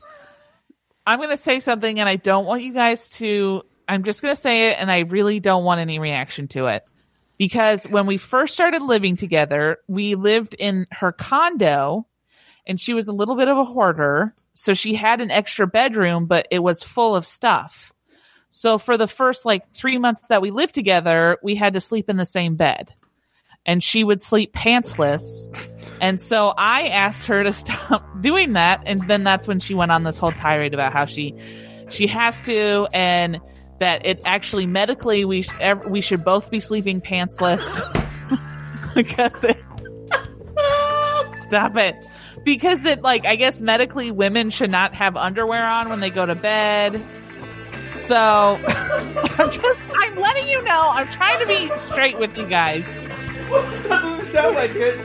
I'm 1.06 1.20
going 1.20 1.30
to 1.30 1.38
say 1.38 1.60
something, 1.60 2.00
and 2.00 2.08
I 2.08 2.16
don't 2.16 2.46
want 2.46 2.64
you 2.64 2.74
guys 2.74 3.10
to. 3.12 3.64
I'm 3.88 4.04
just 4.04 4.22
going 4.22 4.34
to 4.34 4.40
say 4.40 4.70
it, 4.70 4.78
and 4.80 4.90
I 4.90 5.00
really 5.00 5.40
don't 5.40 5.66
want 5.66 5.82
any 5.82 6.00
reaction 6.00 6.48
to 6.50 6.68
it. 6.68 6.90
Because 7.38 7.84
when 7.86 8.06
we 8.06 8.18
first 8.18 8.54
started 8.54 8.82
living 8.82 9.18
together, 9.18 9.78
we 9.88 10.16
lived 10.16 10.54
in 10.56 10.88
her 10.92 11.12
condo, 11.12 12.08
and 12.70 12.80
she 12.80 12.94
was 12.94 13.08
a 13.08 13.12
little 13.12 13.36
bit 13.36 13.50
of 13.50 13.58
a 13.58 13.66
hoarder, 13.66 14.34
so 14.54 14.74
she 14.74 14.94
had 14.94 15.20
an 15.20 15.32
extra 15.32 15.68
bedroom, 15.68 16.28
but 16.28 16.48
it 16.52 16.60
was 16.60 16.84
full 16.84 17.16
of 17.16 17.26
stuff. 17.26 17.92
So 18.50 18.78
for 18.78 18.98
the 18.98 19.08
first 19.08 19.44
like 19.44 19.74
three 19.74 19.98
months 19.98 20.28
that 20.28 20.42
we 20.42 20.52
lived 20.52 20.76
together, 20.76 21.38
we 21.44 21.56
had 21.56 21.74
to 21.74 21.82
sleep 21.82 22.10
in 22.10 22.18
the 22.18 22.26
same 22.26 22.56
bed 22.56 22.94
and 23.66 23.84
she 23.84 24.04
would 24.04 24.22
sleep 24.22 24.54
pantsless. 24.54 25.22
And 26.02 26.22
so 26.22 26.54
I 26.58 26.88
asked 26.88 27.28
her 27.28 27.44
to 27.44 27.54
stop 27.54 28.22
doing 28.22 28.54
that. 28.54 28.84
And 28.86 29.08
then 29.08 29.24
that's 29.24 29.48
when 29.48 29.60
she 29.60 29.74
went 29.76 29.92
on 29.92 30.04
this 30.04 30.18
whole 30.18 30.32
tirade 30.32 30.74
about 30.74 30.94
how 30.94 31.06
she, 31.06 31.36
she 31.90 32.08
has 32.08 32.40
to 32.42 32.88
and 32.94 33.40
that 33.80 34.06
it 34.06 34.22
actually 34.26 34.66
medically 34.66 35.24
we, 35.24 35.44
sh- 35.44 35.50
we 35.88 36.02
should 36.02 36.24
both 36.24 36.50
be 36.52 36.60
sleeping 36.60 37.02
pantsless 37.02 37.62
because 38.96 39.44
it, 39.44 39.58
stop 41.40 41.78
it. 41.78 41.96
Because 42.44 42.86
it 42.86 43.02
like, 43.02 43.26
I 43.26 43.36
guess 43.36 43.60
medically 43.60 44.12
women 44.12 44.50
should 44.50 44.70
not 44.70 44.94
have 44.96 45.18
underwear 45.18 45.66
on 45.66 45.90
when 45.90 46.00
they 46.00 46.10
go 46.10 46.26
to 46.26 46.36
bed. 46.36 47.02
So 48.08 48.16
I'm 48.68 49.52
just, 49.52 49.80
I'm 50.00 50.16
letting 50.16 50.48
you 50.48 50.64
know, 50.64 50.90
I'm 50.92 51.08
trying 51.10 51.40
to 51.40 51.48
be 51.48 51.70
straight 51.78 52.18
with 52.18 52.36
you 52.38 52.48
guys. 52.48 52.84
that 53.50 53.88
doesn't 53.90 54.26
sound 54.28 54.56
like 54.56 54.72
it. 54.76 55.00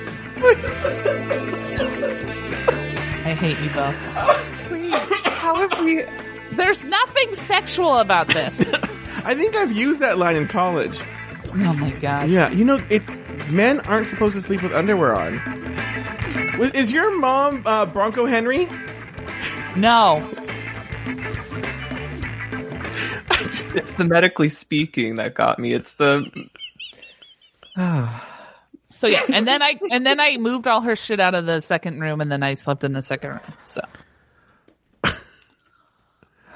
I 3.27 3.35
hate 3.35 3.59
you 3.61 3.71
both. 3.71 3.95
Please, 4.69 4.95
how 5.29 5.57
have 5.57 5.85
we? 5.85 6.05
There's 6.57 6.83
nothing 6.85 7.35
sexual 7.35 7.99
about 7.99 8.29
this. 8.29 8.59
I 9.25 9.35
think 9.35 9.57
I've 9.57 9.73
used 9.73 10.01
that 10.01 10.19
line 10.19 10.37
in 10.37 10.49
college. 10.49 10.99
Oh 11.47 11.73
my 11.75 11.91
god. 12.01 12.29
Yeah, 12.29 12.51
you 12.51 12.65
know, 12.65 12.81
it's 12.91 13.09
men 13.49 13.81
aren't 13.81 14.09
supposed 14.09 14.35
to 14.35 14.43
sleep 14.43 14.63
with 14.63 14.75
underwear 14.75 15.15
on. 15.15 15.41
Wa- 16.59 16.71
Is 16.75 16.93
your 16.93 17.17
mom 17.19 17.63
uh, 17.67 17.87
Bronco 17.87 18.27
Henry? 18.27 18.69
No. 19.77 20.23
It's 23.77 23.91
the 23.93 24.05
medically 24.05 24.49
speaking 24.49 25.17
that 25.17 25.35
got 25.35 25.59
me. 25.59 25.73
It's 25.73 25.93
the. 25.95 26.49
So 28.97 29.09
yeah, 29.09 29.25
and 29.33 29.45
then 29.45 29.61
I 29.61 29.77
and 29.91 30.07
then 30.07 30.21
I 30.21 30.37
moved 30.37 30.69
all 30.69 30.81
her 30.83 30.95
shit 30.95 31.19
out 31.19 31.35
of 31.35 31.47
the 31.47 31.61
second 31.61 32.01
room, 32.01 32.21
and 32.21 32.31
then 32.31 32.45
I 32.45 32.55
slept 32.55 32.85
in 32.85 32.93
the 32.93 33.03
second 33.03 33.31
room. 33.31 33.41
So 33.65 33.83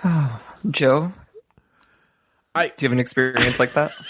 Joe, 0.71 1.13
I 2.55 2.69
do 2.69 2.75
you 2.79 2.89
have 2.89 2.93
an 2.93 3.01
experience 3.01 3.59
like 3.59 3.73
that? 3.73 3.91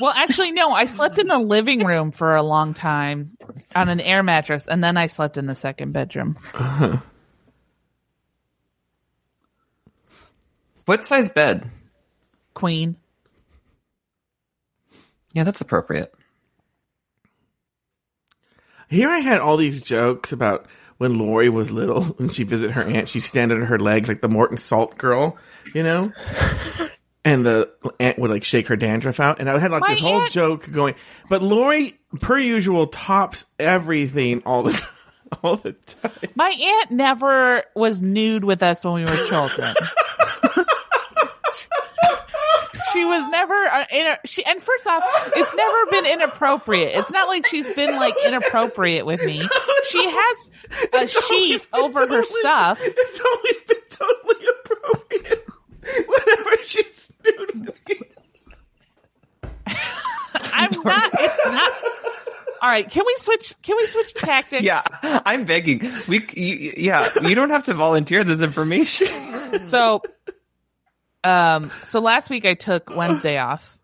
well, 0.00 0.12
actually, 0.14 0.52
no, 0.52 0.70
I 0.72 0.86
slept 0.86 1.18
in 1.18 1.26
the 1.26 1.38
living 1.38 1.84
room 1.84 2.12
for 2.12 2.34
a 2.34 2.42
long 2.42 2.74
time 2.74 3.36
on 3.74 3.88
an 3.88 4.00
air 4.00 4.22
mattress, 4.22 4.66
and 4.66 4.82
then 4.82 4.96
I 4.96 5.06
slept 5.06 5.36
in 5.36 5.46
the 5.46 5.54
second 5.54 5.92
bedroom. 5.92 6.38
What 10.86 11.04
size 11.04 11.28
bed? 11.28 11.68
Queen. 12.54 12.96
Yeah, 15.32 15.44
that's 15.44 15.60
appropriate. 15.60 16.14
here 18.88 19.08
I 19.08 19.18
had 19.18 19.40
all 19.40 19.56
these 19.56 19.82
jokes 19.82 20.30
about 20.30 20.66
when 20.98 21.18
Lori 21.18 21.48
was 21.48 21.70
little 21.72 22.04
when 22.18 22.28
she 22.30 22.44
visited 22.44 22.72
her 22.72 22.84
aunt. 22.84 23.08
She 23.08 23.20
stand 23.20 23.52
on 23.52 23.62
her 23.62 23.78
legs 23.80 24.08
like 24.08 24.20
the 24.20 24.28
Morton 24.28 24.56
Salt 24.56 24.96
girl, 24.96 25.36
you 25.74 25.82
know. 25.82 26.12
And 27.26 27.44
the 27.44 27.70
aunt 27.98 28.18
would 28.20 28.30
like 28.30 28.44
shake 28.44 28.68
her 28.68 28.76
dandruff 28.76 29.18
out, 29.18 29.40
and 29.40 29.50
I 29.50 29.58
had 29.58 29.72
like 29.72 29.80
My 29.80 29.94
this 29.94 30.00
whole 30.00 30.28
joke 30.28 30.70
going. 30.70 30.94
But 31.28 31.42
Lori, 31.42 31.98
per 32.20 32.38
usual, 32.38 32.86
tops 32.86 33.44
everything 33.58 34.42
all 34.46 34.62
the 34.62 34.86
all 35.42 35.56
the 35.56 35.72
time. 35.72 36.12
My 36.36 36.50
aunt 36.50 36.92
never 36.92 37.64
was 37.74 38.00
nude 38.00 38.44
with 38.44 38.62
us 38.62 38.84
when 38.84 38.94
we 38.94 39.02
were 39.02 39.26
children. 39.26 39.74
she 42.92 43.04
was 43.04 43.28
never 43.30 43.54
uh, 43.54 43.84
in 43.90 44.06
a, 44.06 44.18
she 44.24 44.44
and 44.44 44.62
first 44.62 44.86
off 44.86 45.02
it's 45.34 45.54
never 45.54 45.86
been 45.90 46.06
inappropriate 46.06 46.92
it's 46.94 47.10
not 47.10 47.26
like 47.26 47.44
she's 47.44 47.68
been 47.74 47.96
like 47.96 48.14
inappropriate 48.24 49.04
with 49.04 49.22
me 49.24 49.42
she 49.88 50.08
has 50.08 50.50
a 50.94 51.06
sheet 51.06 51.66
over 51.72 52.06
her 52.06 52.22
stuff 52.24 52.80
It's 52.80 53.20
always 53.20 53.62
been 53.62 53.76
totally 53.90 54.46
appropriate. 54.64 55.46
Whenever 56.06 56.62
she's 56.64 56.95
nude 57.26 57.66
with 57.66 57.80
you. 57.88 57.96
i'm 60.52 60.70
not 60.84 61.10
it's 61.14 61.46
not 61.46 61.72
all 62.62 62.70
right 62.70 62.88
can 62.90 63.02
we 63.06 63.14
switch 63.18 63.54
can 63.62 63.76
we 63.76 63.86
switch 63.86 64.14
tactics 64.14 64.62
Yeah, 64.62 64.82
I'm 65.02 65.44
begging. 65.44 65.90
We, 66.08 66.26
you, 66.34 66.72
yeah, 66.76 67.08
you 67.22 67.34
don't 67.34 67.50
have 67.50 67.64
to 67.64 67.74
volunteer 67.74 68.24
this 68.24 68.40
information. 68.40 69.08
so 69.62 70.00
um 71.24 71.70
so 71.88 72.00
last 72.00 72.30
week 72.30 72.44
i 72.44 72.54
took 72.54 72.94
wednesday 72.96 73.36
off 73.38 73.76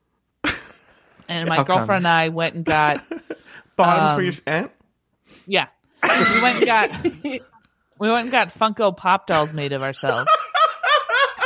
and 1.28 1.48
my 1.48 1.56
How 1.56 1.64
come? 1.64 1.76
girlfriend 1.78 2.06
and 2.06 2.08
i 2.08 2.28
went 2.28 2.54
and 2.54 2.64
got 2.64 3.04
Bottoms 3.76 4.12
for 4.12 4.18
Um, 4.18 4.24
your 4.24 4.34
aunt. 4.46 4.70
Yeah. 5.46 5.66
We 6.04 6.42
went 6.42 6.56
and 6.58 6.66
got 6.66 6.90
we 7.98 8.10
went 8.10 8.22
and 8.24 8.30
got 8.30 8.52
Funko 8.52 8.94
Pop 8.96 9.26
dolls 9.26 9.52
made 9.54 9.72
of 9.72 9.82
ourselves. 9.82 10.28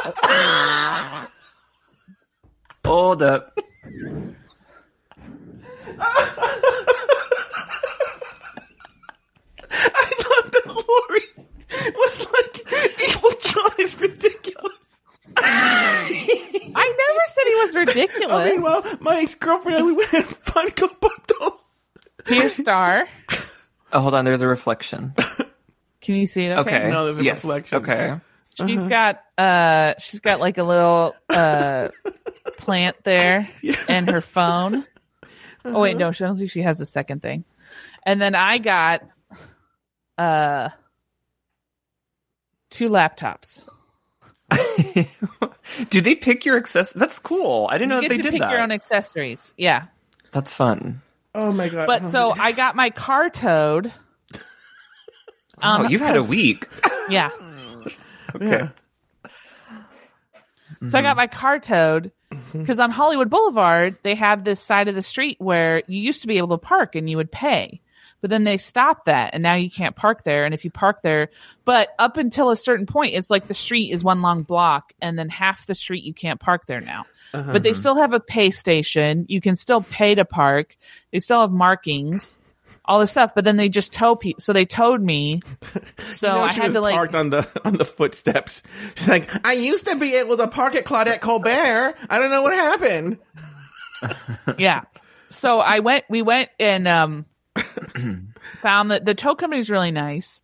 Hold 2.87 3.21
up. 3.21 3.59
I 9.69 10.11
thought 10.21 10.53
that 10.53 10.67
Lori 10.67 11.23
was 11.95 12.27
like 12.33 12.55
Evil 13.09 13.31
John 13.43 13.71
is 13.81 14.01
ridiculous. 14.01 14.73
I 15.37 16.95
never 16.97 17.21
said 17.27 17.45
he 17.45 17.55
was 17.57 17.75
ridiculous. 17.75 18.33
I 18.37 18.45
mean, 18.51 18.63
well, 18.63 18.85
my 19.01 19.27
girlfriend 19.41 19.79
and 19.79 19.87
we 19.87 19.93
went 19.93 20.13
and 20.15 20.25
Funko 20.45 21.01
Pop 21.01 21.27
dolls. 21.27 21.67
Here, 22.29 22.51
Star. 22.51 23.09
Oh, 23.93 24.01
hold 24.01 24.15
on. 24.15 24.25
There's 24.25 24.43
a 24.43 24.47
reflection. 24.47 25.13
Can 26.01 26.15
you 26.15 26.29
see 26.29 26.45
it? 26.45 26.57
Okay. 26.59 26.89
No, 26.89 27.07
there's 27.07 27.19
a 27.19 27.25
yes. 27.25 27.43
reflection. 27.43 27.79
Okay. 27.79 28.21
She's 28.59 28.81
got 28.81 29.21
uh 29.37 29.95
she's 29.99 30.21
got 30.21 30.41
like 30.41 30.57
a 30.59 30.63
little 30.63 31.15
uh 31.29 31.89
plant 32.59 32.97
there 33.05 33.49
and 33.89 34.09
her 34.09 34.21
phone. 34.21 34.87
Oh 35.65 35.81
wait, 35.81 35.97
no, 35.97 36.13
she 36.13 36.25
I 36.25 36.29
don't 36.29 36.39
think 36.39 36.51
she 36.51 36.63
has 36.63 36.81
a 36.81 36.87
second 36.87 37.21
thing. 37.23 37.45
And 38.05 38.21
then 38.23 38.35
I 38.35 38.59
got 38.59 39.03
uh 40.17 40.71
two 42.71 42.89
laptops. 42.89 43.63
Do 45.91 46.01
they 46.01 46.15
pick 46.15 46.45
your 46.45 46.57
access? 46.57 46.93
That's 46.93 47.19
cool. 47.19 47.69
I 47.71 47.79
didn't 47.79 47.89
know 47.91 47.97
You 48.01 48.09
that 48.09 48.09
they 48.11 48.17
to 48.19 48.23
did 48.23 48.33
pick 48.33 48.41
that. 48.41 48.51
your 48.53 48.61
own 48.61 48.71
accessories. 48.73 49.41
Yeah. 49.57 49.87
That's 50.33 50.55
fun. 50.55 51.03
Oh 51.35 51.53
my 51.53 51.69
god! 51.69 51.87
But 51.87 52.07
so 52.07 52.31
I 52.31 52.53
got 52.53 52.77
my 52.77 52.89
car 52.91 53.29
towed. 53.29 53.93
Oh, 54.33 54.39
Um, 55.63 55.89
you've 55.91 56.01
had 56.01 56.17
a 56.17 56.23
week. 56.23 56.69
Yeah. 57.11 57.31
yeah. 58.41 58.69
So 60.91 60.99
I 60.99 61.03
got 61.03 61.17
my 61.17 61.27
car 61.27 61.59
towed 61.59 62.13
mm-hmm. 62.33 62.61
because 62.61 62.79
on 62.79 62.91
Hollywood 62.91 63.31
Boulevard, 63.31 63.97
they 64.03 64.15
have 64.15 64.45
this 64.45 64.61
side 64.61 64.89
of 64.89 64.95
the 64.95 65.03
street 65.03 65.37
where 65.41 65.83
you 65.87 66.01
used 66.01 66.23
to 66.23 66.27
be 66.27 66.39
able 66.39 66.49
to 66.49 66.59
park 66.59 66.95
and 66.95 67.09
you 67.09 67.17
would 67.17 67.33
pay. 67.33 67.81
But 68.21 68.31
then 68.31 68.45
they 68.45 68.57
stopped 68.57 69.07
that 69.07 69.35
and 69.35 69.43
now 69.43 69.55
you 69.55 69.71
can't 69.71 69.95
park 69.95 70.25
there. 70.25 70.45
And 70.45 70.55
if 70.55 70.65
you 70.65 70.71
park 70.71 71.03
there, 71.03 71.29
but 71.65 71.91
up 71.99 72.17
until 72.17 72.51
a 72.51 72.57
certain 72.57 72.87
point, 72.87 73.15
it's 73.15 73.31
like 73.31 73.47
the 73.47 73.55
street 73.55 73.93
is 73.93 74.03
one 74.03 74.23
long 74.23 74.43
block 74.43 74.93
and 75.01 75.19
then 75.19 75.29
half 75.29 75.67
the 75.67 75.75
street 75.75 76.05
you 76.05 76.15
can't 76.15 76.41
park 76.41 76.67
there 76.67 76.81
now. 76.81 77.05
But 77.33 77.63
they 77.63 77.71
uh-huh. 77.71 77.79
still 77.79 77.97
have 77.97 78.15
a 78.15 78.21
pay 78.21 78.51
station. 78.51 79.27
You 79.29 79.41
can 79.41 79.57
still 79.57 79.83
pay 79.83 80.15
to 80.15 80.25
park. 80.25 80.77
They 81.13 81.21
still 81.21 81.43
have 81.43 81.51
markings, 81.51 82.39
all 82.89 83.01
this 83.01 83.11
stuff. 83.11 83.33
But 83.35 83.45
then 83.45 83.57
they 83.57 83.69
just 83.69 83.93
tow 83.93 84.15
people. 84.17 84.41
So 84.41 84.53
they 84.53 84.65
towed 84.65 85.03
me. 85.03 85.43
So 86.15 86.29
You 86.29 86.35
know, 86.35 86.41
I 86.41 86.53
she 86.53 86.61
had 86.61 86.67
was 86.67 86.75
to 86.75 86.81
like, 86.81 86.95
parked 86.95 87.15
on 87.15 87.31
the 87.31 87.49
on 87.65 87.75
the 87.75 87.85
footsteps. 87.85 88.63
She's 88.95 89.09
like, 89.09 89.31
I 89.47 89.53
used 89.55 89.87
to 89.87 89.97
be 89.97 90.15
able 90.15 90.37
to 90.39 90.47
park 90.49 90.75
at 90.75 90.85
Claudette 90.85 91.21
Colbert. 91.21 91.95
I 92.09 92.19
don't 92.19 92.31
know 92.31 92.43
what 92.43 92.55
happened. 92.55 93.19
yeah. 94.59 94.83
So 95.31 95.59
I 95.59 95.81
went, 95.81 96.05
we 96.09 96.23
went 96.23 96.51
and, 96.59 96.87
um, 96.89 97.27
found 98.63 98.91
that 98.91 99.05
the 99.05 99.15
tow 99.15 99.35
company 99.35 99.61
is 99.61 99.69
really 99.69 99.91
nice. 99.91 100.43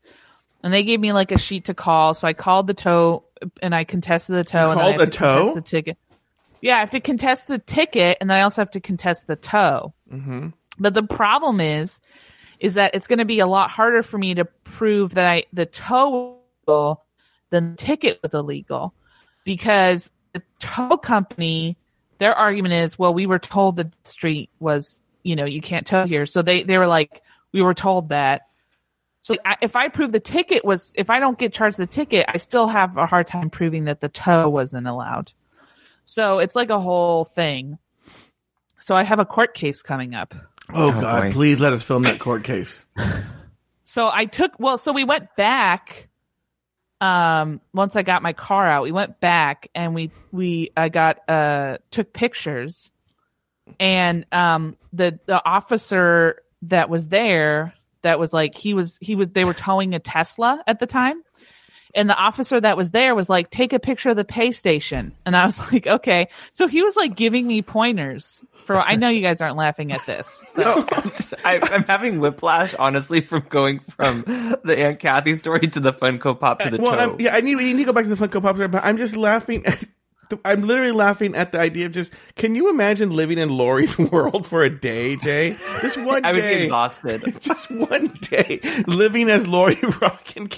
And 0.63 0.73
they 0.73 0.83
gave 0.83 1.01
me 1.01 1.13
like 1.13 1.33
a 1.33 1.39
sheet 1.39 1.67
to 1.67 1.75
call. 1.75 2.15
So 2.15 2.27
I 2.27 2.33
called 2.33 2.67
the 2.67 2.75
tow 2.75 3.25
and 3.63 3.75
I 3.75 3.85
contested 3.85 4.35
the 4.37 4.45
tow. 4.45 4.73
and 4.73 4.81
called 4.81 4.99
the 4.99 5.07
to 5.07 5.11
tow? 5.13 5.55
The 5.55 5.61
ticket. 5.61 5.99
Yeah, 6.61 6.77
I 6.77 6.81
have 6.81 6.91
to 6.91 7.01
contest 7.01 7.47
the 7.49 7.59
ticket 7.59 8.19
and 8.21 8.31
then 8.31 8.39
I 8.39 8.43
also 8.43 8.61
have 8.61 8.71
to 8.73 8.81
contest 8.81 9.27
the 9.27 9.37
tow. 9.37 9.95
Mm-hmm. 10.13 10.49
But 10.79 10.95
the 10.95 11.03
problem 11.03 11.61
is, 11.61 11.99
is 12.63 12.75
that 12.75 12.95
it's 12.95 13.09
going 13.09 13.19
to 13.19 13.25
be 13.25 13.41
a 13.41 13.47
lot 13.47 13.71
harder 13.71 14.05
for 14.05 14.17
me 14.17 14.35
to 14.35 14.45
prove 14.45 15.15
that 15.15 15.27
I, 15.29 15.45
the 15.53 15.67
tow 15.67 16.39
illegal 16.65 17.05
than 17.51 17.73
the 17.73 17.77
ticket 17.77 18.21
was 18.23 18.35
illegal 18.35 18.95
because 19.45 20.09
the 20.33 20.43
tow 20.61 20.97
company, 20.97 21.77
their 22.19 22.35
argument 22.35 22.75
is, 22.75 22.97
well, 22.97 23.13
we 23.13 23.27
were 23.27 23.41
told 23.41 23.77
the 23.77 23.91
street 24.05 24.49
was, 24.61 25.01
you 25.25 25.35
know, 25.35 25.45
you 25.45 25.61
can't 25.61 25.85
tow 25.85 26.07
here. 26.07 26.25
So 26.25 26.41
they, 26.41 26.63
they 26.63 26.79
were 26.79 26.87
like, 26.87 27.21
we 27.51 27.63
were 27.63 27.75
told 27.75 28.11
that. 28.11 28.43
So 29.23 29.37
if 29.61 29.75
I 29.75 29.89
prove 29.89 30.13
the 30.13 30.21
ticket 30.21 30.65
was, 30.65 30.93
if 30.95 31.11
I 31.11 31.19
don't 31.19 31.39
get 31.39 31.53
charged 31.53 31.79
the 31.79 31.87
ticket, 31.87 32.27
I 32.29 32.37
still 32.37 32.69
have 32.69 32.97
a 32.97 33.07
hard 33.07 33.27
time 33.27 33.51
proving 33.51 33.85
that 33.85 33.99
the 33.99 34.09
tow 34.09 34.49
wasn't 34.49 34.87
allowed. 34.87 35.33
So 36.05 36.39
it's 36.39 36.55
like 36.55 36.71
a 36.71 36.81
whole 36.81 37.25
thing. 37.25 37.79
So 38.81 38.95
I 38.95 39.03
have 39.03 39.19
a 39.19 39.25
court 39.25 39.55
case 39.55 39.83
coming 39.83 40.15
up. 40.15 40.33
Oh, 40.71 40.89
Oh, 40.89 41.01
God, 41.01 41.23
boy. 41.23 41.33
please 41.33 41.61
let 41.61 41.73
us 41.73 41.83
film 41.83 42.03
that 42.05 42.19
court 42.19 42.45
case. 42.45 42.85
So 43.85 44.09
I 44.11 44.25
took 44.25 44.53
well, 44.59 44.79
so 44.79 44.91
we 44.93 45.05
went 45.05 45.37
back. 45.37 46.09
Um, 47.03 47.61
once 47.75 47.95
I 47.95 48.01
got 48.01 48.23
my 48.23 48.33
car 48.33 48.67
out, 48.67 48.85
we 48.85 48.93
went 48.93 49.21
back 49.21 49.69
and 49.75 49.95
we 49.95 50.11
we 50.31 50.71
I 50.75 50.89
got 50.89 51.29
uh 51.29 51.77
took 51.91 52.15
pictures, 52.15 52.91
and 53.79 54.25
um 54.33 54.79
the 54.95 55.19
the 55.27 55.45
officer 55.45 56.41
that 56.63 56.89
was 56.89 57.09
there 57.09 57.75
that 58.01 58.19
was 58.19 58.33
like 58.33 58.55
he 58.55 58.73
was 58.73 58.97
he 59.03 59.15
was 59.15 59.29
they 59.33 59.45
were 59.45 59.53
towing 59.53 59.95
a 59.95 59.99
Tesla 59.99 60.63
at 60.67 60.81
the 60.81 60.87
time. 60.87 61.23
And 61.95 62.09
the 62.09 62.17
officer 62.17 62.61
that 62.61 62.77
was 62.77 62.91
there 62.91 63.15
was 63.15 63.29
like, 63.29 63.51
take 63.51 63.73
a 63.73 63.79
picture 63.79 64.11
of 64.11 64.17
the 64.17 64.25
pay 64.25 64.53
station. 64.53 65.15
And 65.27 65.37
I 65.37 65.47
was 65.47 65.59
like, 65.73 65.87
okay. 65.87 66.29
So 66.53 66.67
he 66.67 66.83
was 66.83 66.97
like 66.97 67.15
giving 67.15 67.47
me 67.47 67.63
pointers 67.63 68.43
for, 68.65 68.77
I 68.77 68.95
know 68.95 69.09
you 69.09 69.23
guys 69.23 69.41
aren't 69.41 69.57
laughing 69.57 69.93
at 69.93 70.05
this. 70.07 70.45
No, 70.57 70.87
I, 71.45 71.59
I'm 71.63 71.85
having 71.85 72.21
whiplash, 72.21 72.75
honestly, 72.75 73.23
from 73.23 73.41
going 73.49 73.81
from 73.81 74.23
the 74.65 74.77
Aunt 74.79 75.01
Kathy 75.01 75.35
story 75.37 75.61
to 75.61 75.81
the 75.81 75.93
Funko 75.93 76.39
Pop 76.39 76.59
to 76.61 76.71
the 76.71 76.77
well, 76.77 76.95
toe. 76.95 77.17
Yeah, 77.19 77.35
I 77.35 77.41
need, 77.41 77.57
we 77.57 77.73
need 77.73 77.79
to 77.79 77.85
go 77.85 77.93
back 77.93 78.05
to 78.05 78.15
the 78.15 78.29
Funko 78.29 78.43
Pop 78.43 78.57
story, 78.57 78.69
but 78.69 78.85
I'm 78.85 78.99
just 78.99 79.17
laughing. 79.17 79.65
At, 79.65 79.83
I'm 80.45 80.63
literally 80.63 80.93
laughing 80.93 81.35
at 81.35 81.53
the 81.53 81.59
idea 81.59 81.87
of 81.87 81.93
just, 81.93 82.13
can 82.37 82.55
you 82.55 82.71
imagine 82.71 83.11
living 83.11 83.39
in 83.39 83.49
Lori's 83.49 83.99
world 84.13 84.47
for 84.47 84.63
a 84.63 84.71
day, 84.71 85.17
Jay? 85.17 85.57
Just 85.81 85.97
one 85.99 86.25
I 86.25 86.33
would 86.33 86.41
day. 86.41 86.59
be 86.59 86.65
exhausted. 86.65 87.41
just 87.41 87.71
one 87.71 88.09
day 88.31 88.61
living 88.87 89.31
as 89.31 89.47
Lori 89.47 89.79
Rockin' 90.01 90.49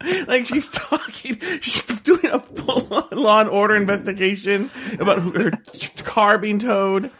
Like 0.26 0.46
she's 0.46 0.68
talking, 0.70 1.40
she's 1.60 1.82
doing 2.02 2.26
a 2.26 2.38
full 2.40 2.92
on 2.94 3.08
law 3.12 3.40
and 3.40 3.48
order 3.48 3.74
investigation 3.74 4.70
about 4.98 5.22
her 5.22 5.50
car 6.04 6.38
being 6.38 6.58
towed. 6.58 7.10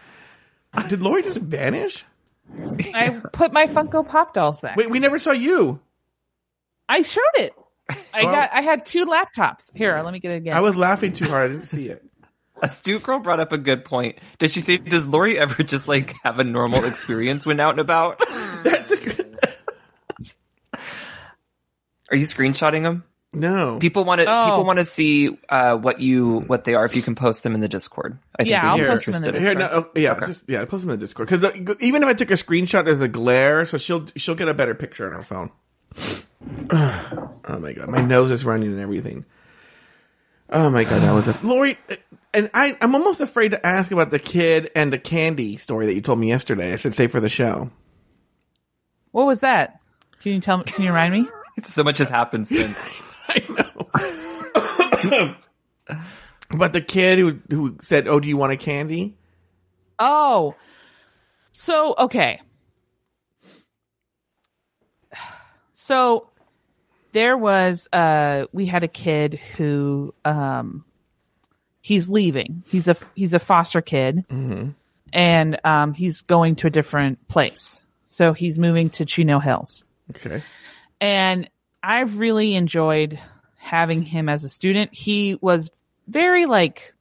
Did 0.88 1.00
Lori 1.00 1.22
just 1.22 1.38
vanish? 1.38 2.04
I 2.94 3.20
put 3.32 3.52
my 3.52 3.66
Funko 3.66 4.06
Pop 4.06 4.34
dolls 4.34 4.60
back. 4.60 4.76
Wait, 4.76 4.90
we 4.90 4.98
never 4.98 5.18
saw 5.18 5.32
you. 5.32 5.80
I 6.88 7.02
showed 7.02 7.22
it. 7.36 7.54
I 8.12 8.24
Well- 8.24 8.32
got. 8.32 8.50
I 8.52 8.60
had 8.60 8.84
two 8.84 9.06
laptops. 9.06 9.70
Here, 9.74 10.00
let 10.02 10.12
me 10.12 10.18
get 10.20 10.32
it 10.32 10.36
again. 10.36 10.54
I 10.54 10.60
was 10.60 10.76
laughing 10.76 11.12
too 11.12 11.26
hard. 11.28 11.50
I 11.50 11.54
didn't 11.54 11.66
see 11.66 11.88
it. 11.88 12.04
A 12.62 12.66
Astute 12.66 13.02
Girl 13.02 13.18
brought 13.20 13.40
up 13.40 13.52
a 13.52 13.58
good 13.58 13.84
point. 13.84 14.18
Did 14.38 14.50
she 14.50 14.60
say, 14.60 14.76
does 14.78 15.06
Lori 15.06 15.38
ever 15.38 15.62
just 15.62 15.88
like 15.88 16.14
have 16.24 16.38
a 16.38 16.44
normal 16.44 16.84
experience 16.84 17.44
when 17.46 17.58
out 17.60 17.70
and 17.70 17.80
about? 17.80 18.18
That's 18.62 18.90
a 18.90 18.96
good. 18.96 19.38
Are 22.10 22.16
you 22.16 22.24
screenshotting 22.24 22.82
them? 22.82 23.04
No. 23.32 23.78
People 23.78 24.04
want 24.04 24.22
to. 24.22 24.26
Oh. 24.26 24.44
People 24.46 24.64
want 24.64 24.78
to 24.78 24.84
see 24.84 25.38
uh, 25.48 25.76
what 25.76 26.00
you 26.00 26.38
what 26.40 26.64
they 26.64 26.74
are. 26.74 26.84
If 26.86 26.96
you 26.96 27.02
can 27.02 27.14
post 27.14 27.42
them 27.42 27.54
in 27.54 27.60
the 27.60 27.68
Discord, 27.68 28.18
I 28.38 28.44
think 28.44 28.50
Yeah, 28.50 28.62
they'd 28.62 28.68
I'll 28.68 28.78
be 28.78 28.84
post 28.84 29.06
them 29.06 29.14
in 29.16 29.22
the 29.22 29.28
interested. 29.28 29.46
Here, 29.46 29.54
no, 29.54 29.68
oh, 29.72 29.90
yeah, 29.94 30.12
Okay. 30.12 30.26
just 30.26 30.44
yeah, 30.48 30.64
post 30.64 30.82
them 30.84 30.90
in 30.90 30.98
the 30.98 31.04
Discord 31.04 31.28
because 31.28 31.76
even 31.80 32.02
if 32.02 32.08
I 32.08 32.14
took 32.14 32.30
a 32.30 32.34
screenshot, 32.34 32.84
there's 32.86 33.00
a 33.00 33.08
glare, 33.08 33.66
so 33.66 33.76
she'll 33.76 34.06
she'll 34.16 34.36
get 34.36 34.48
a 34.48 34.54
better 34.54 34.74
picture 34.74 35.06
on 35.06 35.12
her 35.12 35.22
phone. 35.22 35.50
oh 36.70 37.58
my 37.58 37.72
god, 37.72 37.88
my 37.88 38.00
nose 38.00 38.30
is 38.30 38.44
running 38.44 38.70
and 38.72 38.80
everything. 38.80 39.26
Oh 40.48 40.70
my 40.70 40.84
god, 40.84 41.02
that 41.02 41.12
was 41.12 41.26
a 41.28 41.38
Lori, 41.42 41.76
and 42.32 42.48
I 42.54 42.78
I'm 42.80 42.94
almost 42.94 43.20
afraid 43.20 43.50
to 43.50 43.66
ask 43.66 43.90
about 43.90 44.10
the 44.10 44.20
kid 44.20 44.70
and 44.74 44.92
the 44.92 44.98
candy 44.98 45.56
story 45.58 45.86
that 45.86 45.94
you 45.94 46.00
told 46.00 46.20
me 46.20 46.28
yesterday. 46.28 46.72
I 46.72 46.76
should 46.76 46.94
say 46.94 47.08
for 47.08 47.20
the 47.20 47.28
show. 47.28 47.70
what 49.10 49.26
was 49.26 49.40
that? 49.40 49.80
Can 50.22 50.32
you 50.32 50.40
tell 50.40 50.58
me? 50.58 50.64
Can 50.64 50.84
you 50.84 50.90
remind 50.90 51.12
me? 51.12 51.28
So 51.68 51.82
much 51.82 51.98
has 51.98 52.08
happened 52.08 52.48
since. 52.48 52.78
I 53.28 53.42
know. 55.08 55.34
but 56.50 56.72
the 56.72 56.80
kid 56.80 57.18
who 57.18 57.40
who 57.50 57.76
said, 57.80 58.08
"Oh, 58.08 58.20
do 58.20 58.28
you 58.28 58.36
want 58.36 58.52
a 58.52 58.56
candy?" 58.56 59.16
Oh, 59.98 60.54
so 61.52 61.94
okay. 61.98 62.40
So 65.72 66.30
there 67.12 67.38
was 67.38 67.86
uh 67.92 68.46
we 68.52 68.66
had 68.66 68.82
a 68.82 68.88
kid 68.88 69.40
who 69.56 70.12
um 70.24 70.84
he's 71.80 72.08
leaving. 72.08 72.64
He's 72.66 72.88
a 72.88 72.96
he's 73.14 73.32
a 73.34 73.38
foster 73.38 73.80
kid. 73.80 74.24
And 75.12 75.58
um 75.64 75.94
he's 75.94 76.22
going 76.22 76.56
to 76.56 76.66
a 76.66 76.70
different 76.70 77.28
place. 77.28 77.80
So 78.06 78.32
he's 78.32 78.58
moving 78.58 78.90
to 78.90 79.04
Chino 79.04 79.38
Hills. 79.38 79.84
Okay. 80.10 80.42
And 81.00 81.48
I've 81.82 82.18
really 82.18 82.54
enjoyed 82.54 83.18
having 83.56 84.02
him 84.02 84.28
as 84.28 84.44
a 84.44 84.48
student. 84.48 84.94
He 84.94 85.38
was 85.40 85.70
very 86.06 86.46
like 86.46 86.94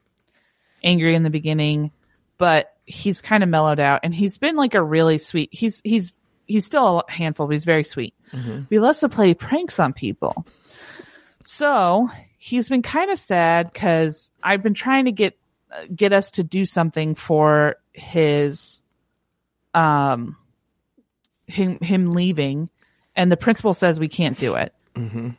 angry 0.83 1.15
in 1.15 1.23
the 1.23 1.29
beginning, 1.29 1.91
but 2.37 2.73
he's 2.85 3.21
kind 3.21 3.43
of 3.43 3.49
mellowed 3.49 3.79
out 3.79 4.01
and 4.03 4.13
he's 4.13 4.37
been 4.37 4.55
like 4.55 4.75
a 4.75 4.83
really 4.83 5.17
sweet. 5.17 5.49
He's 5.51 5.81
he's 5.83 6.13
he's 6.45 6.65
still 6.65 7.03
a 7.07 7.11
handful, 7.11 7.47
but 7.47 7.53
he's 7.53 7.65
very 7.65 7.83
sweet. 7.83 8.13
He 8.69 8.79
loves 8.79 8.99
to 8.99 9.09
play 9.09 9.33
pranks 9.33 9.79
on 9.79 9.93
people. 9.93 10.45
So 11.45 12.09
he's 12.37 12.69
been 12.69 12.81
kind 12.81 13.11
of 13.11 13.19
sad 13.19 13.71
because 13.71 14.31
I've 14.43 14.63
been 14.63 14.73
trying 14.73 15.05
to 15.05 15.11
get 15.11 15.37
get 15.93 16.13
us 16.13 16.31
to 16.31 16.43
do 16.43 16.65
something 16.65 17.15
for 17.15 17.75
his 17.93 18.81
um 19.73 20.37
him 21.47 21.79
him 21.79 22.09
leaving 22.09 22.69
and 23.15 23.31
the 23.31 23.37
principal 23.37 23.73
says 23.73 23.99
we 23.99 24.07
can't 24.07 24.37
do 24.37 24.55
it. 24.55 24.73
Mm-hmm. 24.95 25.29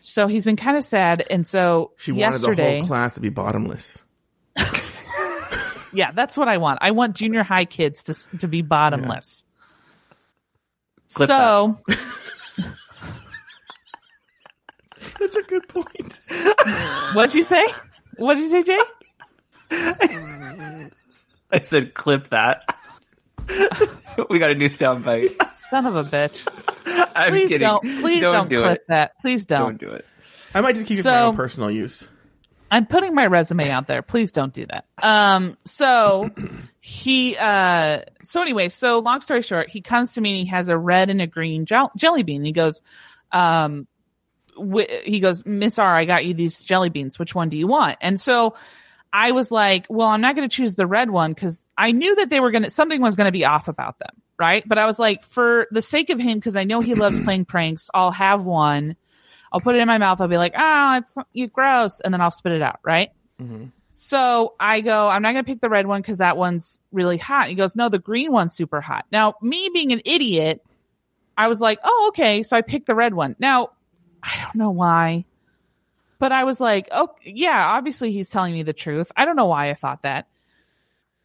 So 0.00 0.26
he's 0.26 0.44
been 0.44 0.56
kind 0.56 0.76
of 0.76 0.84
sad, 0.84 1.24
and 1.30 1.46
so 1.46 1.92
She 1.96 2.12
wanted 2.12 2.40
the 2.40 2.46
yesterday, 2.48 2.78
whole 2.78 2.88
class 2.88 3.14
to 3.14 3.20
be 3.20 3.28
bottomless. 3.28 4.02
yeah, 5.92 6.12
that's 6.12 6.36
what 6.36 6.48
I 6.48 6.58
want. 6.58 6.78
I 6.82 6.92
want 6.92 7.16
junior 7.16 7.42
high 7.42 7.64
kids 7.64 8.02
to 8.04 8.38
to 8.38 8.48
be 8.48 8.62
bottomless. 8.62 9.44
Clip 11.14 11.28
so 11.28 11.78
That's 15.18 15.34
a 15.34 15.42
good 15.42 15.68
point. 15.68 16.20
what'd 17.14 17.34
you 17.34 17.44
say? 17.44 17.66
What 18.16 18.34
did 18.34 18.44
you 18.44 18.50
say, 18.50 18.62
Jay? 18.62 18.78
I 21.50 21.60
said, 21.62 21.94
clip 21.94 22.28
that. 22.28 22.74
we 24.28 24.38
got 24.38 24.50
a 24.50 24.54
new 24.54 24.68
soundbite. 24.68 25.34
Son 25.70 25.86
of 25.86 25.96
a 25.96 26.04
bitch! 26.04 26.46
I'm 27.14 27.32
Please 27.32 27.48
kidding. 27.48 27.66
don't. 27.66 27.82
Please 27.82 28.20
don't, 28.20 28.48
do 28.48 28.62
clip 28.62 28.78
it. 28.80 28.84
that. 28.88 29.18
Please 29.20 29.44
don't. 29.44 29.60
Don't 29.60 29.80
do 29.80 29.90
it. 29.90 30.04
I 30.54 30.60
might 30.60 30.74
just 30.74 30.86
keep 30.86 30.98
it 30.98 31.02
for 31.02 31.08
my 31.08 31.22
own 31.22 31.36
personal 31.36 31.70
use. 31.70 32.08
I'm 32.70 32.86
putting 32.86 33.14
my 33.14 33.26
resume 33.26 33.70
out 33.70 33.86
there. 33.86 34.02
Please 34.02 34.32
don't 34.32 34.52
do 34.52 34.66
that. 34.66 34.86
Um, 35.02 35.56
so 35.64 36.30
he, 36.80 37.36
uh, 37.36 38.00
so 38.24 38.42
anyway, 38.42 38.68
so 38.70 38.98
long 38.98 39.20
story 39.20 39.42
short, 39.42 39.70
he 39.70 39.80
comes 39.82 40.14
to 40.14 40.20
me 40.20 40.30
and 40.40 40.46
he 40.46 40.50
has 40.50 40.68
a 40.68 40.76
red 40.76 41.10
and 41.10 41.22
a 41.22 41.26
green 41.26 41.66
jel- 41.66 41.92
jelly 41.96 42.22
bean. 42.22 42.44
He 42.44 42.52
goes, 42.52 42.82
um, 43.30 43.86
wh- 44.58 44.90
he 45.04 45.20
goes, 45.20 45.44
Miss 45.46 45.78
R, 45.78 45.96
I 45.96 46.06
got 46.06 46.24
you 46.24 46.34
these 46.34 46.64
jelly 46.64 46.88
beans. 46.88 47.18
Which 47.18 47.34
one 47.34 47.50
do 47.50 47.56
you 47.56 47.68
want? 47.68 47.98
And 48.00 48.20
so 48.20 48.54
I 49.12 49.30
was 49.30 49.50
like, 49.50 49.86
well, 49.88 50.08
I'm 50.08 50.20
not 50.20 50.34
going 50.34 50.48
to 50.48 50.54
choose 50.54 50.74
the 50.74 50.86
red 50.86 51.10
one 51.10 51.32
because 51.32 51.60
I 51.78 51.92
knew 51.92 52.16
that 52.16 52.30
they 52.30 52.40
were 52.40 52.50
going 52.50 52.64
to, 52.64 52.70
something 52.70 53.00
was 53.00 53.14
going 53.14 53.26
to 53.26 53.32
be 53.32 53.44
off 53.44 53.68
about 53.68 53.98
them. 54.00 54.10
Right. 54.38 54.62
But 54.66 54.78
I 54.78 54.86
was 54.86 54.98
like, 54.98 55.24
for 55.24 55.66
the 55.70 55.80
sake 55.82 56.10
of 56.10 56.18
him, 56.18 56.38
because 56.38 56.56
I 56.56 56.64
know 56.64 56.80
he 56.80 56.94
loves 56.94 57.18
playing 57.22 57.44
pranks, 57.46 57.88
I'll 57.94 58.10
have 58.10 58.42
one. 58.42 58.96
I'll 59.52 59.60
put 59.60 59.76
it 59.76 59.78
in 59.78 59.88
my 59.88 59.98
mouth. 59.98 60.20
I'll 60.20 60.28
be 60.28 60.36
like, 60.36 60.54
oh, 60.56 60.98
it's 60.98 61.16
you 61.32 61.46
gross. 61.46 62.00
And 62.00 62.12
then 62.12 62.20
I'll 62.20 62.30
spit 62.30 62.52
it 62.52 62.62
out. 62.62 62.80
Right. 62.84 63.10
Mm-hmm. 63.40 63.66
So 63.98 64.54
I 64.60 64.82
go, 64.82 65.08
I'm 65.08 65.22
not 65.22 65.32
going 65.32 65.44
to 65.44 65.50
pick 65.50 65.62
the 65.62 65.70
red 65.70 65.86
one 65.86 66.02
because 66.02 66.18
that 66.18 66.36
one's 66.36 66.82
really 66.92 67.16
hot. 67.16 67.48
He 67.48 67.54
goes, 67.54 67.74
no, 67.74 67.88
the 67.88 67.98
green 67.98 68.30
one's 68.30 68.54
super 68.54 68.82
hot. 68.82 69.06
Now, 69.10 69.36
me 69.40 69.70
being 69.72 69.90
an 69.92 70.02
idiot, 70.04 70.62
I 71.34 71.48
was 71.48 71.62
like, 71.62 71.78
oh, 71.82 72.08
okay. 72.08 72.42
So 72.42 72.58
I 72.58 72.60
picked 72.60 72.86
the 72.86 72.94
red 72.94 73.14
one. 73.14 73.36
Now, 73.38 73.70
I 74.22 74.42
don't 74.42 74.56
know 74.56 74.70
why, 74.70 75.24
but 76.18 76.30
I 76.30 76.44
was 76.44 76.60
like, 76.60 76.88
oh, 76.92 77.08
yeah, 77.22 77.64
obviously 77.68 78.12
he's 78.12 78.28
telling 78.28 78.52
me 78.52 78.62
the 78.64 78.74
truth. 78.74 79.10
I 79.16 79.24
don't 79.24 79.36
know 79.36 79.46
why 79.46 79.70
I 79.70 79.74
thought 79.74 80.02
that. 80.02 80.28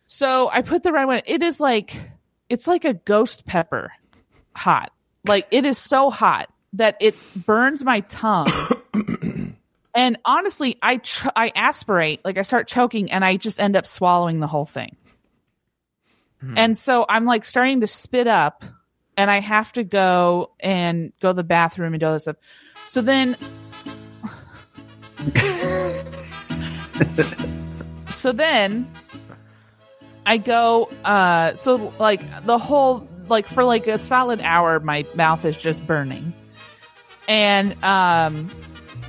So 0.05 0.49
I 0.49 0.61
put 0.61 0.83
the 0.83 0.93
red 0.93 1.05
one. 1.05 1.21
It 1.25 1.43
is 1.43 1.59
like, 1.59 1.95
it's 2.51 2.67
like 2.67 2.83
a 2.83 2.93
ghost 2.93 3.45
pepper 3.45 3.93
hot. 4.53 4.91
Like 5.25 5.47
it 5.51 5.65
is 5.65 5.77
so 5.77 6.09
hot 6.09 6.49
that 6.73 6.97
it 6.99 7.15
burns 7.45 7.83
my 7.83 8.01
tongue. 8.01 8.47
And 9.93 10.19
honestly, 10.23 10.77
I 10.81 10.99
ch- 10.99 11.27
I 11.35 11.51
aspirate, 11.53 12.21
like 12.23 12.37
I 12.37 12.43
start 12.43 12.69
choking, 12.69 13.11
and 13.11 13.25
I 13.25 13.35
just 13.35 13.59
end 13.59 13.75
up 13.75 13.85
swallowing 13.85 14.39
the 14.39 14.47
whole 14.47 14.65
thing. 14.65 14.95
Hmm. 16.39 16.57
And 16.57 16.77
so 16.77 17.05
I'm 17.09 17.25
like 17.25 17.43
starting 17.43 17.81
to 17.81 17.87
spit 17.87 18.25
up, 18.25 18.63
and 19.17 19.29
I 19.29 19.41
have 19.41 19.73
to 19.73 19.83
go 19.83 20.53
and 20.61 21.11
go 21.21 21.31
to 21.31 21.33
the 21.33 21.43
bathroom 21.43 21.93
and 21.93 21.99
do 21.99 22.05
all 22.05 22.13
this 22.13 22.23
stuff. 22.23 22.37
So 22.87 23.01
then, 23.01 23.35
so 28.07 28.31
then, 28.31 28.89
I 30.25 30.37
go. 30.37 30.85
Uh, 31.03 31.55
so 31.55 31.93
like 31.99 32.21
the 32.45 32.57
whole 32.57 33.07
like 33.27 33.47
for 33.47 33.63
like 33.63 33.87
a 33.87 33.99
solid 33.99 34.41
hour, 34.41 34.79
my 34.79 35.05
mouth 35.15 35.45
is 35.45 35.57
just 35.57 35.85
burning, 35.85 36.33
and 37.27 37.81
um. 37.83 38.49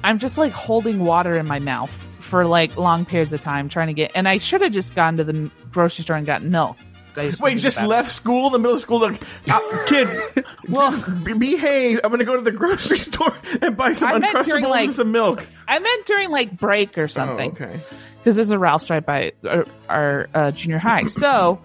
I'm 0.05 0.19
just 0.19 0.37
like 0.37 0.51
holding 0.51 0.99
water 0.99 1.37
in 1.39 1.47
my 1.47 1.61
mouth 1.61 1.93
for 1.93 2.45
like 2.45 2.77
long 2.77 3.05
periods 3.05 3.33
of 3.33 3.41
time 3.41 3.69
trying 3.69 3.87
to 3.87 3.93
get, 3.93 4.11
and 4.17 4.29
I 4.29 4.39
should 4.39 4.61
have 4.61 4.73
just 4.73 4.97
gone 4.97 5.17
to 5.19 5.23
the 5.23 5.49
grocery 5.71 6.03
store 6.03 6.17
and 6.17 6.27
gotten 6.27 6.51
milk. 6.51 6.77
Wait, 7.17 7.59
just 7.59 7.81
left 7.83 8.11
school, 8.11 8.51
the 8.51 8.59
middle 8.59 8.79
school, 8.79 9.01
like, 9.01 9.23
uh, 9.51 9.61
just 9.89 11.25
be- 11.25 11.33
behave. 11.35 12.01
I'm 12.05 12.11
gonna 12.11 12.25
go 12.25 12.37
to 12.37 12.43
the 12.43 12.53
grocery 12.53 12.97
store 13.11 13.35
and 13.61 13.77
buy 13.77 13.93
some 13.93 14.09
I 14.09 14.19
meant 14.19 14.45
during, 14.45 14.65
Uncrustables 14.65 14.71
like- 14.71 14.85
and 14.87 14.93
some 14.95 15.13
milk. 15.13 15.47
I 15.69 15.79
meant 15.79 16.07
during 16.07 16.31
like 16.31 16.57
break 16.59 16.97
or 16.99 17.05
Oh, 17.05 17.07
something. 17.09 17.53
okay. 17.53 17.81
because 18.19 18.37
there's 18.37 18.51
a 18.51 18.59
Ralph's 18.59 18.89
right 18.91 19.05
by 19.05 19.33
our, 19.49 19.67
our 19.89 20.29
uh, 20.35 20.51
junior 20.53 20.79
high. 20.79 21.07
So, 21.07 21.61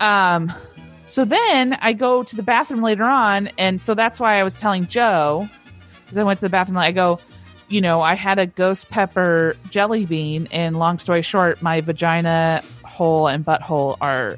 um, 0.00 0.52
so 1.04 1.24
then 1.24 1.74
I 1.74 1.92
go 1.92 2.22
to 2.22 2.36
the 2.36 2.42
bathroom 2.42 2.82
later 2.82 3.04
on, 3.04 3.48
and 3.58 3.80
so 3.80 3.94
that's 3.94 4.18
why 4.18 4.40
I 4.40 4.44
was 4.44 4.54
telling 4.54 4.86
Joe 4.86 5.48
because 6.02 6.18
I 6.18 6.24
went 6.24 6.38
to 6.38 6.44
the 6.44 6.48
bathroom. 6.50 6.78
I 6.78 6.92
go, 6.92 7.20
you 7.68 7.80
know, 7.80 8.00
I 8.02 8.14
had 8.14 8.38
a 8.38 8.46
ghost 8.46 8.88
pepper 8.90 9.56
jelly 9.70 10.04
bean, 10.06 10.48
and 10.50 10.78
long 10.78 10.98
story 10.98 11.22
short, 11.22 11.62
my 11.62 11.80
vagina 11.80 12.62
hole 12.84 13.26
and 13.28 13.44
butthole 13.44 13.96
are 14.00 14.36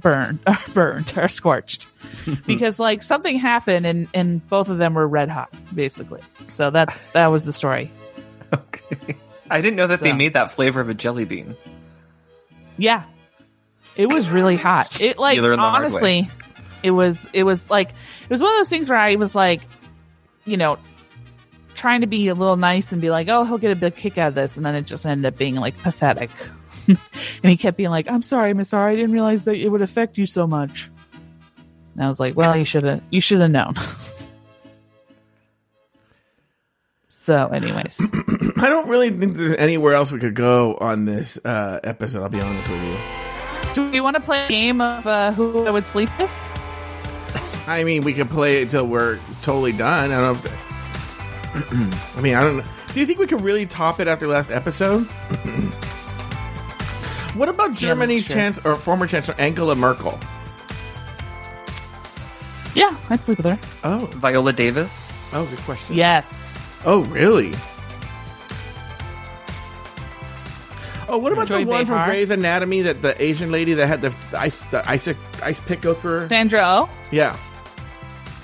burned, 0.00 0.40
burned, 0.74 1.12
are 1.16 1.28
scorched 1.28 1.86
because 2.46 2.78
like 2.78 3.02
something 3.02 3.38
happened, 3.38 3.86
and 3.86 4.08
and 4.14 4.46
both 4.48 4.68
of 4.68 4.78
them 4.78 4.94
were 4.94 5.06
red 5.06 5.28
hot, 5.28 5.52
basically. 5.74 6.20
So 6.46 6.70
that's 6.70 7.06
that 7.08 7.28
was 7.28 7.44
the 7.44 7.52
story. 7.52 7.90
Okay. 8.54 9.16
I 9.48 9.62
didn't 9.62 9.76
know 9.76 9.86
that 9.86 10.00
they 10.00 10.12
made 10.12 10.34
that 10.34 10.52
flavor 10.52 10.82
of 10.82 10.90
a 10.90 10.94
jelly 10.94 11.24
bean. 11.24 11.56
Yeah. 12.76 13.04
It 13.96 14.06
was 14.06 14.28
really 14.28 14.56
hot. 14.56 15.00
It 15.00 15.18
like 15.18 15.38
honestly, 15.38 16.28
it 16.82 16.90
was 16.90 17.26
it 17.32 17.44
was 17.44 17.70
like 17.70 17.88
it 17.88 18.30
was 18.30 18.42
one 18.42 18.52
of 18.52 18.58
those 18.58 18.68
things 18.68 18.90
where 18.90 18.98
I 18.98 19.16
was 19.16 19.34
like, 19.34 19.62
you 20.44 20.58
know, 20.58 20.78
trying 21.74 22.02
to 22.02 22.06
be 22.06 22.28
a 22.28 22.34
little 22.34 22.56
nice 22.56 22.92
and 22.92 23.00
be 23.00 23.10
like, 23.10 23.28
"Oh, 23.28 23.44
he'll 23.44 23.58
get 23.58 23.72
a 23.72 23.76
big 23.76 23.96
kick 23.96 24.18
out 24.18 24.28
of 24.28 24.34
this," 24.34 24.56
and 24.56 24.64
then 24.64 24.74
it 24.74 24.86
just 24.86 25.04
ended 25.04 25.26
up 25.26 25.38
being 25.38 25.56
like 25.56 25.76
pathetic. 25.78 26.30
and 26.88 26.98
he 27.42 27.56
kept 27.56 27.76
being 27.76 27.90
like, 27.90 28.10
"I'm 28.10 28.22
sorry, 28.22 28.54
Miss 28.54 28.72
R. 28.72 28.88
I 28.88 28.94
didn't 28.94 29.12
realize 29.12 29.44
that 29.44 29.54
it 29.54 29.68
would 29.68 29.82
affect 29.82 30.18
you 30.18 30.26
so 30.26 30.46
much." 30.46 30.90
And 31.94 32.04
I 32.04 32.06
was 32.06 32.18
like, 32.18 32.36
"Well, 32.36 32.56
you 32.56 32.64
should 32.64 32.84
have 32.84 33.02
you 33.10 33.20
should 33.20 33.40
have 33.40 33.50
known." 33.50 33.74
so, 37.08 37.48
anyways, 37.48 38.00
I 38.56 38.68
don't 38.68 38.88
really 38.88 39.10
think 39.10 39.36
there's 39.36 39.56
anywhere 39.56 39.94
else 39.94 40.12
we 40.12 40.18
could 40.18 40.34
go 40.34 40.74
on 40.74 41.04
this 41.04 41.38
uh, 41.44 41.80
episode. 41.84 42.22
I'll 42.22 42.28
be 42.28 42.40
honest 42.40 42.68
with 42.68 42.82
you. 42.82 42.96
do 43.74 43.90
we 43.90 44.00
want 44.00 44.16
to 44.16 44.22
play 44.22 44.46
a 44.46 44.48
game 44.48 44.80
of 44.80 45.06
uh, 45.06 45.32
who 45.32 45.66
I 45.66 45.70
would 45.70 45.86
sleep 45.86 46.10
with? 46.18 46.30
I 47.66 47.84
mean, 47.84 48.02
we 48.02 48.12
could 48.12 48.28
play 48.28 48.62
it 48.62 48.70
till 48.70 48.86
we're 48.86 49.18
totally 49.42 49.72
done. 49.72 50.10
I 50.10 50.20
don't 50.20 50.44
know. 50.44 50.50
If, 51.60 51.72
I 52.18 52.20
mean, 52.20 52.34
I 52.34 52.42
don't 52.42 52.58
know. 52.58 52.64
Do 52.92 53.00
you 53.00 53.06
think 53.06 53.18
we 53.18 53.26
could 53.26 53.40
really 53.40 53.66
top 53.66 54.00
it 54.00 54.08
after 54.08 54.26
last 54.26 54.50
episode? 54.50 55.08
what 57.34 57.48
about 57.48 57.74
Germany's 57.74 58.26
sure. 58.26 58.36
chance 58.36 58.58
or 58.64 58.76
former 58.76 59.06
chancellor 59.06 59.34
Angela 59.38 59.74
Merkel? 59.74 60.18
Yeah, 62.74 62.96
I'd 63.10 63.20
sleep 63.20 63.38
with 63.38 63.46
her. 63.46 63.58
Oh, 63.84 64.06
Viola 64.06 64.52
Davis. 64.52 65.12
oh, 65.32 65.44
good 65.46 65.58
question. 65.60 65.94
Yes. 65.94 66.54
Oh, 66.84 67.04
really? 67.04 67.52
Oh, 71.08 71.18
what 71.18 71.32
about 71.32 71.48
Joy 71.48 71.64
the 71.64 71.70
one 71.70 71.84
from 71.84 71.94
Behar? 71.94 72.06
Grey's 72.06 72.30
Anatomy 72.30 72.82
that 72.82 73.02
the 73.02 73.20
Asian 73.22 73.52
lady 73.52 73.74
that 73.74 73.86
had 73.86 74.00
the, 74.00 74.14
the 74.30 74.40
ice 74.40 74.62
the 74.70 74.88
ice 74.88 75.06
ice 75.42 75.60
pick 75.60 75.82
go 75.82 75.92
through 75.92 76.20
her? 76.20 76.28
Sandra 76.28 76.62
Oh? 76.64 76.90
Yeah. 77.10 77.36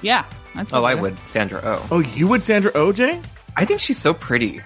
Yeah. 0.03 0.26
I'd 0.55 0.70
Oh, 0.72 0.84
I 0.84 0.95
with 0.95 0.99
her. 0.99 1.03
would. 1.03 1.26
Sandra 1.26 1.61
Oh. 1.64 1.86
Oh, 1.91 2.01
you 2.01 2.28
would 2.28 2.43
Sandra 2.45 2.70
oh, 2.74 2.93
OJ? 2.93 3.24
I 3.57 3.64
think 3.64 3.80
she's 3.80 3.99
so 3.99 4.12
pretty. 4.12 4.61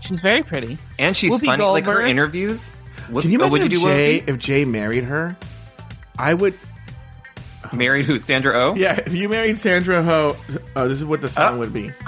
She's 0.00 0.20
very 0.20 0.42
pretty. 0.42 0.78
And 0.98 1.16
she's 1.16 1.30
Whoopi 1.32 1.46
funny. 1.46 1.64
Like 1.64 1.84
her 1.84 2.02
interviews. 2.02 2.70
Whoop- 3.10 3.22
Can 3.22 3.30
you 3.32 3.38
oh, 3.42 3.46
imagine 3.46 3.62
would 3.62 3.72
you 3.72 3.78
if 3.78 3.82
do 3.84 3.88
Jay 3.88 4.24
if 4.26 4.38
Jay 4.38 4.64
married 4.64 5.04
her? 5.04 5.36
I 6.18 6.34
would. 6.34 6.54
Married 7.72 8.06
who? 8.06 8.18
Sandra 8.18 8.52
Oh? 8.54 8.74
Yeah, 8.74 9.00
if 9.04 9.14
you 9.14 9.28
married 9.28 9.58
Sandra 9.58 10.02
Ho, 10.02 10.36
oh, 10.76 10.88
this 10.88 10.98
is 10.98 11.04
what 11.04 11.20
the 11.20 11.28
song 11.28 11.56
Oh. 11.56 11.58
would 11.60 11.72
be. 11.72 11.90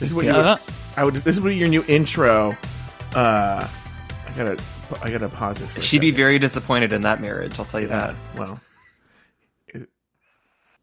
This 0.00 0.08
is 0.08 0.14
what 0.14 0.24
you. 0.24 0.32
Yeah. 0.32 0.52
Would, 0.54 0.60
I 0.96 1.04
would. 1.04 1.14
This 1.16 1.36
is 1.36 1.42
what 1.42 1.50
your 1.54 1.68
new 1.68 1.84
intro. 1.86 2.56
Uh, 3.14 3.68
I 3.68 4.30
gotta. 4.34 4.58
I 5.02 5.10
gotta 5.10 5.28
pause 5.28 5.58
this. 5.58 5.70
For 5.72 5.78
a 5.78 5.82
She'd 5.82 6.00
be 6.00 6.06
second. 6.08 6.16
very 6.16 6.38
disappointed 6.38 6.92
in 6.94 7.02
that 7.02 7.20
marriage. 7.20 7.58
I'll 7.58 7.66
tell 7.66 7.80
you 7.80 7.88
that. 7.88 8.14
Well, 8.34 8.58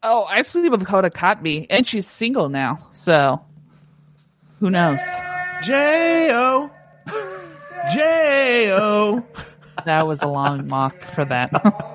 Oh, 0.04 0.24
I 0.24 0.42
sleep 0.42 0.70
with 0.70 0.86
Coda 0.86 1.10
Cotby, 1.10 1.66
and 1.70 1.84
she's 1.84 2.06
single 2.08 2.48
now. 2.48 2.88
So, 2.92 3.40
who 4.60 4.70
knows? 4.70 5.00
J 5.64 6.30
O 6.32 6.70
J 7.92 8.70
O. 8.72 9.24
That 9.88 10.06
was 10.06 10.20
a 10.20 10.26
long 10.26 10.68
mock 10.68 11.00
for 11.00 11.24
that. 11.24 11.50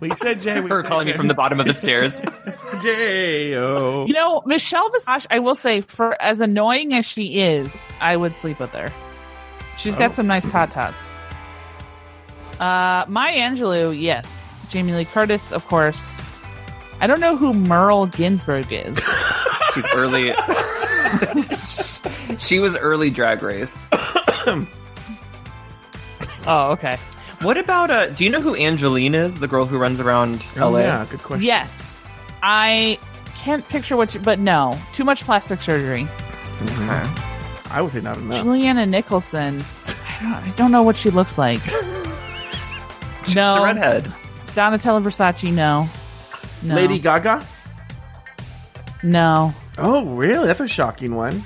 We 0.00 0.10
said 0.16 0.42
J. 0.42 0.60
We 0.60 0.68
Her 0.68 0.82
said 0.82 0.90
calling 0.90 1.06
me 1.06 1.14
from 1.14 1.28
the 1.28 1.34
bottom 1.34 1.58
of 1.58 1.66
the 1.66 1.72
stairs. 1.72 2.20
J 2.82 3.56
O. 3.56 4.04
you 4.06 4.12
know, 4.12 4.42
Michelle 4.44 4.90
Visage, 4.90 5.26
I 5.30 5.38
will 5.38 5.54
say, 5.54 5.80
for 5.80 6.20
as 6.20 6.40
annoying 6.42 6.92
as 6.92 7.06
she 7.06 7.40
is, 7.40 7.86
I 8.00 8.14
would 8.16 8.36
sleep 8.36 8.60
with 8.60 8.70
her. 8.72 8.92
She's 9.78 9.96
got 9.96 10.10
Oh. 10.10 10.14
some 10.14 10.26
nice 10.26 10.44
tatas. 10.44 10.94
Uh, 12.60 13.06
Maya 13.08 13.38
Angelou, 13.38 13.98
yes. 13.98 14.54
Jamie 14.68 14.92
Lee 14.92 15.04
Curtis, 15.06 15.50
of 15.52 15.66
course. 15.66 16.00
I 17.00 17.06
don't 17.06 17.20
know 17.20 17.36
who 17.36 17.54
Merle 17.54 18.06
Ginsberg 18.06 18.70
is. 18.70 18.98
She's 19.74 19.86
early. 19.94 20.34
she 22.38 22.58
was 22.60 22.76
early 22.76 23.10
drag 23.10 23.42
race. 23.42 23.88
Oh, 26.46 26.72
okay. 26.72 26.98
What 27.40 27.56
about 27.56 27.90
uh 27.90 28.06
do 28.10 28.22
you 28.24 28.28
know 28.30 28.40
who 28.40 28.54
Angelyne 28.54 29.14
is? 29.14 29.38
The 29.38 29.48
girl 29.48 29.64
who 29.64 29.78
runs 29.78 29.98
around 29.98 30.44
Oh, 30.58 30.68
LA? 30.70 30.80
yeah, 30.80 31.06
good 31.10 31.22
question. 31.22 31.46
Yes. 31.46 32.06
I 32.42 32.98
can't 33.34 33.66
picture 33.66 33.96
what 33.96 34.14
you, 34.14 34.20
but 34.20 34.38
no. 34.38 34.78
Too 34.92 35.04
much 35.04 35.24
plastic 35.24 35.62
surgery. 35.62 36.06
Okay. 36.62 37.10
I 37.70 37.80
would 37.80 37.92
say 37.92 38.00
not 38.02 38.18
enough. 38.18 38.42
Juliana 38.44 38.84
Nicholson. 38.84 39.64
I 39.86 40.18
don't, 40.22 40.34
I 40.34 40.52
don't 40.56 40.70
know 40.70 40.82
what 40.82 40.96
she 40.98 41.08
looks 41.10 41.38
like. 41.38 41.64
no. 43.34 43.54
The 43.54 43.60
redhead. 43.64 44.12
Donatella 44.48 45.02
Versace, 45.02 45.50
no. 45.52 45.88
No. 46.62 46.74
Lady 46.74 46.98
Gaga. 46.98 47.44
No. 49.02 49.54
Oh, 49.78 50.04
really? 50.04 50.46
That's 50.46 50.60
a 50.60 50.68
shocking 50.68 51.14
one. 51.16 51.42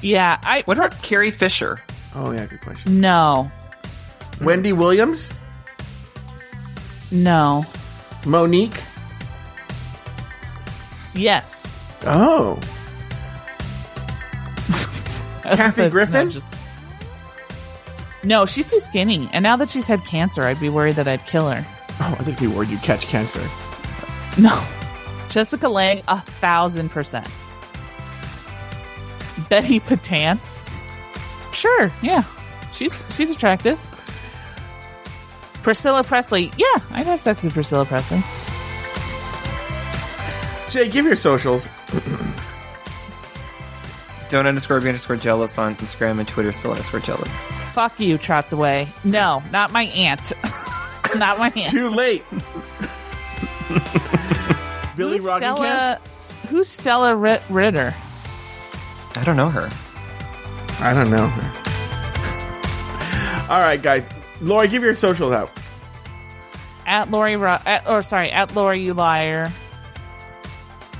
Yeah, 0.00 0.38
I. 0.42 0.62
What 0.66 0.76
about 0.78 1.00
Carrie 1.02 1.30
Fisher? 1.30 1.80
Oh, 2.14 2.30
yeah, 2.32 2.46
good 2.46 2.60
question. 2.60 3.00
No. 3.00 3.50
Wendy 4.40 4.72
Williams, 4.72 5.30
No. 7.12 7.64
Mo'Nique. 8.24 8.80
Yes. 11.14 11.64
Oh, 12.04 12.58
Kathy 15.42 15.88
Griffin? 15.88 16.26
No, 16.26 16.32
just- 16.32 16.52
no, 18.24 18.46
she's 18.46 18.70
too 18.70 18.80
skinny. 18.80 19.28
And 19.32 19.42
now 19.42 19.56
that 19.56 19.70
she's 19.70 19.86
had 19.86 20.04
cancer, 20.04 20.42
I'd 20.42 20.58
be 20.58 20.68
worried 20.68 20.96
that 20.96 21.06
I'd 21.06 21.24
kill 21.26 21.48
her. 21.50 21.64
oh, 22.00 22.16
I 22.18 22.24
think 22.24 22.40
we 22.40 22.48
worried 22.48 22.70
you'd 22.70 22.82
catch 22.82 23.06
cancer. 23.06 23.40
No. 24.38 24.64
Jessica 25.34 25.68
Lange, 25.68 26.00
a 26.06 26.20
thousand 26.20 26.90
percent. 26.90 27.28
Betty 29.50 29.80
Betance. 29.80 30.64
Sure, 31.52 31.90
yeah. 32.02 32.22
She's 32.72 33.02
she's 33.10 33.30
attractive. 33.30 33.76
Priscilla 35.64 36.04
Presley. 36.04 36.52
Yeah, 36.56 36.76
I'd 36.92 37.06
have 37.06 37.20
sex 37.20 37.42
with 37.42 37.52
Priscilla 37.52 37.84
Presley. 37.84 38.22
Jay, 40.70 40.88
give 40.88 41.04
your 41.04 41.16
socials. 41.16 41.66
Don't 44.30 44.46
underscore 44.46 44.80
be 44.80 44.86
underscore 44.86 45.16
jealous 45.16 45.58
on 45.58 45.74
Instagram 45.76 46.20
and 46.20 46.28
Twitter 46.28 46.52
still 46.52 46.70
underscore 46.70 47.00
jealous. 47.00 47.46
Fuck 47.72 47.98
you, 47.98 48.18
trots 48.18 48.52
away. 48.52 48.86
No, 49.02 49.42
not 49.50 49.72
my 49.72 49.82
aunt. 49.82 50.32
not 51.16 51.40
my 51.40 51.52
aunt. 51.56 51.70
Too 51.72 51.88
late. 51.88 52.22
Billy 54.96 55.18
Who's 55.18 55.26
Roggenkamp. 55.26 55.56
Stella, 55.56 56.00
who's 56.48 56.68
Stella 56.68 57.14
Rit- 57.16 57.42
Ritter? 57.48 57.94
I 59.16 59.24
don't 59.24 59.36
know 59.36 59.48
her. 59.50 59.70
I 60.80 60.92
don't 60.92 61.10
know. 61.10 61.26
Her. 61.26 61.62
All 63.52 63.60
right, 63.60 63.80
guys. 63.80 64.08
Lori, 64.40 64.68
give 64.68 64.82
your 64.82 64.94
socials 64.94 65.32
out. 65.32 65.50
At 66.86 67.10
Lori, 67.10 67.36
Ro- 67.36 67.58
at, 67.64 67.86
or 67.88 68.02
sorry, 68.02 68.30
at 68.30 68.54
Lori 68.54 68.82
You 68.82 68.94
Liar 68.94 69.52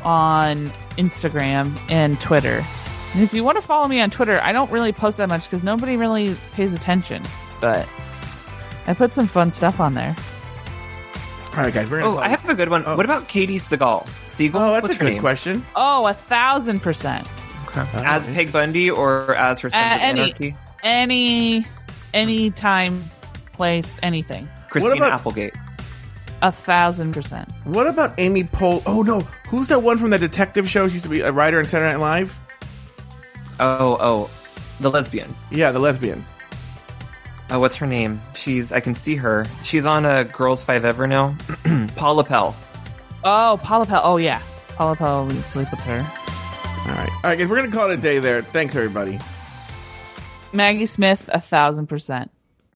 on 0.02 0.70
Instagram 0.96 1.76
and 1.90 2.20
Twitter. 2.20 2.64
And 3.14 3.22
if 3.22 3.32
you 3.32 3.44
want 3.44 3.56
to 3.58 3.62
follow 3.62 3.86
me 3.88 4.00
on 4.00 4.10
Twitter, 4.10 4.40
I 4.42 4.52
don't 4.52 4.70
really 4.70 4.92
post 4.92 5.18
that 5.18 5.28
much 5.28 5.44
because 5.44 5.62
nobody 5.62 5.96
really 5.96 6.36
pays 6.52 6.72
attention. 6.72 7.22
But 7.60 7.88
I 8.86 8.94
put 8.94 9.12
some 9.12 9.26
fun 9.26 9.52
stuff 9.52 9.80
on 9.80 9.94
there. 9.94 10.14
All 11.56 11.62
right, 11.62 11.72
guys. 11.72 11.88
We're 11.88 12.00
gonna 12.00 12.16
Oh, 12.16 12.18
I 12.18 12.28
have 12.28 12.48
a 12.48 12.54
good 12.54 12.68
one. 12.68 12.82
Oh. 12.86 12.96
What 12.96 13.04
about 13.04 13.28
Katey 13.28 13.56
Sagal? 13.56 14.08
Siegel. 14.26 14.60
Oh, 14.60 14.72
that's 14.72 14.82
What's 14.82 14.94
a 14.94 14.98
her 14.98 15.04
good 15.04 15.12
name? 15.12 15.20
question. 15.20 15.64
Oh, 15.76 16.06
a 16.06 16.14
thousand 16.14 16.80
percent. 16.80 17.28
As 17.76 18.24
Peg 18.26 18.52
Bundy 18.52 18.90
or 18.90 19.34
as 19.34 19.60
her 19.60 19.70
Sons 19.70 19.82
Uh, 19.82 19.98
any- 20.00 20.20
Anarchy? 20.22 20.56
Any, 20.82 21.66
any 22.12 22.50
time, 22.50 23.08
place, 23.52 23.98
anything. 24.02 24.48
Christina 24.70 24.96
about- 24.96 25.12
Applegate. 25.12 25.54
A 26.42 26.52
thousand 26.52 27.12
percent. 27.14 27.48
What 27.64 27.86
about 27.86 28.14
Amy 28.18 28.44
Pohl? 28.44 28.82
Oh 28.86 29.02
no, 29.02 29.20
who's 29.48 29.68
that 29.68 29.82
one 29.82 29.98
from 29.98 30.10
the 30.10 30.18
detective 30.18 30.68
show? 30.68 30.86
She 30.88 30.94
used 30.94 31.04
to 31.04 31.08
be 31.10 31.20
a 31.22 31.32
writer 31.32 31.58
in 31.58 31.66
Saturday 31.66 31.92
Night 31.92 32.00
Live. 32.00 32.38
Oh, 33.60 33.96
oh, 34.00 34.30
the 34.80 34.90
lesbian. 34.90 35.34
Yeah, 35.50 35.70
the 35.72 35.78
lesbian. 35.78 36.24
Oh, 37.50 37.60
what's 37.60 37.76
her 37.76 37.86
name? 37.86 38.20
She's 38.34 38.72
I 38.72 38.80
can 38.80 38.94
see 38.94 39.16
her. 39.16 39.46
She's 39.62 39.84
on 39.86 40.04
a 40.04 40.24
Girls5eva 40.24 41.08
now. 41.08 41.86
Paula 41.96 42.24
Pell. 42.24 42.56
Oh, 43.22 43.58
Paula 43.62 43.86
Pell. 43.86 44.00
Oh 44.04 44.16
yeah, 44.16 44.42
Paula 44.76 44.96
Pell. 44.96 45.26
We 45.26 45.34
sleep 45.34 45.70
with 45.70 45.80
her. 45.80 45.98
All 45.98 46.94
right, 46.94 47.10
all 47.10 47.30
right, 47.30 47.38
guys, 47.38 47.48
we're 47.48 47.56
gonna 47.56 47.70
call 47.70 47.90
it 47.90 47.94
a 47.94 48.00
day 48.00 48.18
there. 48.18 48.42
Thanks, 48.42 48.74
everybody. 48.76 49.18
Maggie 50.52 50.86
Smith, 50.86 51.28
a 51.32 51.40
thousand 51.40 51.86
percent. 51.86 52.30